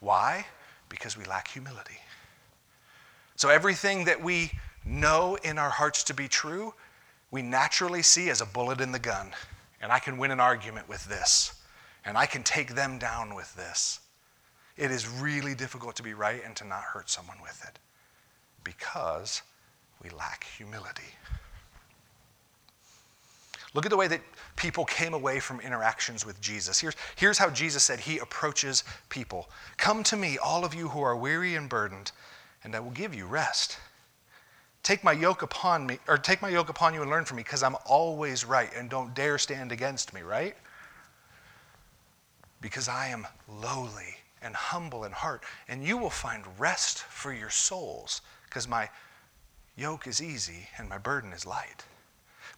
Why? 0.00 0.46
Because 0.88 1.16
we 1.16 1.24
lack 1.24 1.48
humility. 1.48 1.98
So 3.36 3.48
everything 3.48 4.04
that 4.04 4.22
we 4.22 4.52
know 4.84 5.36
in 5.42 5.58
our 5.58 5.70
hearts 5.70 6.04
to 6.04 6.14
be 6.14 6.28
true, 6.28 6.74
we 7.30 7.42
naturally 7.42 8.02
see 8.02 8.28
as 8.28 8.40
a 8.40 8.46
bullet 8.46 8.80
in 8.80 8.92
the 8.92 8.98
gun. 8.98 9.32
And 9.80 9.92
I 9.92 9.98
can 9.98 10.18
win 10.18 10.30
an 10.30 10.40
argument 10.40 10.88
with 10.88 11.06
this, 11.06 11.54
and 12.04 12.18
I 12.18 12.26
can 12.26 12.42
take 12.42 12.74
them 12.74 12.98
down 12.98 13.34
with 13.34 13.54
this. 13.54 14.00
It 14.76 14.90
is 14.90 15.08
really 15.08 15.54
difficult 15.54 15.96
to 15.96 16.02
be 16.02 16.14
right 16.14 16.42
and 16.44 16.54
to 16.56 16.66
not 16.66 16.82
hurt 16.82 17.08
someone 17.08 17.38
with 17.42 17.64
it 17.66 17.78
because 18.62 19.42
we 20.02 20.10
lack 20.10 20.44
humility. 20.56 21.14
Look 23.72 23.86
at 23.86 23.90
the 23.90 23.96
way 23.96 24.08
that 24.08 24.20
people 24.56 24.84
came 24.84 25.14
away 25.14 25.38
from 25.38 25.60
interactions 25.60 26.26
with 26.26 26.40
Jesus. 26.40 26.80
Here's, 26.80 26.96
here's 27.14 27.38
how 27.38 27.50
Jesus 27.50 27.84
said 27.84 28.00
he 28.00 28.18
approaches 28.18 28.82
people 29.08 29.48
Come 29.76 30.02
to 30.04 30.16
me, 30.16 30.38
all 30.38 30.64
of 30.64 30.74
you 30.74 30.88
who 30.88 31.00
are 31.00 31.16
weary 31.16 31.54
and 31.54 31.68
burdened, 31.68 32.10
and 32.64 32.74
I 32.74 32.80
will 32.80 32.90
give 32.90 33.14
you 33.14 33.26
rest. 33.26 33.78
Take 34.82 35.04
my 35.04 35.12
yoke 35.12 35.42
upon 35.42 35.86
me, 35.86 35.98
or 36.08 36.18
take 36.18 36.42
my 36.42 36.48
yoke 36.48 36.68
upon 36.68 36.94
you 36.94 37.02
and 37.02 37.10
learn 37.10 37.24
from 37.24 37.36
me, 37.36 37.42
because 37.42 37.62
I'm 37.62 37.76
always 37.86 38.44
right 38.44 38.70
and 38.74 38.90
don't 38.90 39.14
dare 39.14 39.38
stand 39.38 39.72
against 39.72 40.12
me, 40.12 40.22
right? 40.22 40.56
Because 42.60 42.88
I 42.88 43.08
am 43.08 43.26
lowly 43.48 44.16
and 44.42 44.56
humble 44.56 45.04
in 45.04 45.12
heart, 45.12 45.44
and 45.68 45.84
you 45.84 45.96
will 45.96 46.10
find 46.10 46.44
rest 46.58 46.98
for 46.98 47.32
your 47.32 47.50
souls, 47.50 48.22
because 48.46 48.66
my 48.66 48.88
yoke 49.76 50.06
is 50.06 50.20
easy 50.20 50.68
and 50.76 50.88
my 50.88 50.98
burden 50.98 51.32
is 51.32 51.46
light. 51.46 51.84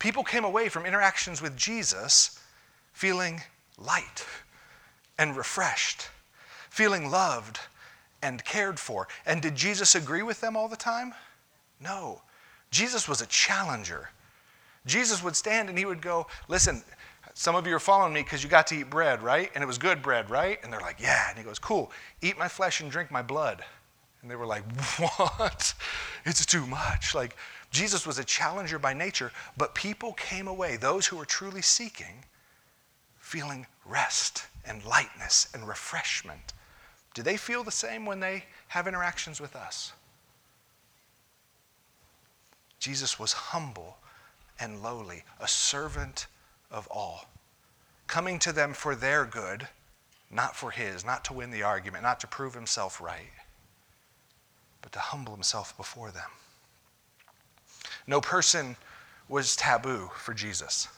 People 0.03 0.25
came 0.25 0.45
away 0.45 0.69
from 0.69 0.85
interactions 0.85 1.41
with 1.41 1.57
Jesus 1.57 2.41
feeling 2.93 3.41
light 3.79 4.27
and 5.17 5.37
refreshed, 5.37 6.09
feeling 6.71 7.09
loved 7.09 7.61
and 8.21 8.45
cared 8.45 8.81
for. 8.81 9.07
And 9.25 9.41
did 9.41 9.55
Jesus 9.55 9.95
agree 9.95 10.25
with 10.25 10.41
them 10.41 10.57
all 10.57 10.67
the 10.67 10.75
time? 10.75 11.15
No. 11.81 12.21
Jesus 12.73 13.09
was 13.09 13.23
a 13.23 13.27
challenger. 13.27 14.11
Jesus 14.87 15.23
would 15.23 15.37
stand 15.37 15.69
and 15.69 15.79
he 15.79 15.85
would 15.85 16.03
go, 16.03 16.27
Listen, 16.49 16.83
some 17.35 17.55
of 17.55 17.65
you 17.69 17.77
are 17.77 17.79
following 17.79 18.13
me 18.13 18.25
because 18.25 18.43
you 18.43 18.51
got 18.51 18.67
to 18.67 18.81
eat 18.81 18.91
bread, 18.91 19.23
right? 19.23 19.53
And 19.55 19.63
it 19.63 19.69
was 19.69 19.79
good 19.79 20.03
bread, 20.03 20.31
right? 20.31 20.59
And 20.65 20.73
they're 20.73 20.81
like, 20.81 21.01
Yeah. 21.01 21.29
And 21.29 21.39
he 21.39 21.45
goes, 21.45 21.61
Cool, 21.61 21.93
eat 22.23 22.37
my 22.37 22.49
flesh 22.49 22.81
and 22.81 22.91
drink 22.91 23.13
my 23.13 23.23
blood. 23.23 23.65
And 24.21 24.29
they 24.29 24.35
were 24.35 24.47
like, 24.47 24.65
What? 24.99 25.75
It's 26.25 26.45
too 26.45 26.67
much. 26.67 27.15
Like, 27.15 27.37
Jesus 27.73 28.07
was 28.07 28.19
a 28.19 28.25
challenger 28.25 28.79
by 28.79 28.93
nature, 28.93 29.33
but 29.57 29.75
people 29.75 30.13
came 30.13 30.47
away, 30.47 30.77
those 30.77 31.07
who 31.07 31.17
were 31.17 31.25
truly 31.25 31.63
seeking, 31.63 32.25
feeling 33.19 33.67
rest 33.87 34.47
and 34.67 34.85
lightness 34.85 35.49
and 35.55 35.67
refreshment. 35.67 36.53
Do 37.15 37.23
they 37.23 37.39
feel 37.39 37.65
the 37.65 37.71
same 37.71 38.05
when 38.05 38.21
they 38.21 38.45
have 38.69 38.87
interactions 38.87 39.41
with 39.41 39.57
us? 39.57 39.93
Jesus 42.79 43.19
was 43.19 43.33
humble 43.33 43.97
and 44.61 44.83
lowly, 44.83 45.25
a 45.41 45.49
servant 45.49 46.27
of 46.71 46.87
all, 46.89 47.27
coming 48.07 48.39
to 48.41 48.53
them 48.53 48.75
for 48.75 48.95
their 48.95 49.25
good, 49.25 49.69
not 50.31 50.55
for 50.57 50.71
his, 50.71 51.05
not 51.05 51.25
to 51.25 51.33
win 51.33 51.51
the 51.51 51.63
argument, 51.63 52.03
not 52.03 52.21
to 52.21 52.27
prove 52.27 52.55
himself 52.55 53.01
right, 53.01 53.33
but 54.83 54.93
to 54.93 54.99
humble 54.99 55.33
himself 55.33 55.77
before 55.77 56.11
them. 56.11 56.31
No 58.07 58.21
person 58.21 58.77
was 59.29 59.57
taboo 59.57 60.11
for 60.17 60.35
Jesus. 60.35 60.89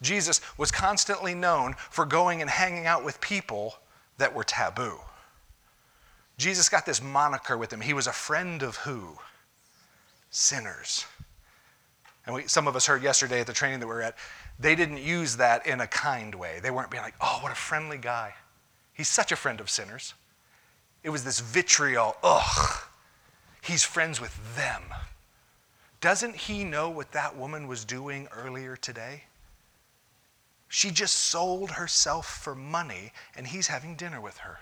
Jesus 0.00 0.40
was 0.56 0.70
constantly 0.70 1.34
known 1.34 1.74
for 1.90 2.04
going 2.06 2.40
and 2.40 2.50
hanging 2.50 2.86
out 2.86 3.04
with 3.04 3.20
people 3.20 3.76
that 4.18 4.34
were 4.34 4.44
taboo. 4.44 4.98
Jesus 6.36 6.68
got 6.68 6.86
this 6.86 7.02
moniker 7.02 7.56
with 7.56 7.72
him. 7.72 7.80
He 7.80 7.92
was 7.92 8.06
a 8.06 8.12
friend 8.12 8.62
of 8.62 8.76
who? 8.76 9.18
Sinners. 10.30 11.04
And 12.26 12.34
we, 12.34 12.46
some 12.46 12.68
of 12.68 12.76
us 12.76 12.86
heard 12.86 13.02
yesterday 13.02 13.40
at 13.40 13.46
the 13.46 13.52
training 13.52 13.80
that 13.80 13.86
we 13.86 13.92
were 13.92 14.02
at, 14.02 14.16
they 14.58 14.74
didn't 14.74 14.98
use 14.98 15.36
that 15.36 15.66
in 15.66 15.80
a 15.80 15.86
kind 15.86 16.34
way. 16.34 16.60
They 16.62 16.70
weren't 16.70 16.90
being 16.90 17.02
like, 17.02 17.14
oh, 17.20 17.38
what 17.42 17.50
a 17.50 17.56
friendly 17.56 17.98
guy. 17.98 18.34
He's 18.92 19.08
such 19.08 19.32
a 19.32 19.36
friend 19.36 19.60
of 19.60 19.70
sinners. 19.70 20.14
It 21.02 21.10
was 21.10 21.24
this 21.24 21.40
vitriol, 21.40 22.16
ugh, 22.22 22.82
he's 23.62 23.84
friends 23.84 24.20
with 24.20 24.56
them. 24.56 24.82
Doesn't 26.00 26.36
he 26.36 26.64
know 26.64 26.88
what 26.88 27.12
that 27.12 27.36
woman 27.36 27.66
was 27.66 27.84
doing 27.84 28.28
earlier 28.32 28.76
today? 28.76 29.24
She 30.68 30.90
just 30.90 31.14
sold 31.14 31.72
herself 31.72 32.26
for 32.26 32.54
money, 32.54 33.12
and 33.34 33.46
he's 33.46 33.68
having 33.68 33.96
dinner 33.96 34.20
with 34.20 34.38
her. 34.38 34.60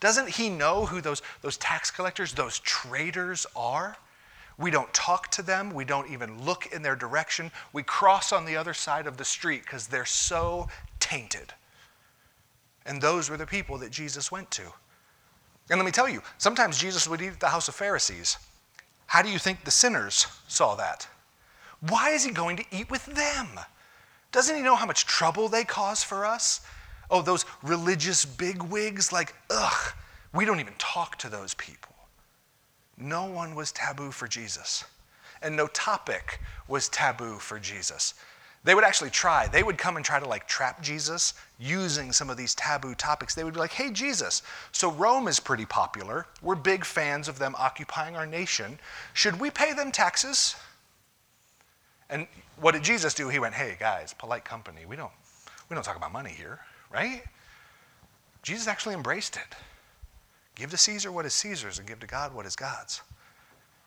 Doesn't 0.00 0.28
he 0.30 0.50
know 0.50 0.86
who 0.86 1.00
those, 1.00 1.22
those 1.42 1.56
tax 1.56 1.90
collectors, 1.90 2.32
those 2.32 2.58
traitors 2.60 3.46
are? 3.56 3.96
We 4.58 4.70
don't 4.70 4.92
talk 4.92 5.30
to 5.32 5.42
them. 5.42 5.72
We 5.72 5.84
don't 5.84 6.10
even 6.10 6.44
look 6.44 6.66
in 6.72 6.82
their 6.82 6.96
direction. 6.96 7.52
We 7.72 7.84
cross 7.84 8.32
on 8.32 8.44
the 8.44 8.56
other 8.56 8.74
side 8.74 9.06
of 9.06 9.16
the 9.16 9.24
street 9.24 9.62
because 9.62 9.86
they're 9.86 10.04
so 10.04 10.68
tainted. 10.98 11.54
And 12.84 13.00
those 13.00 13.30
were 13.30 13.36
the 13.36 13.46
people 13.46 13.78
that 13.78 13.90
Jesus 13.90 14.32
went 14.32 14.50
to. 14.52 14.62
And 15.70 15.78
let 15.78 15.84
me 15.84 15.92
tell 15.92 16.08
you, 16.08 16.22
sometimes 16.38 16.78
Jesus 16.78 17.08
would 17.08 17.22
eat 17.22 17.28
at 17.28 17.40
the 17.40 17.48
house 17.48 17.68
of 17.68 17.74
Pharisees. 17.74 18.38
How 19.08 19.22
do 19.22 19.30
you 19.30 19.38
think 19.38 19.64
the 19.64 19.70
sinners 19.70 20.26
saw 20.48 20.74
that? 20.76 21.08
Why 21.80 22.10
is 22.10 22.24
he 22.24 22.30
going 22.30 22.58
to 22.58 22.64
eat 22.70 22.90
with 22.90 23.06
them? 23.06 23.48
Doesn't 24.32 24.54
he 24.54 24.62
know 24.62 24.76
how 24.76 24.84
much 24.84 25.06
trouble 25.06 25.48
they 25.48 25.64
cause 25.64 26.02
for 26.02 26.26
us? 26.26 26.60
Oh, 27.10 27.22
those 27.22 27.46
religious 27.62 28.26
bigwigs, 28.26 29.10
like, 29.10 29.34
ugh, 29.50 29.94
we 30.34 30.44
don't 30.44 30.60
even 30.60 30.74
talk 30.76 31.16
to 31.18 31.30
those 31.30 31.54
people. 31.54 31.94
No 32.98 33.24
one 33.24 33.54
was 33.54 33.72
taboo 33.72 34.10
for 34.10 34.28
Jesus, 34.28 34.84
and 35.40 35.56
no 35.56 35.68
topic 35.68 36.40
was 36.66 36.90
taboo 36.90 37.38
for 37.38 37.58
Jesus. 37.58 38.12
They 38.64 38.74
would 38.74 38.84
actually 38.84 39.10
try. 39.10 39.46
They 39.46 39.62
would 39.62 39.78
come 39.78 39.96
and 39.96 40.04
try 40.04 40.18
to 40.18 40.28
like 40.28 40.46
trap 40.48 40.82
Jesus 40.82 41.34
using 41.58 42.12
some 42.12 42.28
of 42.28 42.36
these 42.36 42.54
taboo 42.54 42.94
topics. 42.94 43.34
They 43.34 43.44
would 43.44 43.54
be 43.54 43.60
like, 43.60 43.72
hey, 43.72 43.90
Jesus, 43.90 44.42
so 44.72 44.90
Rome 44.90 45.28
is 45.28 45.40
pretty 45.40 45.64
popular. 45.64 46.26
We're 46.42 46.56
big 46.56 46.84
fans 46.84 47.28
of 47.28 47.38
them 47.38 47.54
occupying 47.56 48.16
our 48.16 48.26
nation. 48.26 48.78
Should 49.14 49.40
we 49.40 49.50
pay 49.50 49.72
them 49.72 49.92
taxes? 49.92 50.56
And 52.10 52.26
what 52.60 52.72
did 52.72 52.82
Jesus 52.82 53.14
do? 53.14 53.28
He 53.28 53.38
went, 53.38 53.54
hey, 53.54 53.76
guys, 53.78 54.14
polite 54.14 54.44
company. 54.44 54.84
We 54.86 54.96
don't, 54.96 55.12
we 55.68 55.74
don't 55.74 55.84
talk 55.84 55.96
about 55.96 56.12
money 56.12 56.30
here, 56.30 56.60
right? 56.92 57.22
Jesus 58.42 58.66
actually 58.66 58.94
embraced 58.94 59.36
it. 59.36 59.56
Give 60.54 60.70
to 60.70 60.76
Caesar 60.76 61.12
what 61.12 61.26
is 61.26 61.34
Caesar's 61.34 61.78
and 61.78 61.86
give 61.86 62.00
to 62.00 62.06
God 62.06 62.34
what 62.34 62.46
is 62.46 62.56
God's. 62.56 63.02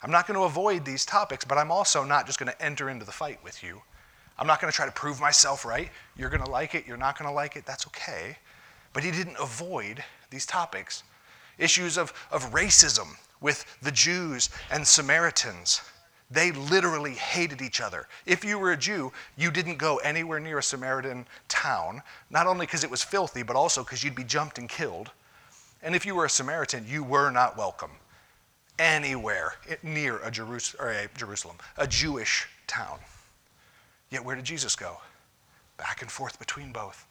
I'm 0.04 0.12
not 0.12 0.26
going 0.26 0.40
to 0.40 0.46
avoid 0.46 0.86
these 0.86 1.06
topics, 1.06 1.46
but 1.46 1.58
I'm 1.58 1.72
also 1.72 2.04
not 2.04 2.26
just 2.26 2.40
going 2.40 2.52
to 2.52 2.62
enter 2.64 2.90
into 2.90 3.06
the 3.06 3.12
fight 3.12 3.44
with 3.44 3.62
you. 3.62 3.82
I'm 4.38 4.48
not 4.48 4.60
going 4.60 4.72
to 4.72 4.76
try 4.76 4.86
to 4.86 4.92
prove 4.92 5.20
myself 5.20 5.66
right. 5.66 5.90
You're 6.16 6.30
going 6.30 6.44
to 6.44 6.50
like 6.50 6.76
it, 6.76 6.88
you're 6.88 6.98
not 6.98 7.18
going 7.18 7.30
to 7.30 7.34
like 7.34 7.56
it, 7.56 7.66
that's 7.66 7.88
okay. 7.88 8.38
But 8.94 9.04
he 9.04 9.12
didn't 9.12 9.38
avoid 9.40 10.04
these 10.30 10.46
topics. 10.46 11.04
Issues 11.58 11.98
of, 11.98 12.14
of 12.32 12.52
racism 12.52 13.18
with 13.40 13.66
the 13.82 13.92
Jews 13.92 14.50
and 14.72 14.86
Samaritans. 14.86 15.82
They 16.30 16.52
literally 16.54 17.14
hated 17.14 17.62
each 17.62 17.82
other. 17.82 18.08
If 18.26 18.46
you 18.46 18.58
were 18.58 18.72
a 18.72 18.78
Jew, 18.78 19.12
you 19.38 19.52
didn't 19.52 19.78
go 19.78 19.98
anywhere 19.98 20.40
near 20.40 20.60
a 20.60 20.64
Samaritan 20.64 21.26
town, 21.50 22.02
not 22.30 22.48
only 22.48 22.66
because 22.66 22.86
it 22.86 22.90
was 22.90 23.04
filthy, 23.04 23.44
but 23.44 23.58
also 23.58 23.84
because 23.84 24.04
you'd 24.04 24.16
be 24.16 24.24
jumped 24.24 24.58
and 24.58 24.70
killed. 24.70 25.12
And 25.84 25.94
if 25.94 26.06
you 26.06 26.16
were 26.16 26.26
a 26.26 26.30
Samaritan, 26.30 26.86
you 26.88 27.04
were 27.04 27.32
not 27.32 27.58
welcome 27.58 27.92
anywhere 28.80 29.54
eh, 29.70 29.76
near 29.84 30.18
a, 30.20 30.32
Jerus- 30.32 30.76
a 30.80 31.10
Jerusalem, 31.18 31.58
a 31.78 31.86
Jewish 31.86 32.48
town. 32.68 33.00
Yet 34.12 34.24
where 34.24 34.36
did 34.36 34.46
Jesus 34.46 34.76
go? 34.76 34.98
Back 35.78 36.02
and 36.02 36.12
forth 36.12 36.38
between 36.38 36.72
both. 36.72 37.08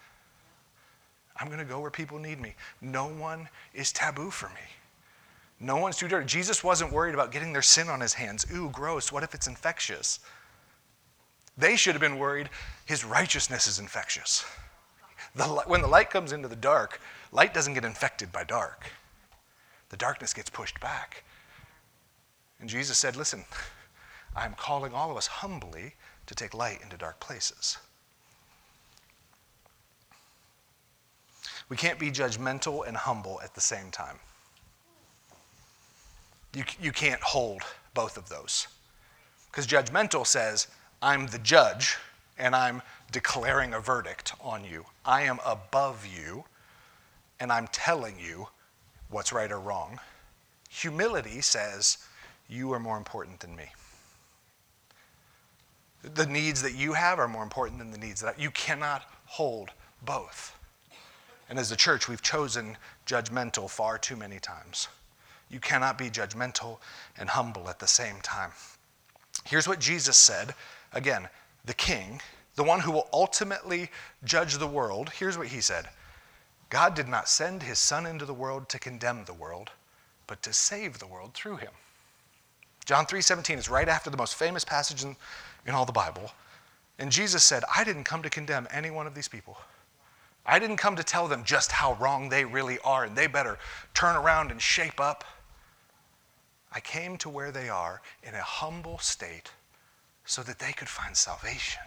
I'm 1.37 1.47
going 1.47 1.59
to 1.59 1.65
go 1.65 1.81
where 1.81 1.91
people 1.91 2.19
need 2.19 2.41
me. 2.41 2.55
No 2.81 3.07
one 3.07 3.49
is 3.75 3.93
taboo 3.93 4.31
for 4.31 4.49
me. 4.51 4.61
No 5.59 5.77
one's 5.79 5.97
too 5.97 6.09
dirty. 6.09 6.27
Jesus 6.27 6.63
wasn't 6.63 6.93
worried 6.93 7.15
about 7.15 7.33
getting 7.33 7.53
their 7.53 7.63
sin 7.63 7.89
on 7.89 8.01
his 8.01 8.15
hands. 8.15 8.47
Ooh, 8.55 8.71
gross. 8.71 9.11
What 9.11 9.23
if 9.23 9.35
it's 9.35 9.47
infectious? 9.47 10.21
They 11.57 11.77
should 11.77 11.95
have 11.95 12.01
been 12.01 12.19
worried 12.19 12.49
his 12.87 13.05
righteousness 13.05 13.67
is 13.67 13.79
infectious. 13.79 14.45
The, 15.35 15.45
when 15.45 15.83
the 15.83 15.87
light 15.87 16.11
comes 16.11 16.33
into 16.33 16.49
the 16.49 16.57
dark, 16.57 17.01
light 17.31 17.55
doesn't 17.55 17.75
get 17.75 17.85
infected 17.85 18.33
by 18.33 18.45
dark. 18.45 18.87
The 19.91 19.97
darkness 19.97 20.33
gets 20.33 20.51
pushed 20.51 20.81
back. 20.81 21.25
And 22.59 22.69
Jesus 22.69 22.99
said, 22.99 23.17
Listen, 23.17 23.45
I'm 24.35 24.55
calling 24.55 24.93
all 24.93 25.11
of 25.11 25.17
us 25.17 25.27
humbly 25.27 25.95
to 26.31 26.35
take 26.37 26.55
light 26.55 26.79
into 26.81 26.97
dark 26.97 27.19
places. 27.19 27.77
We 31.69 31.77
can't 31.77 31.99
be 31.99 32.13
judgmental 32.13 32.87
and 32.87 32.97
humble 32.97 33.41
at 33.43 33.57
the 33.57 33.61
same 33.61 33.91
time. 33.91 34.17
You, 36.55 36.63
you 36.81 36.93
can't 36.93 37.21
hold 37.21 37.63
both 37.95 38.17
of 38.17 38.29
those. 38.29 38.69
Because 39.51 39.67
judgmental 39.67 40.25
says, 40.25 40.69
I'm 41.03 41.27
the 41.27 41.41
judge 41.41 41.97
and 42.39 42.55
I'm 42.55 42.81
declaring 43.11 43.75
a 43.75 43.81
verdict 43.81 44.33
on 44.41 44.65
you. 44.65 44.85
I 45.05 45.23
am 45.23 45.41
above 45.45 46.07
you 46.07 46.45
and 47.41 47.51
I'm 47.51 47.67
telling 47.73 48.15
you 48.21 48.47
what's 49.09 49.33
right 49.33 49.51
or 49.51 49.59
wrong. 49.59 49.99
Humility 50.71 51.41
says, 51.41 51.99
You 52.49 52.73
are 52.73 52.79
more 52.79 52.99
important 52.99 53.41
than 53.41 53.57
me. 53.57 53.65
The 56.03 56.27
needs 56.27 56.63
that 56.63 56.75
you 56.75 56.95
have 56.95 57.19
are 57.19 57.29
more 57.29 57.43
important 57.43 57.79
than 57.79 57.91
the 57.91 57.99
needs 57.99 58.21
that 58.21 58.41
you 58.41 58.51
cannot 58.51 59.03
hold 59.27 59.71
both. 60.03 60.57
And 61.49 61.59
as 61.59 61.73
a 61.73 61.77
church, 61.77 62.09
we've 62.09 62.23
chosen 62.23 62.77
judgmental 63.07 63.69
far 63.69 63.99
too 63.99 64.17
many 64.17 64.39
times. 64.39 64.89
You 65.51 65.61
cannot 65.61 65.99
be 65.99 66.09
judgmental 66.09 66.79
and 67.19 67.29
humble 67.29 67.69
at 67.69 67.81
the 67.81 67.89
same 67.89 68.21
time. 68.23 68.53
Here's 69.45 69.67
what 69.67 69.81
Jesus 69.81 70.17
said 70.17 70.55
again, 70.93 71.29
the 71.65 71.75
king, 71.75 72.21
the 72.55 72.65
one 72.65 72.81
who 72.81 72.93
will 72.93 73.09
ultimately 73.13 73.91
judge 74.25 74.59
the 74.59 74.67
world. 74.67 75.11
Here's 75.11 75.37
what 75.37 75.49
he 75.49 75.61
said 75.61 75.89
God 76.69 76.95
did 76.95 77.09
not 77.09 77.29
send 77.29 77.63
his 77.63 77.79
son 77.79 78.07
into 78.07 78.25
the 78.25 78.35
world 78.35 78.69
to 78.69 78.79
condemn 78.79 79.25
the 79.25 79.35
world, 79.35 79.71
but 80.27 80.43
to 80.45 80.53
save 80.53 80.99
the 80.99 81.07
world 81.07 81.35
through 81.35 81.57
him. 81.57 81.73
John 82.85 83.07
3:17 83.07 83.59
is 83.59 83.69
right 83.69 83.89
after 83.89 84.09
the 84.09 84.17
most 84.17 84.37
famous 84.37 84.65
passage 84.65 85.03
in, 85.03 85.17
in 85.67 85.75
all 85.75 85.85
the 85.85 85.93
Bible. 85.93 86.33
And 86.99 87.11
Jesus 87.11 87.45
said, 87.45 87.63
I 87.75 87.85
didn't 87.85 88.05
come 88.05 88.23
to 88.23 88.31
condemn 88.31 88.69
any 88.71 88.91
one 88.91 89.07
of 89.07 89.15
these 89.15 89.29
people. 89.29 89.59
I 90.45 90.59
didn't 90.59 90.79
come 90.79 90.97
to 90.97 91.05
tell 91.05 91.29
them 91.29 91.45
just 91.45 91.73
how 91.73 91.95
wrong 91.95 92.29
they 92.29 92.45
really 92.45 92.79
are 92.81 93.05
and 93.05 93.17
they 93.17 93.27
better 93.27 93.59
turn 93.95 94.17
around 94.17 94.51
and 94.51 94.61
shape 94.61 95.01
up. 95.01 95.25
I 96.73 96.81
came 96.81 97.17
to 97.19 97.29
where 97.29 97.53
they 97.53 97.69
are 97.69 98.01
in 98.23 98.35
a 98.35 98.43
humble 98.43 98.99
state 98.99 99.51
so 100.25 100.43
that 100.43 100.59
they 100.59 100.73
could 100.73 100.89
find 100.89 101.17
salvation. 101.17 101.83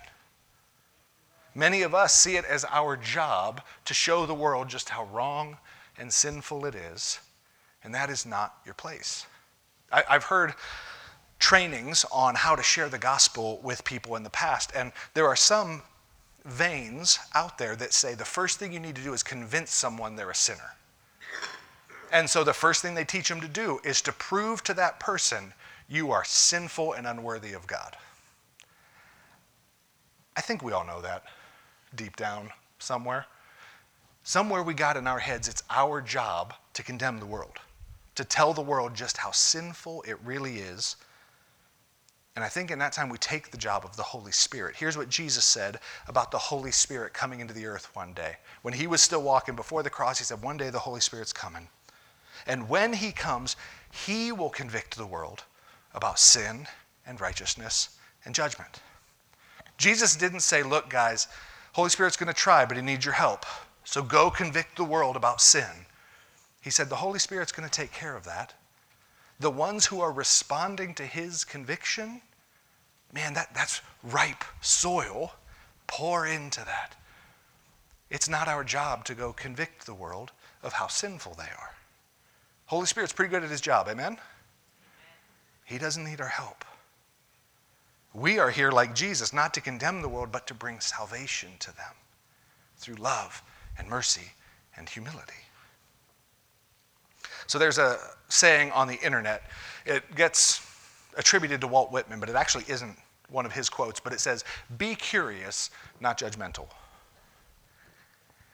Many 1.56 1.84
of 1.84 1.94
us 1.94 2.16
see 2.16 2.36
it 2.36 2.46
as 2.46 2.66
our 2.70 2.98
job 2.98 3.62
to 3.86 3.94
show 3.94 4.26
the 4.26 4.34
world 4.34 4.70
just 4.70 4.90
how 4.90 5.06
wrong 5.06 5.58
and 5.98 6.12
sinful 6.12 6.66
it 6.66 6.76
is, 6.76 7.20
and 7.84 7.94
that 7.94 8.10
is 8.10 8.26
not 8.26 8.58
your 8.66 8.74
place. 8.74 9.28
I, 9.92 10.04
have 10.10 10.24
heard 10.24 10.56
trainings 11.44 12.06
on 12.10 12.36
how 12.36 12.56
to 12.56 12.64
share 12.64 12.88
the 12.88 12.98
gospel 12.98 13.60
with 13.62 13.84
people 13.84 14.16
in 14.16 14.24
the 14.24 14.30
past, 14.30 14.72
and 14.74 14.94
there 15.14 15.28
are 15.28 15.36
some 15.36 15.82
veins 16.46 17.20
out 17.36 17.58
there 17.58 17.76
that 17.76 17.92
say 17.92 18.16
the 18.16 18.24
first 18.24 18.60
thing 18.60 18.72
you 18.72 18.80
need 18.80 18.96
to 18.96 19.04
do 19.04 19.12
is 19.12 19.24
convince 19.24 19.74
someone 19.74 20.16
they're 20.16 20.32
a 20.32 20.36
sinner. 20.36 20.78
And 22.14 22.30
so 22.30 22.46
the 22.46 22.54
first 22.54 22.82
thing 22.82 22.94
they 22.94 23.04
teach 23.04 23.28
them 23.28 23.42
to 23.42 23.50
do 23.50 23.82
is 23.84 24.02
to 24.04 24.14
prove 24.14 24.64
to 24.64 24.74
that 24.76 25.02
person 25.02 25.52
you 25.90 26.12
are 26.12 26.24
sinful 26.24 26.94
and 26.94 27.06
unworthy 27.06 27.52
of 27.52 27.68
God. 27.68 27.98
I 30.38 30.42
think 30.42 30.64
we 30.64 30.72
all 30.72 30.86
know 30.86 31.02
that 31.02 31.26
deep 31.94 32.16
down 32.16 32.52
somewhere. 32.80 33.26
Somewhere 34.24 34.64
we 34.64 34.74
got 34.74 34.96
in 34.96 35.08
our 35.08 35.20
heads, 35.20 35.50
it's 35.50 35.64
our 35.70 36.00
job 36.00 36.54
to 36.74 36.84
condemn 36.84 37.20
the 37.20 37.26
world, 37.26 37.58
to 38.16 38.24
tell 38.24 38.54
the 38.54 38.62
world 38.62 38.96
just 38.96 39.18
how 39.18 39.32
sinful 39.32 40.04
it 40.08 40.18
really 40.24 40.60
is. 40.60 40.96
And 42.36 42.44
I 42.44 42.50
think 42.50 42.72
in 42.72 42.80
that 42.80 42.94
time 42.94 43.10
we 43.10 43.20
take 43.20 43.52
the 43.52 43.58
job 43.58 43.86
of 43.86 43.96
the 43.96 44.04
Holy 44.04 44.32
Spirit. 44.32 44.76
Here's 44.76 44.98
what 44.98 45.10
Jesus 45.10 45.46
said 45.46 45.80
about 46.08 46.32
the 46.32 46.38
Holy 46.38 46.72
Spirit 46.72 47.14
coming 47.14 47.42
into 47.42 47.54
the 47.54 47.68
earth 47.68 47.96
one 47.96 48.14
day. 48.14 48.38
When 48.64 48.74
he 48.74 48.88
was 48.88 49.02
still 49.02 49.22
walking 49.22 49.56
before 49.56 49.84
the 49.84 49.90
cross, 49.90 50.18
he 50.18 50.24
said, 50.24 50.42
One 50.42 50.58
day 50.58 50.72
the 50.72 50.80
Holy 50.80 51.00
Spirit's 51.00 51.34
coming. 51.34 51.68
And 52.48 52.68
when 52.68 52.94
he 52.94 53.12
comes, 53.12 53.56
he 53.92 54.32
will 54.32 54.50
convict 54.50 54.98
the 54.98 55.06
world 55.06 55.44
about 55.94 56.18
sin 56.18 56.68
and 57.06 57.22
righteousness 57.22 57.98
and 58.26 58.34
judgment. 58.34 58.82
Jesus 59.78 60.16
didn't 60.16 60.40
say, 60.40 60.64
Look, 60.64 60.90
guys, 60.90 61.28
Holy 61.74 61.90
Spirit's 61.90 62.18
going 62.18 62.34
to 62.34 62.40
try, 62.40 62.66
but 62.66 62.78
he 62.78 62.84
needs 62.84 63.06
your 63.06 63.14
help. 63.14 63.46
So 63.84 64.02
go 64.02 64.32
convict 64.32 64.76
the 64.76 64.84
world 64.84 65.16
about 65.16 65.40
sin. 65.40 65.86
He 66.62 66.72
said, 66.72 66.90
The 66.90 66.96
Holy 66.96 67.20
Spirit's 67.20 67.52
going 67.52 67.70
to 67.70 67.74
take 67.74 67.92
care 67.92 68.16
of 68.16 68.24
that. 68.26 68.54
The 69.40 69.50
ones 69.50 69.86
who 69.86 70.02
are 70.02 70.12
responding 70.12 70.94
to 70.96 71.06
his 71.06 71.44
conviction, 71.44 72.22
man, 73.14 73.34
that, 73.34 73.54
that's 73.54 73.82
ripe 74.04 74.44
soil. 74.62 75.34
Pour 75.88 76.26
into 76.26 76.64
that. 76.66 76.96
It's 78.10 78.30
not 78.30 78.48
our 78.48 78.64
job 78.64 79.06
to 79.06 79.16
go 79.16 79.34
convict 79.34 79.86
the 79.86 79.94
world 79.94 80.32
of 80.62 80.74
how 80.74 80.88
sinful 80.88 81.36
they 81.36 81.44
are. 81.44 81.74
Holy 82.66 82.86
Spirit's 82.86 83.14
pretty 83.14 83.30
good 83.30 83.44
at 83.44 83.50
his 83.50 83.62
job, 83.62 83.88
amen? 83.90 84.18
He 85.66 85.78
doesn't 85.78 86.04
need 86.04 86.22
our 86.22 86.28
help. 86.28 86.66
We 88.14 88.38
are 88.38 88.52
here 88.52 88.72
like 88.72 88.96
Jesus, 88.96 89.34
not 89.34 89.54
to 89.56 89.62
condemn 89.62 90.02
the 90.02 90.10
world, 90.10 90.32
but 90.32 90.48
to 90.48 90.54
bring 90.54 90.80
salvation 90.80 91.50
to 91.60 91.76
them 91.76 91.96
through 92.78 92.96
love 92.96 93.42
and 93.78 93.88
mercy 93.88 94.34
and 94.78 94.88
humility. 94.88 95.34
So 97.48 97.60
there's 97.60 97.78
a 97.78 97.98
saying 98.30 98.72
on 98.72 98.88
the 98.88 99.00
internet. 99.02 99.44
It 99.86 100.16
gets 100.16 100.66
attributed 101.18 101.62
to 101.62 101.68
Walt 101.68 101.92
Whitman, 101.92 102.20
but 102.20 102.30
it 102.30 102.36
actually 102.36 102.66
isn't 102.68 102.98
one 103.30 103.46
of 103.46 103.52
his 103.52 103.70
quotes, 103.70 104.00
but 104.00 104.14
it 104.14 104.20
says, 104.20 104.44
Be 104.78 104.96
curious, 104.96 105.70
not 106.00 106.20
judgmental. 106.20 106.68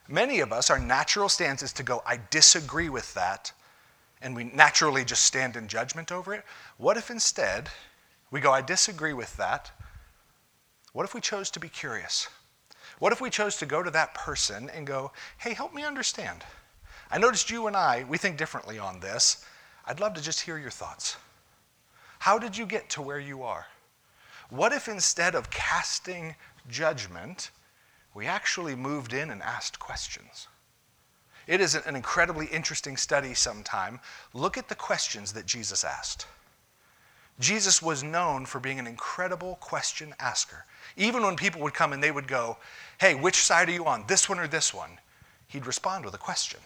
Many 0.08 0.40
of 0.40 0.52
us, 0.52 0.70
our 0.70 0.80
natural 0.80 1.30
stance 1.30 1.62
is 1.62 1.72
to 1.74 1.84
go, 1.84 2.02
I 2.06 2.20
disagree 2.32 2.90
with 2.90 3.14
that, 3.14 3.52
and 4.22 4.36
we 4.36 4.46
naturally 4.46 5.06
just 5.06 5.24
stand 5.24 5.56
in 5.56 5.68
judgment 5.68 6.12
over 6.12 6.34
it. 6.34 6.44
What 6.78 6.98
if 6.98 7.12
instead 7.12 7.70
we 8.32 8.42
go, 8.42 8.52
I 8.52 8.62
disagree 8.62 9.14
with 9.14 9.36
that. 9.38 9.72
What 10.94 11.04
if 11.04 11.14
we 11.14 11.22
chose 11.22 11.50
to 11.52 11.60
be 11.60 11.70
curious? 11.70 12.28
What 13.00 13.14
if 13.14 13.22
we 13.22 13.30
chose 13.30 13.56
to 13.58 13.66
go 13.66 13.82
to 13.82 13.92
that 13.92 14.14
person 14.14 14.70
and 14.72 14.86
go, 14.86 15.12
hey, 15.38 15.54
help 15.54 15.74
me 15.74 15.84
understand? 15.84 16.44
I 17.12 17.18
noticed 17.18 17.50
you 17.50 17.68
and 17.68 17.76
I, 17.76 18.06
we 18.08 18.18
think 18.18 18.38
differently 18.38 18.78
on 18.78 19.00
this. 19.00 19.46
I'd 19.86 20.00
love 20.00 20.14
to 20.14 20.22
just 20.22 20.42
hear 20.42 20.58
your 20.58 20.70
thoughts. 20.70 21.18
How 22.20 22.38
did 22.38 22.58
you 22.58 22.66
get 22.66 22.90
to 22.92 23.02
where 23.02 23.20
you 23.20 23.44
are? 23.44 23.66
What 24.50 24.74
if 24.74 24.88
instead 24.88 25.36
of 25.36 25.50
casting 25.50 26.36
judgment, 26.70 27.52
we 28.14 28.26
actually 28.26 28.76
moved 28.76 29.14
in 29.14 29.30
and 29.30 29.42
asked 29.42 29.80
questions? 29.80 30.48
It 31.48 31.62
is 31.62 31.74
an 31.74 31.96
incredibly 31.96 32.46
interesting 32.48 32.96
study 32.96 33.34
sometime. 33.34 34.00
Look 34.34 34.58
at 34.58 34.70
the 34.70 34.76
questions 34.76 35.34
that 35.34 35.48
Jesus 35.48 35.84
asked. 35.84 36.28
Jesus 37.40 37.82
was 37.82 38.04
known 38.04 38.46
for 38.46 38.60
being 38.60 38.80
an 38.80 38.86
incredible 38.86 39.56
question 39.56 40.14
asker. 40.20 40.66
Even 40.98 41.24
when 41.24 41.36
people 41.36 41.62
would 41.62 41.74
come 41.74 41.94
and 41.94 42.04
they 42.04 42.12
would 42.12 42.28
go, 42.28 42.58
Hey, 43.00 43.16
which 43.16 43.38
side 43.38 43.70
are 43.70 43.72
you 43.72 43.86
on, 43.86 44.04
this 44.08 44.28
one 44.28 44.40
or 44.40 44.48
this 44.48 44.74
one? 44.74 45.00
He'd 45.48 45.66
respond 45.66 46.06
with 46.06 46.14
a 46.14 46.20
question. 46.20 46.60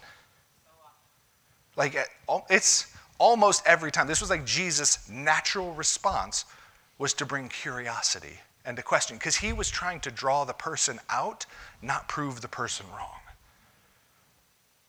Like, 1.75 1.95
it's 2.49 2.95
almost 3.17 3.63
every 3.65 3.91
time. 3.91 4.07
This 4.07 4.21
was 4.21 4.29
like 4.29 4.45
Jesus' 4.45 5.09
natural 5.09 5.73
response 5.73 6.45
was 6.97 7.13
to 7.15 7.25
bring 7.25 7.49
curiosity 7.49 8.39
and 8.65 8.77
to 8.77 8.83
question, 8.83 9.17
because 9.17 9.35
he 9.35 9.51
was 9.51 9.69
trying 9.69 9.99
to 10.01 10.11
draw 10.11 10.45
the 10.45 10.53
person 10.53 10.99
out, 11.09 11.45
not 11.81 12.07
prove 12.07 12.41
the 12.41 12.47
person 12.47 12.85
wrong. 12.91 13.19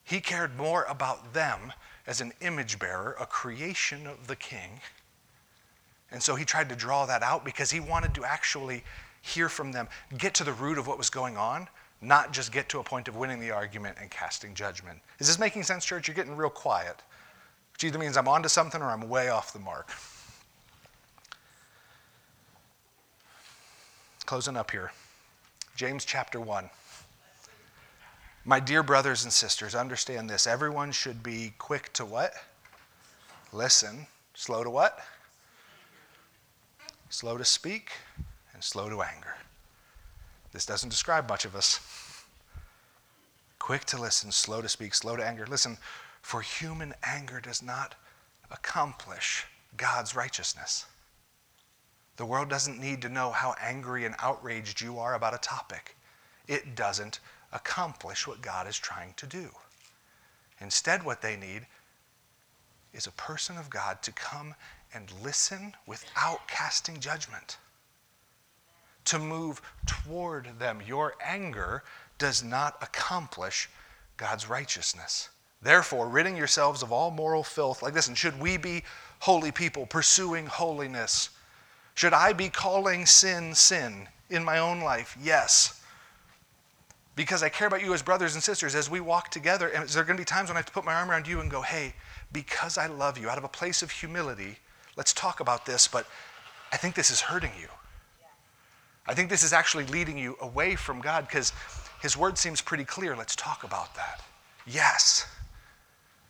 He 0.04 0.20
cared 0.20 0.56
more 0.56 0.84
about 0.84 1.32
them 1.32 1.72
as 2.06 2.20
an 2.20 2.32
image 2.40 2.78
bearer, 2.78 3.16
a 3.18 3.26
creation 3.26 4.06
of 4.06 4.26
the 4.26 4.36
king, 4.36 4.80
and 6.10 6.22
so 6.22 6.36
he 6.36 6.44
tried 6.44 6.68
to 6.68 6.76
draw 6.76 7.06
that 7.06 7.24
out 7.24 7.44
because 7.44 7.72
he 7.72 7.80
wanted 7.80 8.14
to 8.14 8.24
actually 8.24 8.84
hear 9.22 9.48
from 9.48 9.72
them, 9.72 9.88
get 10.16 10.34
to 10.34 10.44
the 10.44 10.52
root 10.52 10.78
of 10.78 10.86
what 10.86 10.98
was 10.98 11.10
going 11.10 11.36
on, 11.36 11.66
not 12.00 12.32
just 12.32 12.52
get 12.52 12.68
to 12.70 12.80
a 12.80 12.84
point 12.84 13.08
of 13.08 13.16
winning 13.16 13.40
the 13.40 13.50
argument 13.50 13.96
and 14.00 14.10
casting 14.10 14.54
judgment. 14.54 15.00
Is 15.18 15.26
this 15.26 15.38
making 15.38 15.62
sense, 15.62 15.84
church? 15.84 16.08
You're 16.08 16.14
getting 16.14 16.36
real 16.36 16.50
quiet. 16.50 17.02
Which 17.72 17.84
either 17.84 17.98
means 17.98 18.16
I'm 18.16 18.28
onto 18.28 18.48
something 18.48 18.80
or 18.80 18.90
I'm 18.90 19.08
way 19.08 19.28
off 19.28 19.52
the 19.52 19.58
mark. 19.58 19.90
Closing 24.26 24.56
up 24.56 24.70
here. 24.70 24.92
James 25.76 26.04
chapter 26.04 26.40
1. 26.40 26.70
My 28.44 28.60
dear 28.60 28.82
brothers 28.82 29.24
and 29.24 29.32
sisters, 29.32 29.74
understand 29.74 30.28
this. 30.28 30.46
Everyone 30.46 30.92
should 30.92 31.22
be 31.22 31.54
quick 31.58 31.92
to 31.94 32.04
what? 32.04 32.34
Listen. 33.52 34.06
Slow 34.34 34.62
to 34.62 34.70
what? 34.70 35.00
slow 37.14 37.38
to 37.38 37.44
speak, 37.44 37.92
and 38.52 38.62
slow 38.62 38.88
to 38.88 39.00
anger. 39.00 39.36
This 40.54 40.64
doesn't 40.64 40.88
describe 40.88 41.28
much 41.28 41.44
of 41.44 41.56
us. 41.56 41.80
Quick 43.58 43.84
to 43.86 44.00
listen, 44.00 44.30
slow 44.30 44.62
to 44.62 44.68
speak, 44.68 44.94
slow 44.94 45.16
to 45.16 45.26
anger. 45.26 45.46
Listen, 45.46 45.76
for 46.22 46.40
human 46.40 46.94
anger 47.02 47.40
does 47.40 47.60
not 47.60 47.96
accomplish 48.52 49.46
God's 49.76 50.14
righteousness. 50.14 50.86
The 52.16 52.24
world 52.24 52.48
doesn't 52.48 52.80
need 52.80 53.02
to 53.02 53.08
know 53.08 53.32
how 53.32 53.56
angry 53.60 54.04
and 54.04 54.14
outraged 54.20 54.80
you 54.80 55.00
are 55.00 55.14
about 55.14 55.34
a 55.34 55.38
topic. 55.38 55.96
It 56.46 56.76
doesn't 56.76 57.18
accomplish 57.52 58.28
what 58.28 58.40
God 58.40 58.68
is 58.68 58.78
trying 58.78 59.14
to 59.16 59.26
do. 59.26 59.50
Instead, 60.60 61.04
what 61.04 61.20
they 61.20 61.36
need 61.36 61.66
is 62.92 63.08
a 63.08 63.12
person 63.12 63.58
of 63.58 63.70
God 63.70 64.02
to 64.02 64.12
come 64.12 64.54
and 64.92 65.12
listen 65.20 65.74
without 65.84 66.46
casting 66.46 67.00
judgment, 67.00 67.56
to 69.06 69.18
move 69.18 69.60
toward 69.86 70.58
them. 70.58 70.82
Your 70.86 71.14
anger 71.24 71.82
does 72.18 72.42
not 72.42 72.76
accomplish 72.82 73.68
God's 74.16 74.48
righteousness. 74.48 75.28
Therefore, 75.62 76.08
ridding 76.08 76.36
yourselves 76.36 76.82
of 76.82 76.92
all 76.92 77.10
moral 77.10 77.42
filth, 77.42 77.82
like 77.82 77.94
this, 77.94 78.08
and 78.08 78.16
should 78.16 78.38
we 78.38 78.56
be 78.56 78.84
holy 79.20 79.50
people 79.50 79.86
pursuing 79.86 80.46
holiness? 80.46 81.30
Should 81.94 82.12
I 82.12 82.32
be 82.32 82.48
calling 82.48 83.06
sin 83.06 83.54
sin 83.54 84.08
in 84.30 84.44
my 84.44 84.58
own 84.58 84.80
life? 84.80 85.16
Yes. 85.20 85.80
Because 87.16 87.42
I 87.42 87.48
care 87.48 87.66
about 87.66 87.82
you 87.82 87.94
as 87.94 88.02
brothers 88.02 88.34
and 88.34 88.42
sisters 88.42 88.74
as 88.74 88.90
we 88.90 89.00
walk 89.00 89.30
together. 89.30 89.68
And 89.68 89.88
there 89.88 90.04
going 90.04 90.16
to 90.16 90.20
be 90.20 90.24
times 90.24 90.48
when 90.48 90.56
I 90.56 90.58
have 90.58 90.66
to 90.66 90.72
put 90.72 90.84
my 90.84 90.94
arm 90.94 91.10
around 91.10 91.26
you 91.26 91.40
and 91.40 91.50
go, 91.50 91.62
hey, 91.62 91.94
because 92.32 92.76
I 92.76 92.86
love 92.86 93.16
you, 93.16 93.30
out 93.30 93.38
of 93.38 93.44
a 93.44 93.48
place 93.48 93.82
of 93.82 93.90
humility, 93.90 94.58
let's 94.96 95.12
talk 95.12 95.40
about 95.40 95.64
this, 95.64 95.88
but 95.88 96.06
I 96.72 96.76
think 96.76 96.94
this 96.94 97.10
is 97.10 97.20
hurting 97.20 97.52
you. 97.58 97.68
I 99.06 99.14
think 99.14 99.28
this 99.28 99.42
is 99.42 99.52
actually 99.52 99.84
leading 99.86 100.16
you 100.16 100.36
away 100.40 100.76
from 100.76 101.00
God 101.00 101.26
because 101.26 101.52
His 102.00 102.16
word 102.16 102.38
seems 102.38 102.60
pretty 102.60 102.84
clear. 102.84 103.16
Let's 103.16 103.36
talk 103.36 103.64
about 103.64 103.94
that. 103.96 104.22
Yes. 104.66 105.26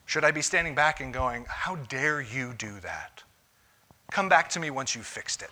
Should 0.06 0.24
I 0.24 0.30
be 0.30 0.42
standing 0.42 0.74
back 0.74 1.00
and 1.00 1.12
going, 1.12 1.46
How 1.48 1.76
dare 1.76 2.20
you 2.20 2.52
do 2.54 2.80
that? 2.80 3.22
Come 4.10 4.28
back 4.28 4.48
to 4.50 4.60
me 4.60 4.70
once 4.70 4.94
you've 4.94 5.06
fixed 5.06 5.42
it. 5.42 5.50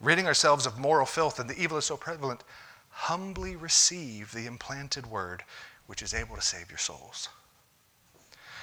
Ridding 0.00 0.26
ourselves 0.26 0.66
of 0.66 0.78
moral 0.78 1.06
filth 1.06 1.38
and 1.38 1.48
the 1.48 1.60
evil 1.60 1.78
is 1.78 1.84
so 1.84 1.96
prevalent, 1.96 2.42
humbly 2.90 3.54
receive 3.54 4.32
the 4.32 4.46
implanted 4.46 5.06
word 5.06 5.44
which 5.86 6.02
is 6.02 6.14
able 6.14 6.34
to 6.36 6.42
save 6.42 6.70
your 6.70 6.78
souls. 6.78 7.28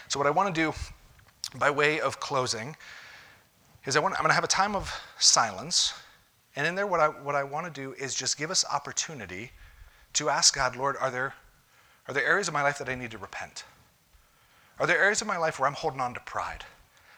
So, 0.07 0.19
what 0.19 0.27
I 0.27 0.31
want 0.31 0.53
to 0.53 0.61
do 0.61 0.73
by 1.55 1.69
way 1.69 1.99
of 1.99 2.19
closing 2.19 2.75
is 3.85 3.95
I 3.95 3.99
want, 3.99 4.15
I'm 4.15 4.21
going 4.21 4.29
to 4.29 4.35
have 4.35 4.43
a 4.43 4.47
time 4.47 4.75
of 4.75 4.93
silence. 5.19 5.93
And 6.55 6.67
in 6.67 6.75
there, 6.75 6.87
what 6.87 6.99
I, 6.99 7.07
what 7.07 7.35
I 7.35 7.43
want 7.43 7.73
to 7.73 7.81
do 7.81 7.93
is 7.93 8.13
just 8.13 8.37
give 8.37 8.51
us 8.51 8.65
opportunity 8.71 9.51
to 10.13 10.29
ask 10.29 10.55
God, 10.55 10.75
Lord, 10.75 10.95
are 10.99 11.11
there, 11.11 11.33
are 12.07 12.13
there 12.13 12.25
areas 12.25 12.47
of 12.47 12.53
my 12.53 12.61
life 12.61 12.77
that 12.79 12.89
I 12.89 12.95
need 12.95 13.11
to 13.11 13.17
repent? 13.17 13.63
Are 14.79 14.87
there 14.87 14.97
areas 14.97 15.21
of 15.21 15.27
my 15.27 15.37
life 15.37 15.59
where 15.59 15.67
I'm 15.67 15.75
holding 15.75 16.01
on 16.01 16.13
to 16.13 16.19
pride? 16.21 16.65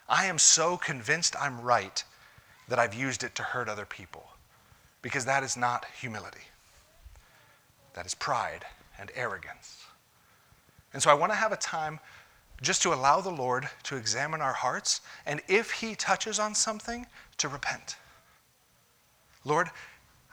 I 0.08 0.26
am 0.26 0.38
so 0.38 0.76
convinced 0.76 1.34
I'm 1.40 1.60
right 1.60 2.02
that 2.68 2.78
I've 2.78 2.94
used 2.94 3.24
it 3.24 3.34
to 3.36 3.42
hurt 3.42 3.68
other 3.68 3.84
people 3.84 4.24
because 5.00 5.24
that 5.24 5.42
is 5.42 5.56
not 5.56 5.84
humility. 6.00 6.46
That 7.94 8.06
is 8.06 8.14
pride 8.14 8.64
and 8.98 9.10
arrogance. 9.14 9.84
And 10.92 11.02
so 11.02 11.10
I 11.10 11.14
want 11.14 11.32
to 11.32 11.36
have 11.36 11.52
a 11.52 11.56
time 11.56 12.00
just 12.62 12.80
to 12.82 12.94
allow 12.94 13.20
the 13.20 13.30
Lord 13.30 13.68
to 13.82 13.96
examine 13.96 14.40
our 14.40 14.52
hearts, 14.52 15.00
and 15.26 15.42
if 15.48 15.70
He 15.72 15.94
touches 15.94 16.38
on 16.38 16.54
something, 16.54 17.06
to 17.38 17.48
repent. 17.48 17.96
Lord, 19.44 19.68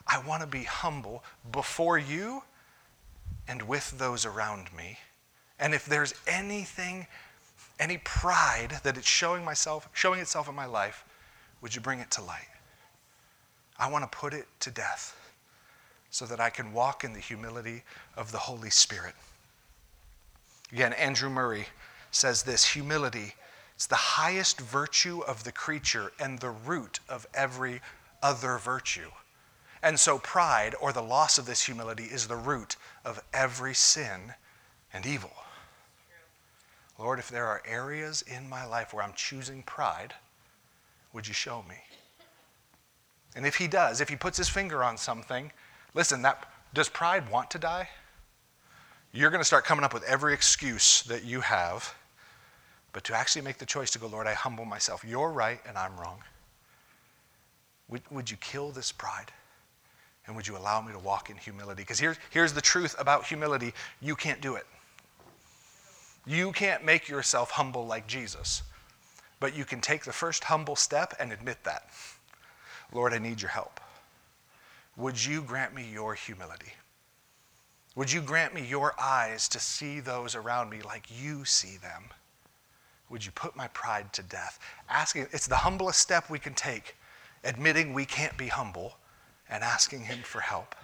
I 0.06 0.20
want 0.20 0.42
to 0.42 0.46
be 0.46 0.62
humble 0.62 1.24
before 1.50 1.98
you 1.98 2.42
and 3.48 3.62
with 3.62 3.98
those 3.98 4.24
around 4.24 4.72
me. 4.76 4.98
And 5.58 5.74
if 5.74 5.84
there's 5.84 6.14
anything, 6.26 7.06
any 7.80 7.98
pride 7.98 8.78
that 8.84 8.96
it's 8.96 9.08
showing 9.08 9.44
myself, 9.44 9.88
showing 9.92 10.20
itself 10.20 10.48
in 10.48 10.54
my 10.54 10.66
life, 10.66 11.04
would 11.60 11.74
you 11.74 11.80
bring 11.80 11.98
it 11.98 12.10
to 12.12 12.22
light? 12.22 12.48
I 13.78 13.90
want 13.90 14.10
to 14.10 14.18
put 14.18 14.34
it 14.34 14.46
to 14.60 14.70
death 14.70 15.16
so 16.10 16.26
that 16.26 16.40
I 16.40 16.50
can 16.50 16.72
walk 16.72 17.02
in 17.02 17.12
the 17.12 17.20
humility 17.20 17.82
of 18.16 18.30
the 18.30 18.38
Holy 18.38 18.70
Spirit. 18.70 19.14
Again, 20.72 20.92
Andrew 20.92 21.30
Murray 21.30 21.66
says 22.10 22.42
this 22.42 22.64
humility, 22.64 23.34
it's 23.74 23.86
the 23.86 23.94
highest 23.94 24.60
virtue 24.60 25.20
of 25.20 25.44
the 25.44 25.52
creature 25.52 26.12
and 26.20 26.38
the 26.38 26.50
root 26.50 27.00
of 27.08 27.26
every 27.32 27.80
other 28.22 28.58
virtue. 28.58 29.10
And 29.82 29.98
so, 29.98 30.18
pride 30.18 30.74
or 30.80 30.92
the 30.92 31.02
loss 31.02 31.38
of 31.38 31.46
this 31.46 31.62
humility 31.62 32.04
is 32.04 32.28
the 32.28 32.36
root 32.36 32.76
of 33.04 33.22
every 33.32 33.74
sin 33.74 34.34
and 34.92 35.06
evil. 35.06 35.32
Lord, 36.98 37.18
if 37.18 37.30
there 37.30 37.46
are 37.46 37.62
areas 37.66 38.22
in 38.22 38.46
my 38.50 38.66
life 38.66 38.92
where 38.92 39.02
I'm 39.02 39.14
choosing 39.14 39.62
pride, 39.62 40.12
would 41.14 41.26
you 41.26 41.32
show 41.32 41.64
me? 41.66 41.76
And 43.34 43.46
if 43.46 43.56
he 43.56 43.66
does, 43.66 44.02
if 44.02 44.10
he 44.10 44.16
puts 44.16 44.36
his 44.36 44.50
finger 44.50 44.84
on 44.84 44.98
something, 44.98 45.50
listen, 45.94 46.20
that 46.22 46.52
does 46.74 46.90
pride 46.90 47.30
want 47.30 47.50
to 47.52 47.58
die? 47.58 47.88
You're 49.12 49.30
going 49.30 49.40
to 49.40 49.46
start 49.46 49.64
coming 49.64 49.84
up 49.84 49.94
with 49.94 50.02
every 50.04 50.34
excuse 50.34 51.02
that 51.04 51.24
you 51.24 51.40
have 51.40 51.94
but 52.92 53.04
to 53.04 53.14
actually 53.14 53.42
make 53.42 53.58
the 53.58 53.66
choice 53.66 53.90
to 53.92 53.98
go, 53.98 54.06
Lord, 54.06 54.26
I 54.26 54.34
humble 54.34 54.64
myself. 54.64 55.04
You're 55.06 55.30
right 55.30 55.60
and 55.66 55.78
I'm 55.78 55.96
wrong. 55.98 56.22
Would, 57.88 58.02
would 58.10 58.30
you 58.30 58.36
kill 58.38 58.70
this 58.70 58.92
pride? 58.92 59.32
And 60.26 60.36
would 60.36 60.46
you 60.46 60.56
allow 60.56 60.80
me 60.80 60.92
to 60.92 60.98
walk 60.98 61.30
in 61.30 61.36
humility? 61.36 61.82
Because 61.82 61.98
here's, 61.98 62.16
here's 62.30 62.52
the 62.52 62.60
truth 62.60 62.94
about 62.98 63.26
humility 63.26 63.72
you 64.00 64.14
can't 64.14 64.40
do 64.40 64.54
it. 64.54 64.66
You 66.26 66.52
can't 66.52 66.84
make 66.84 67.08
yourself 67.08 67.50
humble 67.50 67.86
like 67.86 68.06
Jesus, 68.06 68.62
but 69.40 69.56
you 69.56 69.64
can 69.64 69.80
take 69.80 70.04
the 70.04 70.12
first 70.12 70.44
humble 70.44 70.76
step 70.76 71.14
and 71.18 71.32
admit 71.32 71.64
that. 71.64 71.88
Lord, 72.92 73.12
I 73.12 73.18
need 73.18 73.40
your 73.40 73.50
help. 73.50 73.80
Would 74.96 75.24
you 75.24 75.42
grant 75.42 75.74
me 75.74 75.88
your 75.90 76.14
humility? 76.14 76.74
Would 77.96 78.12
you 78.12 78.20
grant 78.20 78.54
me 78.54 78.64
your 78.64 78.94
eyes 79.00 79.48
to 79.48 79.58
see 79.58 80.00
those 80.00 80.34
around 80.34 80.70
me 80.70 80.82
like 80.82 81.06
you 81.10 81.44
see 81.44 81.76
them? 81.76 82.04
Would 83.10 83.26
you 83.26 83.32
put 83.32 83.56
my 83.56 83.66
pride 83.68 84.12
to 84.14 84.22
death? 84.22 84.58
Asking, 84.88 85.26
it's 85.32 85.48
the 85.48 85.56
humblest 85.56 85.98
step 85.98 86.30
we 86.30 86.38
can 86.38 86.54
take, 86.54 86.96
admitting 87.44 87.92
we 87.92 88.06
can't 88.06 88.36
be 88.38 88.46
humble 88.46 88.94
and 89.50 89.64
asking 89.64 90.02
Him 90.02 90.20
for 90.22 90.40
help. 90.40 90.76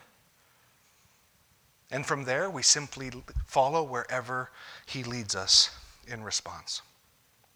And 1.93 2.05
from 2.05 2.25
there, 2.25 2.51
we 2.51 2.63
simply 2.63 3.13
follow 3.47 3.85
wherever 3.85 4.51
He 4.87 5.05
leads 5.05 5.37
us 5.37 5.71
in 6.09 6.23
response. 6.23 6.83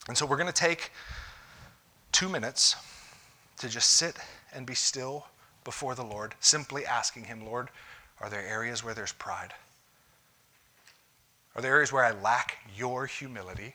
And 0.07 0.17
so 0.17 0.25
we're 0.25 0.37
going 0.37 0.47
to 0.47 0.53
take 0.53 0.93
two 2.13 2.29
minutes 2.29 2.77
to 3.59 3.69
just 3.69 3.97
sit 3.97 4.17
and 4.55 4.65
be 4.65 4.75
still 4.75 5.27
before 5.65 5.97
the 5.97 6.05
Lord, 6.05 6.35
simply 6.41 6.87
asking 6.87 7.25
Him, 7.25 7.45
Lord, 7.45 7.69
are 8.21 8.31
there 8.31 8.47
areas 8.47 8.85
where 8.85 8.95
there's 8.95 9.13
pride? 9.13 9.53
Are 11.57 11.63
there 11.63 11.75
areas 11.75 11.93
where 11.93 12.05
I 12.05 12.13
lack 12.13 12.59
your 12.77 13.07
humility? 13.07 13.75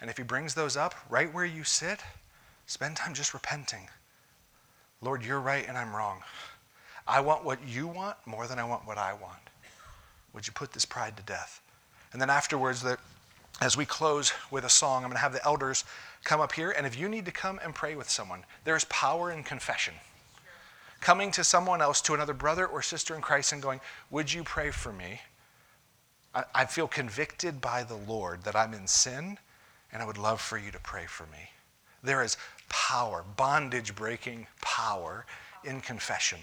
And 0.00 0.08
if 0.08 0.16
he 0.16 0.22
brings 0.22 0.54
those 0.54 0.76
up 0.76 0.94
right 1.08 1.32
where 1.32 1.44
you 1.44 1.64
sit, 1.64 2.00
spend 2.66 2.96
time 2.96 3.14
just 3.14 3.34
repenting. 3.34 3.88
Lord, 5.02 5.24
you're 5.24 5.40
right 5.40 5.66
and 5.68 5.76
I'm 5.76 5.94
wrong. 5.94 6.20
I 7.06 7.20
want 7.20 7.44
what 7.44 7.58
you 7.66 7.86
want 7.86 8.16
more 8.26 8.46
than 8.46 8.58
I 8.58 8.64
want 8.64 8.86
what 8.86 8.98
I 8.98 9.12
want. 9.12 9.40
Would 10.32 10.46
you 10.46 10.52
put 10.52 10.72
this 10.72 10.84
pride 10.84 11.16
to 11.16 11.22
death? 11.22 11.60
And 12.12 12.20
then 12.20 12.30
afterwards, 12.30 12.82
that 12.82 12.98
as 13.60 13.76
we 13.76 13.84
close 13.84 14.32
with 14.50 14.64
a 14.64 14.70
song, 14.70 15.02
I'm 15.02 15.10
going 15.10 15.16
to 15.16 15.22
have 15.22 15.32
the 15.32 15.44
elders 15.44 15.84
come 16.24 16.40
up 16.40 16.52
here. 16.52 16.70
And 16.70 16.86
if 16.86 16.98
you 16.98 17.08
need 17.08 17.24
to 17.26 17.32
come 17.32 17.60
and 17.62 17.74
pray 17.74 17.94
with 17.94 18.08
someone, 18.08 18.44
there's 18.64 18.84
power 18.84 19.30
in 19.30 19.42
confession. 19.42 19.94
Coming 21.00 21.30
to 21.32 21.44
someone 21.44 21.80
else, 21.80 22.00
to 22.02 22.14
another 22.14 22.34
brother 22.34 22.66
or 22.66 22.82
sister 22.82 23.14
in 23.14 23.22
Christ, 23.22 23.52
and 23.52 23.62
going, 23.62 23.80
Would 24.10 24.32
you 24.32 24.44
pray 24.44 24.70
for 24.70 24.92
me? 24.92 25.20
I, 26.34 26.44
I 26.54 26.64
feel 26.66 26.86
convicted 26.86 27.60
by 27.60 27.82
the 27.82 27.96
Lord 27.96 28.44
that 28.44 28.54
I'm 28.54 28.74
in 28.74 28.86
sin 28.86 29.38
and 29.92 30.02
I 30.02 30.06
would 30.06 30.18
love 30.18 30.40
for 30.40 30.58
you 30.58 30.70
to 30.70 30.78
pray 30.78 31.06
for 31.06 31.24
me. 31.26 31.50
There 32.02 32.22
is 32.22 32.36
power, 32.68 33.24
bondage 33.36 33.94
breaking 33.94 34.46
power 34.60 35.26
in 35.64 35.80
confession. 35.80 36.38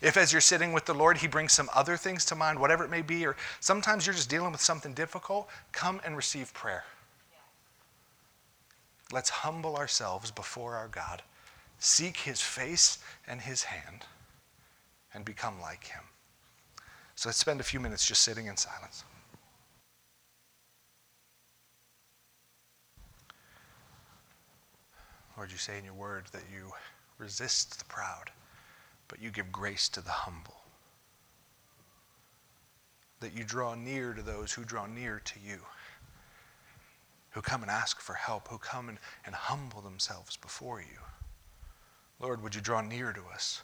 If, 0.00 0.16
as 0.16 0.32
you're 0.32 0.40
sitting 0.40 0.72
with 0.72 0.86
the 0.86 0.94
Lord, 0.94 1.18
He 1.18 1.26
brings 1.26 1.52
some 1.52 1.68
other 1.74 1.96
things 1.96 2.24
to 2.26 2.34
mind, 2.34 2.58
whatever 2.58 2.84
it 2.84 2.90
may 2.90 3.02
be, 3.02 3.26
or 3.26 3.36
sometimes 3.60 4.06
you're 4.06 4.14
just 4.14 4.30
dealing 4.30 4.52
with 4.52 4.60
something 4.60 4.94
difficult, 4.94 5.48
come 5.72 6.00
and 6.04 6.16
receive 6.16 6.54
prayer. 6.54 6.84
Let's 9.12 9.30
humble 9.30 9.76
ourselves 9.76 10.30
before 10.30 10.76
our 10.76 10.88
God, 10.88 11.22
seek 11.78 12.18
His 12.18 12.40
face 12.40 12.98
and 13.26 13.40
His 13.40 13.64
hand, 13.64 14.04
and 15.12 15.24
become 15.24 15.60
like 15.60 15.84
Him. 15.84 16.02
So 17.16 17.28
let's 17.28 17.38
spend 17.38 17.60
a 17.60 17.64
few 17.64 17.80
minutes 17.80 18.06
just 18.06 18.22
sitting 18.22 18.46
in 18.46 18.56
silence. 18.56 19.04
Lord, 25.40 25.50
you 25.50 25.56
say 25.56 25.78
in 25.78 25.86
your 25.86 25.94
word 25.94 26.24
that 26.32 26.42
you 26.54 26.70
resist 27.16 27.78
the 27.78 27.86
proud, 27.86 28.30
but 29.08 29.22
you 29.22 29.30
give 29.30 29.50
grace 29.50 29.88
to 29.88 30.02
the 30.02 30.10
humble. 30.10 30.60
That 33.20 33.32
you 33.32 33.44
draw 33.44 33.74
near 33.74 34.12
to 34.12 34.20
those 34.20 34.52
who 34.52 34.64
draw 34.64 34.84
near 34.84 35.22
to 35.24 35.40
you, 35.42 35.60
who 37.30 37.40
come 37.40 37.62
and 37.62 37.70
ask 37.70 38.02
for 38.02 38.12
help, 38.12 38.48
who 38.48 38.58
come 38.58 38.90
and, 38.90 38.98
and 39.24 39.34
humble 39.34 39.80
themselves 39.80 40.36
before 40.36 40.82
you. 40.82 40.98
Lord, 42.20 42.42
would 42.42 42.54
you 42.54 42.60
draw 42.60 42.82
near 42.82 43.14
to 43.14 43.22
us 43.32 43.62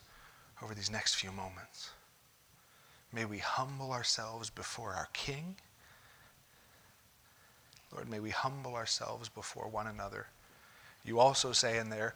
over 0.62 0.74
these 0.74 0.90
next 0.90 1.16
few 1.16 1.30
moments? 1.30 1.90
May 3.12 3.26
we 3.26 3.36
humble 3.36 3.92
ourselves 3.92 4.48
before 4.48 4.94
our 4.94 5.08
King. 5.12 5.56
Lord, 7.92 8.08
may 8.08 8.20
we 8.20 8.30
humble 8.30 8.76
ourselves 8.76 9.28
before 9.28 9.68
one 9.68 9.88
another. 9.88 10.28
You 11.06 11.20
also 11.20 11.52
say 11.52 11.78
in 11.78 11.88
there 11.88 12.14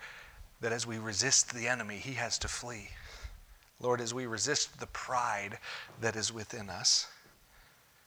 that 0.61 0.73
as 0.73 0.87
we 0.87 0.99
resist 0.99 1.55
the 1.55 1.69
enemy, 1.69 1.97
he 1.97 2.15
has 2.15 2.39
to 2.41 2.49
flee. 2.49 2.89
Lord, 3.81 4.01
as 4.01 4.13
we 4.13 4.27
resist 4.27 4.79
the 4.79 4.87
pride 4.89 5.59
that 6.01 6.17
is 6.17 6.33
within 6.33 6.69
us, 6.69 7.07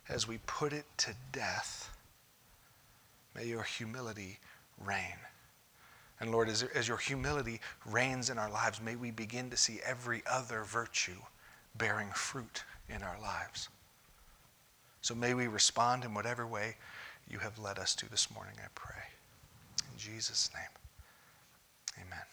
as 0.09 0.27
we 0.27 0.39
put 0.45 0.73
it 0.73 0.85
to 0.97 1.15
death, 1.31 1.89
may 3.33 3.45
your 3.45 3.63
humility 3.63 4.39
reign. 4.85 5.17
And 6.19 6.31
Lord, 6.31 6.47
as, 6.49 6.63
as 6.75 6.87
your 6.87 6.97
humility 6.97 7.59
reigns 7.85 8.29
in 8.29 8.37
our 8.37 8.51
lives, 8.51 8.81
may 8.81 8.95
we 8.95 9.09
begin 9.09 9.49
to 9.49 9.57
see 9.57 9.79
every 9.83 10.21
other 10.29 10.63
virtue 10.63 11.17
bearing 11.75 12.09
fruit 12.11 12.63
in 12.87 13.01
our 13.01 13.19
lives. 13.19 13.69
So 15.01 15.15
may 15.15 15.33
we 15.33 15.47
respond 15.47 16.03
in 16.03 16.13
whatever 16.13 16.45
way 16.45 16.75
you 17.27 17.39
have 17.39 17.57
led 17.57 17.79
us 17.79 17.95
to 17.95 18.09
this 18.09 18.29
morning, 18.29 18.55
I 18.59 18.67
pray. 18.75 19.12
Jesus' 20.03 20.49
name, 20.53 22.05
amen. 22.05 22.25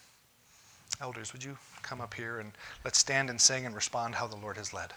Elders, 1.00 1.32
would 1.32 1.44
you 1.44 1.56
come 1.82 2.00
up 2.00 2.14
here 2.14 2.40
and 2.40 2.50
let's 2.84 2.98
stand 2.98 3.30
and 3.30 3.40
sing 3.40 3.64
and 3.64 3.76
respond 3.76 4.16
how 4.16 4.26
the 4.26 4.34
Lord 4.34 4.56
has 4.56 4.74
led. 4.74 4.92